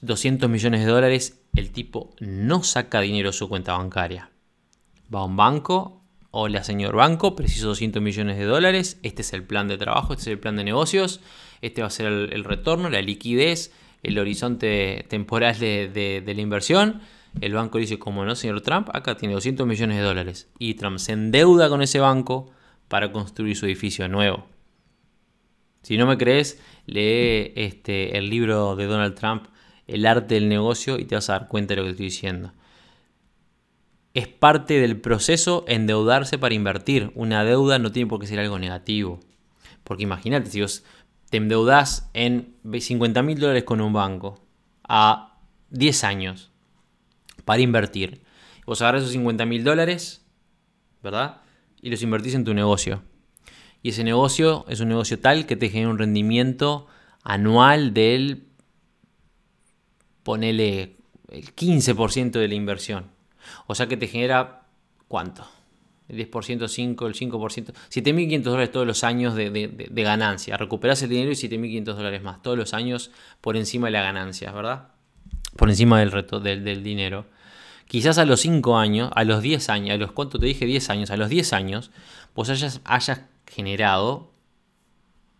200 0.00 0.48
millones 0.48 0.84
de 0.84 0.92
dólares, 0.92 1.42
el 1.56 1.72
tipo 1.72 2.14
no 2.20 2.62
saca 2.62 3.00
dinero 3.00 3.30
de 3.30 3.32
su 3.32 3.48
cuenta 3.48 3.76
bancaria. 3.76 4.30
Va 5.12 5.22
a 5.22 5.24
un 5.24 5.34
banco, 5.34 6.04
Hola 6.38 6.62
señor 6.62 6.94
banco, 6.94 7.34
preciso 7.34 7.68
200 7.68 8.02
millones 8.02 8.36
de 8.36 8.44
dólares, 8.44 9.00
este 9.02 9.22
es 9.22 9.32
el 9.32 9.42
plan 9.42 9.68
de 9.68 9.78
trabajo, 9.78 10.12
este 10.12 10.24
es 10.24 10.26
el 10.26 10.38
plan 10.38 10.54
de 10.56 10.64
negocios, 10.64 11.20
este 11.62 11.80
va 11.80 11.86
a 11.86 11.90
ser 11.90 12.06
el, 12.08 12.44
retorno, 12.44 12.90
la 12.90 13.00
liquidez, 13.00 13.72
el 14.06 14.18
horizonte 14.18 15.04
temporal 15.08 15.58
de, 15.58 16.22
la 16.24 16.40
inversión. 16.40 17.00
El 17.40 17.52
banco 17.52 17.78
dice, 17.78 17.98
como 17.98 18.24
no, 18.24 18.34
señor 18.34 18.60
Trump, 18.60 18.88
acá 18.92 19.16
tiene 19.16 19.34
200 19.34 19.66
millones 19.66 19.98
de 19.98 20.02
dólares. 20.02 20.48
Y 20.58 20.74
Trump 20.74 20.98
se 20.98 21.12
endeuda 21.12 21.68
con 21.68 21.82
ese 21.82 21.98
banco 21.98 22.50
para 22.88 23.10
construir 23.12 23.56
su 23.56 23.66
edificio 23.66 24.08
nuevo. 24.08 24.46
Si 25.82 25.98
no 25.98 26.06
me 26.06 26.16
crees, 26.16 26.60
lee 26.86 27.52
este, 27.56 28.16
el 28.16 28.30
libro 28.30 28.76
de 28.76 28.86
Donald 28.86 29.14
Trump, 29.14 29.46
El 29.86 30.06
arte 30.06 30.34
del 30.34 30.48
negocio, 30.48 30.98
y 30.98 31.04
te 31.04 31.16
vas 31.16 31.28
a 31.28 31.34
dar 31.34 31.48
cuenta 31.48 31.74
de 31.74 31.76
lo 31.76 31.84
que 31.84 31.90
estoy 31.90 32.06
diciendo. 32.06 32.52
Es 34.14 34.28
parte 34.28 34.80
del 34.80 35.00
proceso 35.00 35.64
endeudarse 35.68 36.38
para 36.38 36.54
invertir. 36.54 37.10
Una 37.14 37.44
deuda 37.44 37.78
no 37.78 37.92
tiene 37.92 38.08
por 38.08 38.20
qué 38.20 38.26
ser 38.26 38.38
algo 38.38 38.58
negativo. 38.58 39.20
Porque 39.84 40.04
imagínate, 40.04 40.50
si 40.50 40.62
vos 40.62 40.84
te 41.36 41.42
endeudas 41.42 42.08
en 42.14 42.54
50 42.64 43.22
mil 43.22 43.38
dólares 43.38 43.64
con 43.64 43.82
un 43.82 43.92
banco 43.92 44.40
a 44.88 45.38
10 45.68 46.04
años 46.04 46.50
para 47.44 47.60
invertir, 47.60 48.22
vos 48.64 48.80
agarras 48.80 49.02
esos 49.02 49.12
50 49.12 49.44
mil 49.44 49.62
dólares, 49.62 50.24
¿verdad? 51.02 51.42
Y 51.82 51.90
los 51.90 52.02
invertís 52.02 52.34
en 52.34 52.44
tu 52.44 52.54
negocio. 52.54 53.02
Y 53.82 53.90
ese 53.90 54.02
negocio 54.02 54.64
es 54.68 54.80
un 54.80 54.88
negocio 54.88 55.20
tal 55.20 55.44
que 55.44 55.56
te 55.56 55.68
genera 55.68 55.90
un 55.90 55.98
rendimiento 55.98 56.86
anual 57.22 57.92
del, 57.92 58.46
ponele, 60.22 60.96
el 61.28 61.54
15% 61.54 62.30
de 62.30 62.48
la 62.48 62.54
inversión. 62.54 63.10
O 63.66 63.74
sea 63.74 63.88
que 63.88 63.98
te 63.98 64.08
genera, 64.08 64.62
¿cuánto? 65.06 65.46
El 66.08 66.30
10%, 66.30 66.68
5, 66.68 67.06
el 67.06 67.14
5%, 67.14 67.72
7.500 67.90 68.42
dólares 68.42 68.72
todos 68.72 68.86
los 68.86 69.04
años 69.04 69.34
de, 69.34 69.88
ganancia. 69.90 70.56
Recuperas 70.56 71.02
el 71.02 71.10
dinero 71.10 71.30
y 71.30 71.34
7.500 71.34 71.84
dólares 71.84 72.22
más 72.22 72.42
todos 72.42 72.56
los 72.56 72.74
años 72.74 73.10
por 73.40 73.56
encima 73.56 73.88
de 73.88 73.92
la 73.92 74.02
ganancia, 74.02 74.52
¿verdad? 74.52 74.88
Por 75.56 75.68
encima 75.68 75.98
del 76.00 76.12
reto 76.12 76.40
del, 76.40 76.82
dinero. 76.82 77.26
Quizás 77.88 78.18
a 78.18 78.24
los 78.24 78.40
5 78.40 78.78
años, 78.78 79.10
a 79.14 79.24
los 79.24 79.42
10 79.42 79.68
años, 79.68 79.94
a 79.94 79.96
los 79.98 80.12
cuánto 80.12 80.38
te 80.38 80.46
dije 80.46 80.66
10 80.66 80.90
años, 80.90 81.10
a 81.10 81.16
los 81.16 81.28
10 81.28 81.52
años, 81.52 81.90
pues 82.34 82.50
hayas, 82.50 82.80
hayas 82.84 83.22
generado 83.46 84.32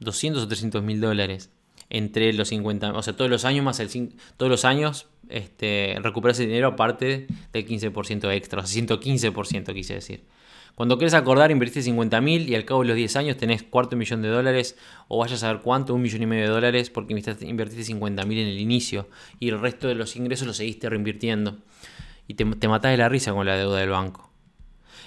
200 0.00 0.42
o 0.42 0.48
300 0.48 0.82
mil 0.82 1.00
dólares 1.00 1.50
entre 1.88 2.32
los 2.32 2.48
50, 2.48 2.92
o 2.92 3.02
sea, 3.02 3.16
todos 3.16 3.30
los 3.30 3.44
años 3.44 3.64
más 3.64 3.78
el 3.78 4.14
todos 4.36 4.50
los 4.50 4.64
años 4.64 5.06
este, 5.28 5.96
recuperas 6.02 6.38
el 6.40 6.46
dinero 6.46 6.68
aparte 6.68 7.26
del 7.52 7.66
15% 7.66 8.32
extra, 8.32 8.60
o 8.60 8.66
sea, 8.66 8.82
115% 8.82 9.72
quise 9.74 9.94
decir. 9.94 10.24
Cuando 10.76 10.98
quieres 10.98 11.14
acordar, 11.14 11.50
invertiste 11.50 11.80
50 11.80 12.20
mil 12.20 12.50
y 12.50 12.54
al 12.54 12.66
cabo 12.66 12.82
de 12.82 12.88
los 12.88 12.96
10 12.96 13.16
años 13.16 13.38
tenés 13.38 13.62
cuarto 13.62 13.96
millón 13.96 14.20
de 14.20 14.28
dólares 14.28 14.76
o 15.08 15.16
vayas 15.16 15.42
a 15.42 15.50
ver 15.50 15.62
cuánto, 15.62 15.94
un 15.94 16.02
millón 16.02 16.20
y 16.20 16.26
medio 16.26 16.44
de 16.44 16.50
dólares 16.50 16.90
porque 16.90 17.14
invertiste 17.14 17.82
50 17.82 18.22
mil 18.26 18.38
en 18.40 18.48
el 18.48 18.60
inicio 18.60 19.08
y 19.40 19.48
el 19.48 19.58
resto 19.58 19.88
de 19.88 19.94
los 19.94 20.16
ingresos 20.16 20.46
los 20.46 20.58
seguiste 20.58 20.90
reinvirtiendo. 20.90 21.56
Y 22.28 22.34
te, 22.34 22.44
te 22.44 22.68
matás 22.68 22.90
de 22.90 22.98
la 22.98 23.08
risa 23.08 23.32
con 23.32 23.46
la 23.46 23.56
deuda 23.56 23.78
del 23.78 23.88
banco. 23.88 24.30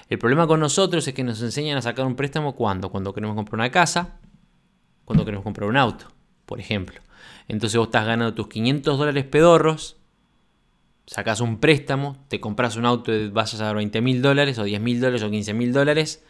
El 0.09 0.17
problema 0.17 0.47
con 0.47 0.59
nosotros 0.59 1.07
es 1.07 1.13
que 1.13 1.23
nos 1.23 1.39
enseñan 1.43 1.77
a 1.77 1.83
sacar 1.83 2.07
un 2.07 2.15
préstamo 2.15 2.55
cuando, 2.55 2.89
cuando 2.89 3.13
queremos 3.13 3.35
comprar 3.35 3.59
una 3.59 3.69
casa, 3.69 4.17
cuando 5.05 5.23
queremos 5.23 5.43
comprar 5.43 5.69
un 5.69 5.77
auto, 5.77 6.07
por 6.47 6.59
ejemplo. 6.59 6.99
Entonces 7.47 7.77
vos 7.77 7.89
estás 7.89 8.07
ganando 8.07 8.33
tus 8.33 8.47
500 8.47 8.97
dólares 8.97 9.25
pedorros 9.25 9.98
sacas 11.09 11.41
un 11.41 11.59
préstamo, 11.59 12.23
te 12.27 12.39
compras 12.39 12.75
un 12.75 12.85
auto 12.85 13.11
y 13.11 13.29
vas 13.29 13.55
a 13.55 13.65
dar 13.65 13.75
20 13.75 13.99
mil 13.99 14.21
dólares 14.21 14.59
o 14.59 14.63
10 14.63 14.79
mil 14.79 15.01
dólares 15.01 15.23
o 15.23 15.31
15 15.31 15.55
mil 15.55 15.73
dólares, 15.73 16.23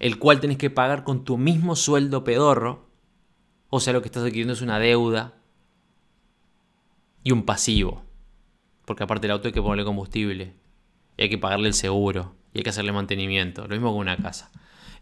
el 0.00 0.18
cual 0.18 0.40
tenés 0.40 0.58
que 0.58 0.68
pagar 0.68 1.04
con 1.04 1.22
tu 1.22 1.38
mismo 1.38 1.76
sueldo 1.76 2.24
pedorro. 2.24 2.88
O 3.70 3.78
sea, 3.78 3.92
lo 3.92 4.02
que 4.02 4.08
estás 4.08 4.24
adquiriendo 4.24 4.54
es 4.54 4.62
una 4.62 4.80
deuda 4.80 5.34
y 7.22 7.30
un 7.30 7.44
pasivo. 7.44 8.02
Porque 8.84 9.04
aparte 9.04 9.28
el 9.28 9.30
auto 9.30 9.46
hay 9.46 9.54
que 9.54 9.62
ponerle 9.62 9.84
combustible, 9.84 10.54
y 11.16 11.22
hay 11.22 11.28
que 11.28 11.38
pagarle 11.38 11.68
el 11.68 11.74
seguro, 11.74 12.34
y 12.52 12.58
hay 12.58 12.64
que 12.64 12.70
hacerle 12.70 12.90
mantenimiento. 12.90 13.68
Lo 13.68 13.76
mismo 13.76 13.92
con 13.92 14.00
una 14.00 14.16
casa. 14.16 14.50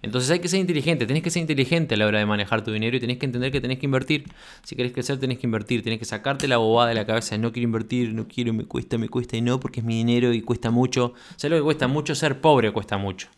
Entonces 0.05 0.31
hay 0.31 0.39
que 0.39 0.49
ser 0.49 0.61
inteligente, 0.61 1.07
tenés 1.07 1.23
que 1.23 1.31
ser 1.31 1.41
inteligente 1.41 1.95
a 1.95 1.97
la 1.97 2.07
hora 2.07 2.19
de 2.19 2.27
manejar 2.27 2.63
tu 2.63 2.71
dinero 2.71 2.95
y 2.95 3.01
tenés 3.01 3.17
que 3.17 3.25
entender 3.25 3.51
que 3.51 3.63
tenés 3.63 3.79
que 3.79 3.87
invertir. 3.87 4.25
Si 4.63 4.77
querés 4.77 4.93
crecer, 4.93 5.19
tenés 5.19 5.39
que 5.39 5.47
invertir, 5.47 5.83
tenés 5.83 5.99
que 5.99 6.05
sacarte 6.05 6.47
la 6.47 6.59
bobada 6.59 6.91
de 6.91 6.95
la 6.95 7.07
cabeza 7.07 7.39
no 7.39 7.53
quiero 7.53 7.65
invertir, 7.65 8.13
no 8.13 8.29
quiero, 8.29 8.53
me 8.53 8.67
cuesta, 8.67 8.99
me 8.99 9.09
cuesta 9.09 9.39
y 9.39 9.41
no, 9.41 9.59
porque 9.59 9.81
es 9.81 9.87
mi 9.87 9.97
dinero 9.97 10.35
y 10.35 10.43
cuesta 10.43 10.71
mucho. 10.71 11.15
¿Sabes 11.37 11.53
lo 11.53 11.57
que 11.57 11.63
cuesta 11.63 11.89
mucho? 11.89 12.15
Ser 12.15 12.43
pobre 12.43 12.71
cuesta 12.71 12.99
mucho. 12.99 13.29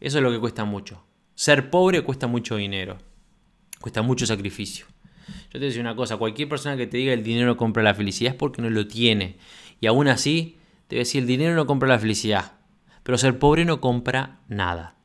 Eso 0.00 0.18
es 0.18 0.24
lo 0.24 0.32
que 0.32 0.40
cuesta 0.40 0.64
mucho. 0.64 1.00
Ser 1.36 1.70
pobre 1.70 2.02
cuesta 2.02 2.26
mucho 2.26 2.56
dinero. 2.56 2.98
Cuesta 3.80 4.02
mucho 4.02 4.26
sacrificio. 4.26 4.86
Yo 5.52 5.60
te 5.60 5.66
decía 5.66 5.80
una 5.80 5.94
cosa, 5.94 6.16
cualquier 6.16 6.48
persona 6.48 6.76
que 6.76 6.88
te 6.88 6.96
diga 6.96 7.12
el 7.12 7.22
dinero 7.22 7.56
compra 7.56 7.84
la 7.84 7.94
felicidad 7.94 8.32
es 8.32 8.36
porque 8.36 8.60
no 8.60 8.68
lo 8.68 8.88
tiene. 8.88 9.36
Y 9.80 9.86
aún 9.86 10.08
así, 10.08 10.56
te 10.88 10.96
voy 10.96 11.00
a 11.00 11.04
decir, 11.04 11.22
el 11.22 11.28
dinero 11.28 11.54
no 11.54 11.66
compra 11.66 11.88
la 11.88 12.00
felicidad. 12.00 12.54
Pero 13.04 13.16
ser 13.16 13.38
pobre 13.38 13.64
no 13.64 13.80
compra 13.80 14.40
nada. 14.48 14.96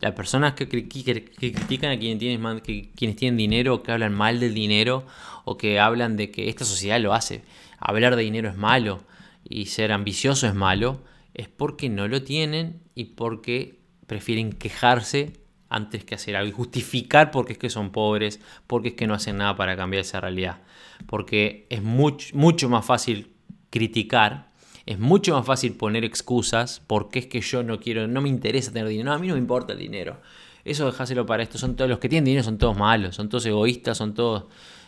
Las 0.00 0.12
personas 0.12 0.54
que, 0.54 0.68
critican 0.68 1.90
a 1.90 1.98
quienes 1.98 2.18
tienen, 2.18 2.60
quienes 2.60 3.16
tienen 3.16 3.36
dinero, 3.36 3.82
que 3.82 3.92
hablan 3.92 4.14
mal 4.14 4.38
del 4.38 4.54
dinero, 4.54 5.04
o 5.44 5.56
que 5.56 5.80
hablan 5.80 6.16
de 6.16 6.30
que 6.30 6.48
esta 6.48 6.64
sociedad 6.64 7.00
lo 7.00 7.14
hace, 7.14 7.42
hablar 7.78 8.16
de 8.16 8.22
dinero 8.22 8.48
es 8.48 8.56
malo 8.56 9.00
y 9.48 9.66
ser 9.66 9.92
ambicioso 9.92 10.46
es 10.46 10.54
malo, 10.54 11.02
es 11.34 11.48
porque 11.48 11.88
no 11.88 12.06
lo 12.06 12.22
tienen 12.22 12.80
y 12.94 13.04
porque 13.04 13.78
prefieren 14.06 14.52
quejarse 14.52 15.32
antes 15.68 16.04
que 16.04 16.14
hacer 16.14 16.36
algo 16.36 16.48
y 16.48 16.52
justificar 16.52 17.30
porque 17.30 17.52
es 17.52 17.58
que 17.58 17.70
son 17.70 17.90
pobres, 17.90 18.40
porque 18.66 18.88
es 18.88 18.94
que 18.94 19.06
no 19.06 19.14
hacen 19.14 19.38
nada 19.38 19.56
para 19.56 19.76
cambiar 19.76 20.02
esa 20.02 20.20
realidad. 20.20 20.62
Porque 21.06 21.66
es 21.70 21.82
mucho 21.82 22.68
más 22.68 22.84
fácil 22.84 23.32
criticar 23.70 24.47
es 24.88 24.98
mucho 24.98 25.36
más 25.36 25.44
fácil 25.44 25.74
poner 25.74 26.02
excusas 26.02 26.80
porque 26.86 27.18
es 27.18 27.26
que 27.26 27.42
yo 27.42 27.62
no 27.62 27.78
quiero, 27.78 28.08
no 28.08 28.22
me 28.22 28.30
interesa 28.30 28.72
tener 28.72 28.88
dinero. 28.88 29.10
No, 29.10 29.16
a 29.16 29.18
mí 29.18 29.28
no 29.28 29.34
me 29.34 29.38
importa 29.38 29.74
el 29.74 29.78
dinero. 29.78 30.16
Eso 30.64 30.86
dejáselo 30.86 31.26
para 31.26 31.42
esto. 31.42 31.58
Son 31.58 31.76
todos 31.76 31.90
los 31.90 31.98
que 31.98 32.08
tienen 32.08 32.24
dinero 32.24 32.42
son 32.42 32.56
todos 32.56 32.74
malos, 32.74 33.14
son 33.14 33.28
todos 33.28 33.44
egoístas, 33.44 33.98
son 33.98 34.14
todos 34.14 34.44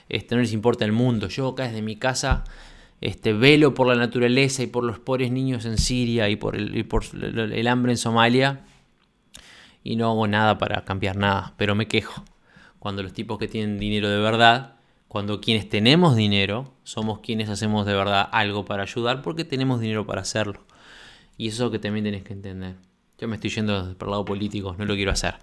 este, 0.08 0.34
no 0.34 0.40
les 0.40 0.54
importa 0.54 0.86
el 0.86 0.92
mundo. 0.92 1.28
Yo 1.28 1.48
acá 1.48 1.64
desde 1.64 1.82
mi 1.82 1.96
casa 1.96 2.44
este, 3.02 3.34
velo 3.34 3.74
por 3.74 3.88
la 3.88 3.94
naturaleza 3.94 4.62
y 4.62 4.68
por 4.68 4.84
los 4.84 4.98
pobres 4.98 5.30
niños 5.32 5.66
en 5.66 5.76
Siria 5.76 6.30
y 6.30 6.36
por 6.36 6.56
el, 6.56 6.82
por 6.86 7.04
el 7.12 7.68
hambre 7.68 7.92
en 7.92 7.98
Somalia 7.98 8.64
y 9.84 9.96
no 9.96 10.08
hago 10.08 10.26
nada 10.26 10.56
para 10.56 10.82
cambiar 10.86 11.16
nada, 11.16 11.52
pero 11.58 11.74
me 11.74 11.88
quejo 11.88 12.24
cuando 12.78 13.02
los 13.02 13.12
tipos 13.12 13.38
que 13.38 13.48
tienen 13.48 13.78
dinero 13.78 14.08
de 14.08 14.18
verdad 14.18 14.79
cuando 15.10 15.40
quienes 15.40 15.68
tenemos 15.68 16.14
dinero 16.14 16.72
somos 16.84 17.18
quienes 17.18 17.48
hacemos 17.48 17.84
de 17.84 17.94
verdad 17.94 18.28
algo 18.30 18.64
para 18.64 18.84
ayudar 18.84 19.22
porque 19.22 19.44
tenemos 19.44 19.80
dinero 19.80 20.06
para 20.06 20.20
hacerlo. 20.20 20.64
Y 21.36 21.48
eso 21.48 21.56
es 21.56 21.60
lo 21.66 21.70
que 21.72 21.80
también 21.80 22.04
tenés 22.04 22.22
que 22.22 22.32
entender. 22.32 22.76
Yo 23.18 23.26
me 23.26 23.34
estoy 23.34 23.50
yendo 23.50 23.92
por 23.98 24.06
el 24.06 24.12
lado 24.12 24.24
político, 24.24 24.76
no 24.78 24.84
lo 24.84 24.94
quiero 24.94 25.10
hacer. 25.10 25.34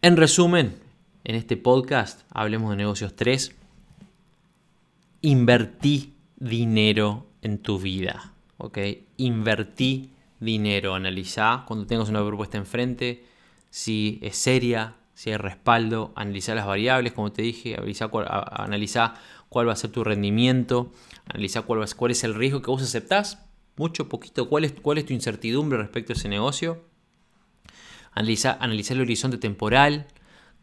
En 0.00 0.16
resumen, 0.16 0.76
en 1.24 1.34
este 1.34 1.56
podcast, 1.56 2.20
hablemos 2.30 2.70
de 2.70 2.76
negocios 2.76 3.16
3. 3.16 3.52
Invertí 5.22 6.14
dinero 6.36 7.26
en 7.42 7.58
tu 7.58 7.80
vida. 7.80 8.32
¿ok? 8.58 8.78
Invertí 9.16 10.12
dinero. 10.38 10.94
Analizá 10.94 11.64
cuando 11.66 11.84
tengas 11.84 12.08
una 12.08 12.24
propuesta 12.24 12.58
enfrente 12.58 13.24
si 13.70 14.20
es 14.22 14.36
seria, 14.36 14.94
si 15.22 15.30
hay 15.30 15.36
respaldo, 15.36 16.12
analizar 16.16 16.56
las 16.56 16.66
variables, 16.66 17.12
como 17.12 17.30
te 17.30 17.42
dije, 17.42 17.76
analizar 17.76 18.10
cuál, 18.10 19.68
va 19.68 19.72
a 19.72 19.76
ser 19.76 19.92
tu 19.92 20.02
rendimiento, 20.02 20.90
analizar 21.26 21.64
cuál, 21.64 21.86
cuál 21.94 22.10
es 22.10 22.24
el 22.24 22.34
riesgo 22.34 22.60
que 22.60 22.72
vos 22.72 22.82
aceptás, 22.82 23.38
mucho, 23.76 24.08
poquito, 24.08 24.48
cuál 24.48 24.64
es, 24.64 24.72
cuál 24.72 24.98
es 24.98 25.06
tu 25.06 25.12
incertidumbre 25.12 25.78
respecto 25.78 26.12
a 26.12 26.16
ese 26.16 26.28
negocio, 26.28 26.82
analizar, 28.10 28.58
analizar 28.58 28.96
el 28.96 29.02
horizonte 29.04 29.38
temporal, 29.38 30.08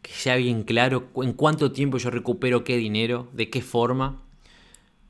que 0.02 0.12
sea 0.12 0.36
bien 0.36 0.64
claro 0.64 1.08
en 1.16 1.32
cuánto 1.32 1.72
tiempo 1.72 1.96
yo 1.96 2.10
recupero 2.10 2.62
qué 2.62 2.76
dinero, 2.76 3.30
de 3.32 3.48
qué 3.48 3.62
forma, 3.62 4.20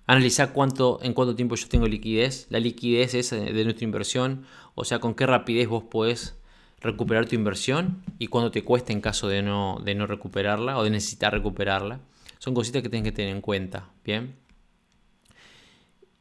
analizar 0.07 0.53
cuánto, 0.53 1.01
en 1.03 1.13
cuánto 1.13 1.35
tiempo 1.35 1.57
yo 1.57 1.67
tengo 1.67 1.89
liquidez, 1.89 2.47
la 2.51 2.61
liquidez 2.61 3.15
es 3.15 3.31
de 3.31 3.65
nuestra 3.65 3.83
inversión, 3.83 4.45
o 4.77 4.85
sea, 4.85 5.01
con 5.01 5.17
qué 5.17 5.27
rapidez 5.27 5.67
vos 5.67 5.83
podés 5.91 6.40
recuperar 6.81 7.27
tu 7.27 7.35
inversión 7.35 8.03
y 8.19 8.29
cuánto 8.29 8.51
te 8.51 8.65
cuesta 8.65 8.93
en 8.93 9.01
caso 9.01 9.29
de 9.29 9.43
no, 9.43 9.81
de 9.85 9.95
no 9.95 10.07
recuperarla 10.07 10.79
o 10.79 10.85
de 10.85 10.91
necesitar 10.91 11.33
recuperarla. 11.33 12.01
Son 12.39 12.55
cositas 12.55 12.83
que 12.83 12.89
tienes 12.89 13.11
que 13.11 13.17
tener 13.17 13.35
en 13.35 13.43
cuenta, 13.43 13.91
¿bien? 14.05 14.35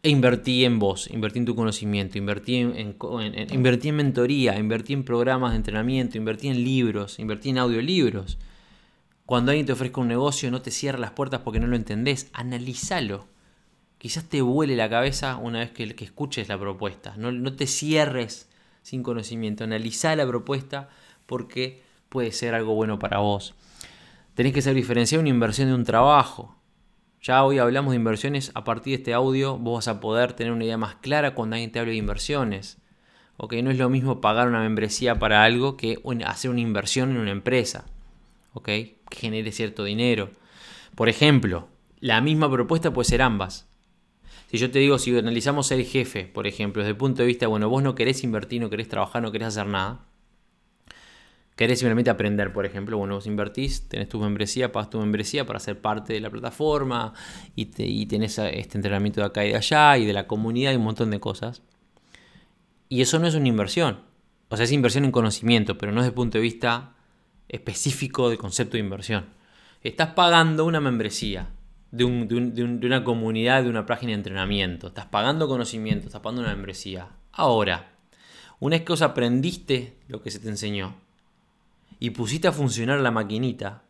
E 0.01 0.09
invertí 0.09 0.63
en 0.63 0.79
vos, 0.79 1.09
invertí 1.11 1.39
en 1.39 1.45
tu 1.45 1.55
conocimiento, 1.55 2.17
invertí 2.17 2.55
en, 2.57 2.95
invertí 3.51 3.89
en 3.89 3.95
mentoría, 3.95 4.57
invertí 4.57 4.93
en 4.93 5.03
programas 5.03 5.51
de 5.51 5.57
entrenamiento, 5.57 6.17
invertí 6.17 6.47
en 6.47 6.63
libros, 6.63 7.19
invertí 7.19 7.49
en 7.49 7.57
audiolibros. 7.57 8.37
Cuando 9.25 9.51
alguien 9.51 9.65
te 9.65 9.73
ofrezca 9.73 9.99
un 9.99 10.07
negocio, 10.07 10.49
no 10.51 10.61
te 10.61 10.71
cierres 10.71 11.01
las 11.01 11.11
puertas 11.11 11.41
porque 11.41 11.59
no 11.59 11.67
lo 11.67 11.75
entendés, 11.75 12.29
analízalo. 12.33 13.27
quizás 13.97 14.23
te 14.23 14.41
vuele 14.41 14.77
la 14.77 14.89
cabeza 14.89 15.35
una 15.35 15.59
vez 15.59 15.71
que, 15.71 15.93
que 15.95 16.05
escuches 16.05 16.47
la 16.47 16.57
propuesta. 16.57 17.15
No, 17.17 17.31
no, 17.33 17.53
te 17.53 17.67
cierres 17.67 18.49
sin 18.81 19.03
conocimiento. 19.03 19.63
Analiza 19.63 20.15
la 20.15 20.27
propuesta 20.27 20.89
porque 21.25 21.81
puede 22.09 22.31
ser 22.31 22.55
algo 22.55 22.73
bueno 22.73 22.99
para 22.99 23.19
vos. 23.19 23.55
Tenés 24.33 24.53
que 24.53 24.61
saber 24.61 24.77
diferenciar 24.77 25.19
una 25.19 25.29
inversión 25.29 25.67
de 25.67 25.75
un 25.75 25.83
trabajo. 25.83 26.55
Ya 27.21 27.43
hoy 27.43 27.59
hablamos 27.59 27.91
de 27.91 27.97
inversiones. 27.97 28.51
A 28.55 28.63
partir 28.63 28.91
de 28.91 28.97
este 28.99 29.13
audio 29.13 29.57
vos 29.57 29.85
vas 29.85 29.87
a 29.87 29.99
poder 29.99 30.33
tener 30.33 30.53
una 30.53 30.63
idea 30.63 30.77
más 30.77 30.95
clara 30.95 31.35
cuando 31.35 31.55
alguien 31.55 31.71
te 31.71 31.79
hable 31.79 31.91
de 31.91 31.97
inversiones. 31.97 32.77
¿ok? 33.37 33.53
No 33.63 33.71
es 33.71 33.77
lo 33.77 33.89
mismo 33.89 34.21
pagar 34.21 34.47
una 34.47 34.61
membresía 34.61 35.19
para 35.19 35.43
algo 35.43 35.77
que 35.77 36.01
hacer 36.25 36.51
una 36.51 36.61
inversión 36.61 37.11
en 37.11 37.17
una 37.17 37.31
empresa. 37.31 37.85
¿ok? 38.53 38.65
Que 38.65 38.97
genere 39.11 39.51
cierto 39.51 39.83
dinero. 39.83 40.29
Por 40.95 41.09
ejemplo, 41.09 41.67
la 41.99 42.21
misma 42.21 42.51
propuesta 42.51 42.91
puede 42.91 43.09
ser 43.09 43.21
ambas. 43.21 43.68
Si 44.49 44.57
yo 44.57 44.71
te 44.71 44.79
digo, 44.79 44.97
si 44.97 45.15
analizamos 45.15 45.71
el 45.71 45.85
jefe, 45.85 46.25
por 46.25 46.47
ejemplo, 46.47 46.81
desde 46.81 46.91
el 46.91 46.97
punto 46.97 47.21
de 47.21 47.27
vista, 47.27 47.45
bueno, 47.45 47.69
vos 47.69 47.83
no 47.83 47.93
querés 47.93 48.23
invertir, 48.23 48.59
no 48.59 48.71
querés 48.71 48.87
trabajar, 48.87 49.21
no 49.21 49.31
querés 49.31 49.49
hacer 49.49 49.67
nada. 49.67 50.07
Querés 51.55 51.77
simplemente 51.77 52.09
aprender, 52.09 52.51
por 52.51 52.65
ejemplo, 52.65 52.97
bueno, 52.97 53.13
vos 53.13 53.27
invertís, 53.27 53.87
tenés 53.87 54.09
tu 54.09 54.19
membresía, 54.19 54.71
pagas 54.71 54.89
tu 54.89 54.99
membresía 54.99 55.45
para 55.45 55.59
ser 55.59 55.79
parte 55.79 56.13
de 56.13 56.19
la 56.19 56.31
plataforma 56.31 57.13
y, 57.55 57.65
te, 57.65 57.85
tenés 58.07 58.39
este 58.39 58.79
entrenamiento 58.79 59.21
de 59.21 59.27
acá 59.27 59.45
y 59.45 59.49
de 59.49 59.55
allá 59.55 59.95
y 59.99 60.07
de 60.07 60.13
la 60.13 60.25
comunidad 60.25 60.71
y 60.71 60.77
un 60.77 60.83
montón 60.83 61.11
de 61.11 61.19
cosas. 61.19 61.61
Y 62.87 63.01
eso 63.01 63.19
no 63.19 63.27
es 63.27 63.35
una 63.35 63.49
inversión. 63.49 63.99
O 64.47 64.55
sea, 64.57 64.63
es 64.63 64.71
inversión 64.71 65.05
en 65.05 65.11
conocimiento, 65.11 65.77
pero 65.77 65.91
no 65.91 66.01
desde 66.01 66.09
el 66.09 66.15
punto 66.15 66.39
de 66.39 66.41
vista 66.41 66.95
específico 67.49 68.29
del 68.29 68.39
concepto 68.39 68.77
de 68.77 68.79
inversión. 68.79 69.27
Estás 69.83 70.13
pagando 70.15 70.65
una 70.65 70.81
membresía 70.81 71.49
de, 71.91 72.05
una 72.05 73.03
comunidad, 73.03 73.63
de 73.63 73.69
una 73.69 73.85
página 73.85 74.11
de 74.11 74.17
entrenamiento. 74.17 74.87
Estás 74.87 75.07
pagando 75.07 75.47
conocimiento, 75.47 76.07
estás 76.07 76.21
pagando 76.21 76.41
una 76.41 76.53
membresía. 76.53 77.09
Ahora, 77.31 77.93
una 78.59 78.75
vez 78.75 78.85
que 78.85 78.93
vos 78.93 79.01
aprendiste 79.01 79.97
lo 80.07 80.21
que 80.21 80.31
se 80.31 80.39
te 80.39 80.49
enseñó 80.49 80.95
y 81.99 82.11
pusiste 82.11 82.47
a 82.47 82.51
funcionar 82.51 82.99
la 82.99 83.11
maquinita, 83.11 83.83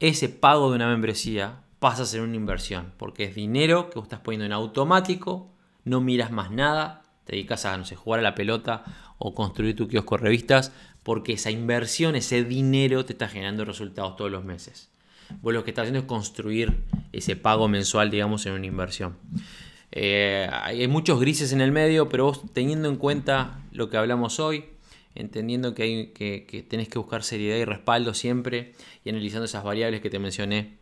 ese 0.00 0.28
pago 0.28 0.70
de 0.70 0.76
una 0.76 0.88
membresía 0.88 1.62
pasa 1.78 2.02
a 2.02 2.06
ser 2.06 2.22
una 2.22 2.36
inversión, 2.36 2.92
porque 2.96 3.24
es 3.24 3.34
dinero 3.34 3.90
que 3.90 3.98
vos 3.98 4.04
estás 4.04 4.20
poniendo 4.20 4.46
en 4.46 4.52
automático, 4.52 5.50
no 5.84 6.00
miras 6.00 6.30
más 6.30 6.50
nada, 6.50 7.02
te 7.24 7.32
dedicas 7.32 7.64
a, 7.64 7.76
no 7.76 7.84
sé, 7.84 7.96
jugar 7.96 8.20
a 8.20 8.22
la 8.22 8.34
pelota 8.34 8.84
o 9.18 9.34
construir 9.34 9.76
tu 9.76 9.88
kiosco 9.88 10.16
revistas, 10.16 10.72
porque 11.02 11.34
esa 11.34 11.50
inversión, 11.50 12.16
ese 12.16 12.44
dinero 12.44 13.04
te 13.04 13.12
está 13.12 13.28
generando 13.28 13.64
resultados 13.64 14.16
todos 14.16 14.30
los 14.30 14.44
meses. 14.44 14.90
Vos 15.42 15.52
lo 15.52 15.64
que 15.64 15.70
estás 15.70 15.84
haciendo 15.84 16.00
es 16.00 16.06
construir 16.06 16.84
ese 17.12 17.36
pago 17.36 17.68
mensual, 17.68 18.10
digamos, 18.10 18.46
en 18.46 18.52
una 18.52 18.66
inversión. 18.66 19.16
Eh, 19.92 20.48
hay 20.50 20.86
muchos 20.88 21.20
grises 21.20 21.52
en 21.52 21.60
el 21.60 21.72
medio, 21.72 22.08
pero 22.08 22.24
vos 22.24 22.42
teniendo 22.52 22.88
en 22.88 22.96
cuenta 22.96 23.60
lo 23.72 23.88
que 23.88 23.96
hablamos 23.96 24.40
hoy, 24.40 24.64
entendiendo 25.14 25.74
que, 25.74 25.82
hay, 25.82 26.06
que, 26.08 26.66
tenés 26.68 26.88
que 26.88 26.98
buscar 26.98 27.22
seriedad 27.22 27.56
y 27.56 27.64
respaldo 27.64 28.12
siempre 28.12 28.74
y 29.04 29.10
analizando 29.10 29.46
esas 29.46 29.64
variables 29.64 30.00
que 30.00 30.10
te 30.10 30.18
mencioné, 30.18 30.76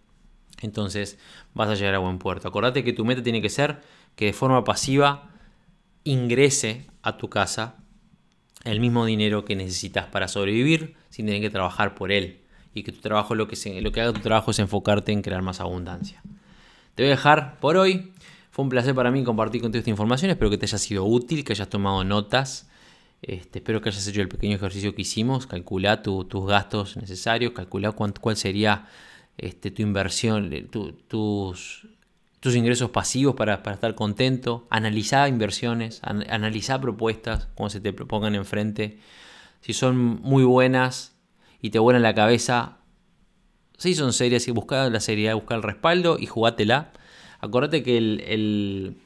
entonces 0.63 1.19
vas 1.53 1.69
a 1.69 1.75
llegar 1.75 1.95
a 1.95 1.99
buen 1.99 2.19
puerto. 2.19 2.49
Acordate 2.49 2.83
que 2.85 2.93
tu 2.93 3.05
meta 3.05 3.23
tiene 3.23 3.41
que 3.43 3.51
ser 3.51 3.83
que 4.17 4.27
de 4.27 4.33
forma 4.33 4.65
pasiva 4.65 5.31
ingrese 6.05 6.87
a 7.03 7.17
tu 7.17 7.29
casa 7.29 7.77
el 8.65 8.81
mismo 8.81 9.05
dinero 9.05 9.45
que 9.45 9.57
necesitas 9.57 10.07
para 10.07 10.27
sobrevivir 10.27 10.97
sin 11.11 11.27
tener 11.27 11.41
que 11.41 11.51
trabajar 11.51 11.95
por 11.95 12.11
él 12.11 12.44
y 12.75 12.83
que 12.83 12.93
tu 12.93 13.01
trabajo, 13.01 13.35
lo 13.35 13.49
que, 13.49 13.57
se, 13.57 13.81
lo 13.81 13.93
que 13.93 14.01
haga 14.01 14.13
tu 14.13 14.21
trabajo 14.21 14.51
es 14.51 14.59
enfocarte 14.59 15.13
en 15.13 15.23
crear 15.23 15.43
más 15.43 15.61
abundancia. 15.61 16.23
Te 16.95 17.03
voy 17.03 17.09
a 17.09 17.15
dejar 17.17 17.59
por 17.61 17.77
hoy. 17.77 18.13
Fue 18.51 18.65
un 18.65 18.69
placer 18.69 18.95
para 18.95 19.11
mí 19.11 19.25
compartir 19.25 19.63
contigo 19.63 19.81
esta 19.81 19.91
información. 19.91 20.31
Espero 20.31 20.51
que 20.51 20.59
te 20.59 20.67
haya 20.67 20.79
sido 20.79 21.05
útil, 21.05 21.45
que 21.45 21.53
hayas 21.53 21.69
tomado 21.69 22.05
notas. 22.05 22.69
Este, 23.23 23.61
espero 23.61 23.81
que 23.81 23.89
hayas 23.89 24.07
hecho 24.07 24.21
el 24.21 24.29
pequeño 24.29 24.57
ejercicio 24.57 24.95
que 24.95 25.03
hicimos. 25.03 25.47
Calcula 25.47 26.03
tus 26.03 26.47
gastos 26.47 26.97
necesarios, 26.97 27.53
calcula 27.53 27.93
cuál 27.93 28.37
sería 28.37 28.87
este, 29.39 29.71
tu 29.71 29.83
inversión, 29.83 30.51
tus, 31.09 31.89
tus 32.41 32.55
ingresos 32.55 32.91
pasivos 32.91 33.35
para, 33.35 33.55
estar 33.55 33.95
contento. 33.95 34.67
Analiza 34.71 35.29
inversiones, 35.29 36.01
analiza 36.03 36.81
propuestas, 36.81 37.49
como 37.55 37.71
se 37.71 37.81
te 37.81 37.93
propongan 37.93 38.35
enfrente. 38.35 38.99
Si 39.63 39.73
son 39.73 39.97
muy 39.97 40.45
buenas, 40.45 41.14
y 41.65 41.71
te 41.71 41.79
vuelan 41.79 42.03
la 42.03 42.15
cabeza. 42.15 42.77
Sí, 43.79 43.95
son 43.95 44.13
serias 44.13 44.47
y 44.49 44.51
busca 44.51 44.91
la 44.91 45.01
seriedad, 45.01 45.35
busca 45.35 45.55
el 45.55 45.63
respaldo 45.63 46.19
y 46.21 46.27
jugátela. 46.27 46.93
Acordate 47.41 47.83
que 47.83 47.97
el, 47.97 48.99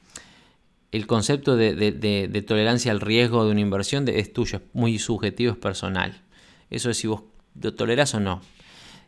el, 0.90 1.06
concepto 1.06 1.54
de, 1.54 2.44
tolerancia 2.44 2.90
al 2.90 3.00
riesgo 3.00 3.44
de 3.44 3.52
una 3.52 3.60
inversión 3.60 4.08
es 4.08 4.32
tuyo, 4.32 4.56
es 4.58 4.64
muy 4.72 4.98
subjetivo, 4.98 5.52
es 5.52 5.58
personal. 5.58 6.20
Eso 6.68 6.90
es 6.90 6.96
si 6.96 7.06
vos 7.06 7.22
lo 7.62 7.74
tolerás 7.74 8.14
o 8.14 8.18
no. 8.18 8.40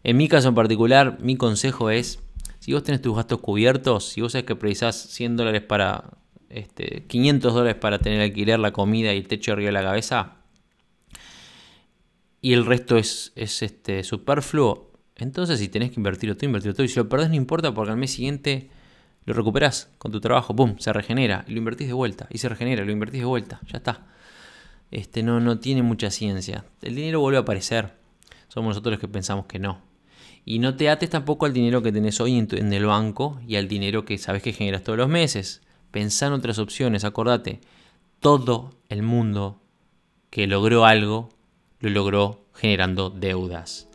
En 0.05 0.16
mi 0.16 0.28
caso 0.28 0.51
en 0.51 0.55
particular, 0.55 1.18
mi 1.20 1.34
consejo 1.34 1.90
es, 1.90 2.20
si 2.61 2.72
vos 2.72 2.84
tenés 2.84 3.03
tus 3.03 3.16
gastos 3.16 3.40
cubiertos, 3.40 4.11
si 4.11 4.20
vos 4.20 4.30
sabes 4.30 4.46
que 4.46 4.55
precisás 4.55 4.94
100 4.94 5.36
dólares 5.36 5.62
para, 5.62 6.05
este, 6.51 7.05
500 7.09 7.53
dólares 7.53 7.80
para 7.80 7.98
tener 7.98 8.20
alquiler, 8.20 8.61
la 8.61 8.72
comida 8.72 9.12
y 9.12 9.16
el 9.16 9.26
techo 9.26 9.55
arriba 9.55 9.70
de 9.70 9.72
la 9.72 9.82
cabeza, 9.82 10.36
y 12.41 12.53
el 12.53 12.66
resto 12.66 12.97
es, 12.97 13.32
es 13.36 13.62
este, 13.62 14.03
superfluo, 14.03 14.91
entonces 15.20 15.59
si 15.59 15.68
tenés 15.68 15.91
que 15.91 16.01
invertirlo 16.01 16.36
todo, 16.36 16.47
invertirlo 16.47 16.74
todo. 16.74 16.84
Y 16.84 16.88
si 16.88 16.97
lo 16.97 17.09
perdés 17.09 17.28
no 17.28 17.34
importa 17.34 17.74
porque 17.74 17.91
al 17.91 17.99
mes 17.99 18.12
siguiente 18.12 18.70
lo 19.26 19.34
recuperás 19.34 19.91
con 19.99 20.11
tu 20.12 20.20
trabajo, 20.20 20.57
¡pum! 20.57 20.76
Se 20.78 20.93
regenera 20.93 21.45
y 21.47 21.53
lo 21.53 21.59
invertís 21.59 21.88
de 21.88 21.93
vuelta. 21.93 22.26
Y 22.30 22.38
se 22.38 22.49
regenera, 22.49 22.84
lo 22.84 22.93
invertís 22.93 23.20
de 23.20 23.26
vuelta, 23.26 23.61
ya 23.70 23.78
está. 23.78 24.07
Este, 24.91 25.22
no, 25.22 25.38
no 25.41 25.59
tiene 25.59 25.82
mucha 25.82 26.11
ciencia. 26.11 26.64
El 26.80 26.97
dinero 26.97 27.20
vuelve 27.20 27.36
a 27.36 27.43
aparecer. 27.43 27.95
Somos 28.49 28.70
nosotros 28.70 28.93
los 28.93 29.01
que 29.01 29.09
pensamos 29.09 29.47
que 29.47 29.59
no. 29.59 29.82
Y 30.45 30.59
no 30.59 30.74
te 30.74 30.88
ates 30.88 31.11
tampoco 31.11 31.45
al 31.47 31.53
dinero 31.53 31.82
que 31.82 31.93
tenés 31.93 32.18
hoy 32.20 32.38
en, 32.38 32.49
en 32.53 32.72
el 32.72 32.86
banco 32.86 33.41
y 33.47 33.57
al 33.57 33.68
dinero 33.68 34.05
que 34.07 34.16
sabes 34.16 34.43
que 34.43 34.55
generas 34.55 34.82
todos 34.82 34.99
los 34.99 35.09
meses. 35.09 35.61
Pensá 35.91 36.26
en 36.26 36.32
otras 36.32 36.59
opciones, 36.59 37.05
acordate. 37.05 37.61
Todo 38.20 38.70
el 38.88 39.03
mundo 39.03 39.61
que 40.30 40.47
logró 40.47 40.86
algo 40.86 41.28
lo 41.81 41.91
logró 41.91 42.45
generando 42.55 43.11
deudas. 43.11 43.89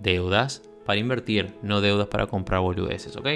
Deudas 0.00 0.62
para 0.86 1.00
invertir, 1.00 1.54
no 1.62 1.80
deudas 1.80 2.06
para 2.06 2.26
comprar 2.26 2.60
boludeces, 2.60 3.16
¿ok? 3.16 3.26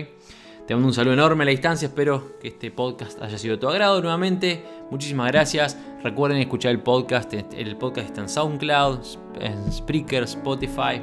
Te 0.66 0.74
mando 0.74 0.88
un 0.88 0.94
saludo 0.94 1.14
enorme 1.14 1.42
a 1.42 1.46
la 1.46 1.50
distancia, 1.50 1.88
espero 1.88 2.38
que 2.40 2.48
este 2.48 2.70
podcast 2.70 3.20
haya 3.20 3.36
sido 3.36 3.56
de 3.56 3.60
tu 3.60 3.68
agrado 3.68 4.00
nuevamente. 4.00 4.64
Muchísimas 4.90 5.30
gracias. 5.32 5.76
Recuerden 6.04 6.38
escuchar 6.38 6.70
el 6.70 6.80
podcast. 6.80 7.34
El 7.34 7.76
podcast 7.76 8.06
está 8.06 8.20
en 8.20 8.28
SoundCloud, 8.28 9.00
en 9.40 9.72
Spreaker, 9.72 10.22
Spotify, 10.22 11.02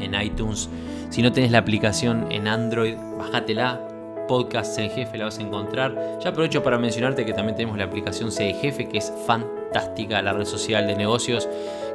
en 0.00 0.20
iTunes. 0.20 0.68
Si 1.10 1.22
no 1.22 1.30
tenés 1.30 1.52
la 1.52 1.58
aplicación 1.58 2.30
en 2.32 2.48
Android, 2.48 2.96
bájatela. 3.16 3.88
Podcast 4.26 4.76
Jefe 4.76 5.18
la 5.18 5.26
vas 5.26 5.38
a 5.38 5.42
encontrar. 5.42 6.18
Ya 6.22 6.30
aprovecho 6.30 6.62
para 6.62 6.78
mencionarte 6.78 7.24
que 7.24 7.32
también 7.32 7.56
tenemos 7.56 7.78
la 7.78 7.84
aplicación 7.84 8.32
Jefe, 8.32 8.88
que 8.88 8.98
es 8.98 9.12
fantástica, 9.26 10.20
la 10.22 10.32
red 10.32 10.46
social 10.46 10.86
de 10.86 10.96
negocios 10.96 11.48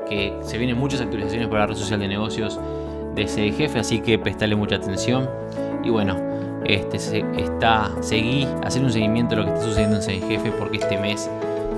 que 0.10 0.38
se 0.42 0.58
vienen 0.58 0.78
muchas 0.78 1.02
actualizaciones 1.02 1.48
para 1.48 1.62
la 1.62 1.68
red 1.68 1.76
social 1.76 2.00
de 2.00 2.08
negocios 2.08 2.60
de 3.16 3.24
ese 3.24 3.52
jefe, 3.52 3.80
así 3.80 4.00
que 4.00 4.18
prestale 4.18 4.56
mucha 4.56 4.76
atención. 4.76 5.30
Y 5.84 5.90
bueno, 5.90 6.18
este, 6.66 7.00
se, 7.00 7.26
está, 7.38 7.92
seguí, 8.02 8.48
hacer 8.64 8.84
un 8.84 8.92
seguimiento 8.92 9.36
de 9.36 9.42
lo 9.42 9.48
que 9.48 9.54
está 9.54 9.66
sucediendo 9.66 9.96
en 9.98 10.02
ese 10.02 10.20
jefe, 10.20 10.52
porque 10.52 10.78
este 10.78 10.98
mes, 10.98 11.30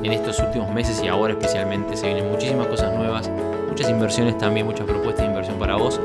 en 0.04 0.12
estos 0.12 0.40
últimos 0.40 0.72
meses 0.72 1.02
y 1.04 1.08
ahora 1.08 1.34
especialmente, 1.34 1.96
se 1.96 2.08
vienen 2.08 2.32
muchísimas 2.32 2.68
cosas 2.68 2.94
nuevas, 2.96 3.30
muchas 3.70 3.90
inversiones 3.90 4.38
también, 4.38 4.66
muchas 4.66 4.86
propuestas 4.86 5.26
de 5.26 5.32
inversión 5.32 5.58
para 5.60 5.76
vos 5.76 6.00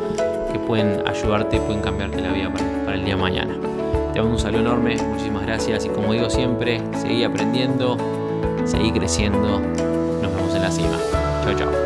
que 0.53 0.59
pueden 0.59 1.03
ayudarte, 1.07 1.59
pueden 1.61 1.83
cambiarte 1.83 2.21
la 2.21 2.33
vida 2.33 2.53
para, 2.53 2.65
para 2.85 2.97
el 2.97 3.05
día 3.05 3.17
de 3.17 3.23
mañana. 3.23 3.55
Te 4.13 4.21
mando 4.21 4.37
un 4.37 4.41
saludo 4.41 4.61
enorme, 4.61 4.97
muchísimas 4.97 5.43
gracias 5.43 5.85
y 5.85 5.89
como 5.89 6.13
digo 6.13 6.31
siempre, 6.31 6.81
seguí 7.03 7.23
aprendiendo, 7.23 7.99
seguí 8.65 8.91
creciendo. 8.91 9.61
Nos 9.61 10.35
vemos 10.35 10.55
en 10.55 10.63
la 10.63 10.71
cima. 10.71 10.97
Chao, 11.45 11.55
chao. 11.55 11.86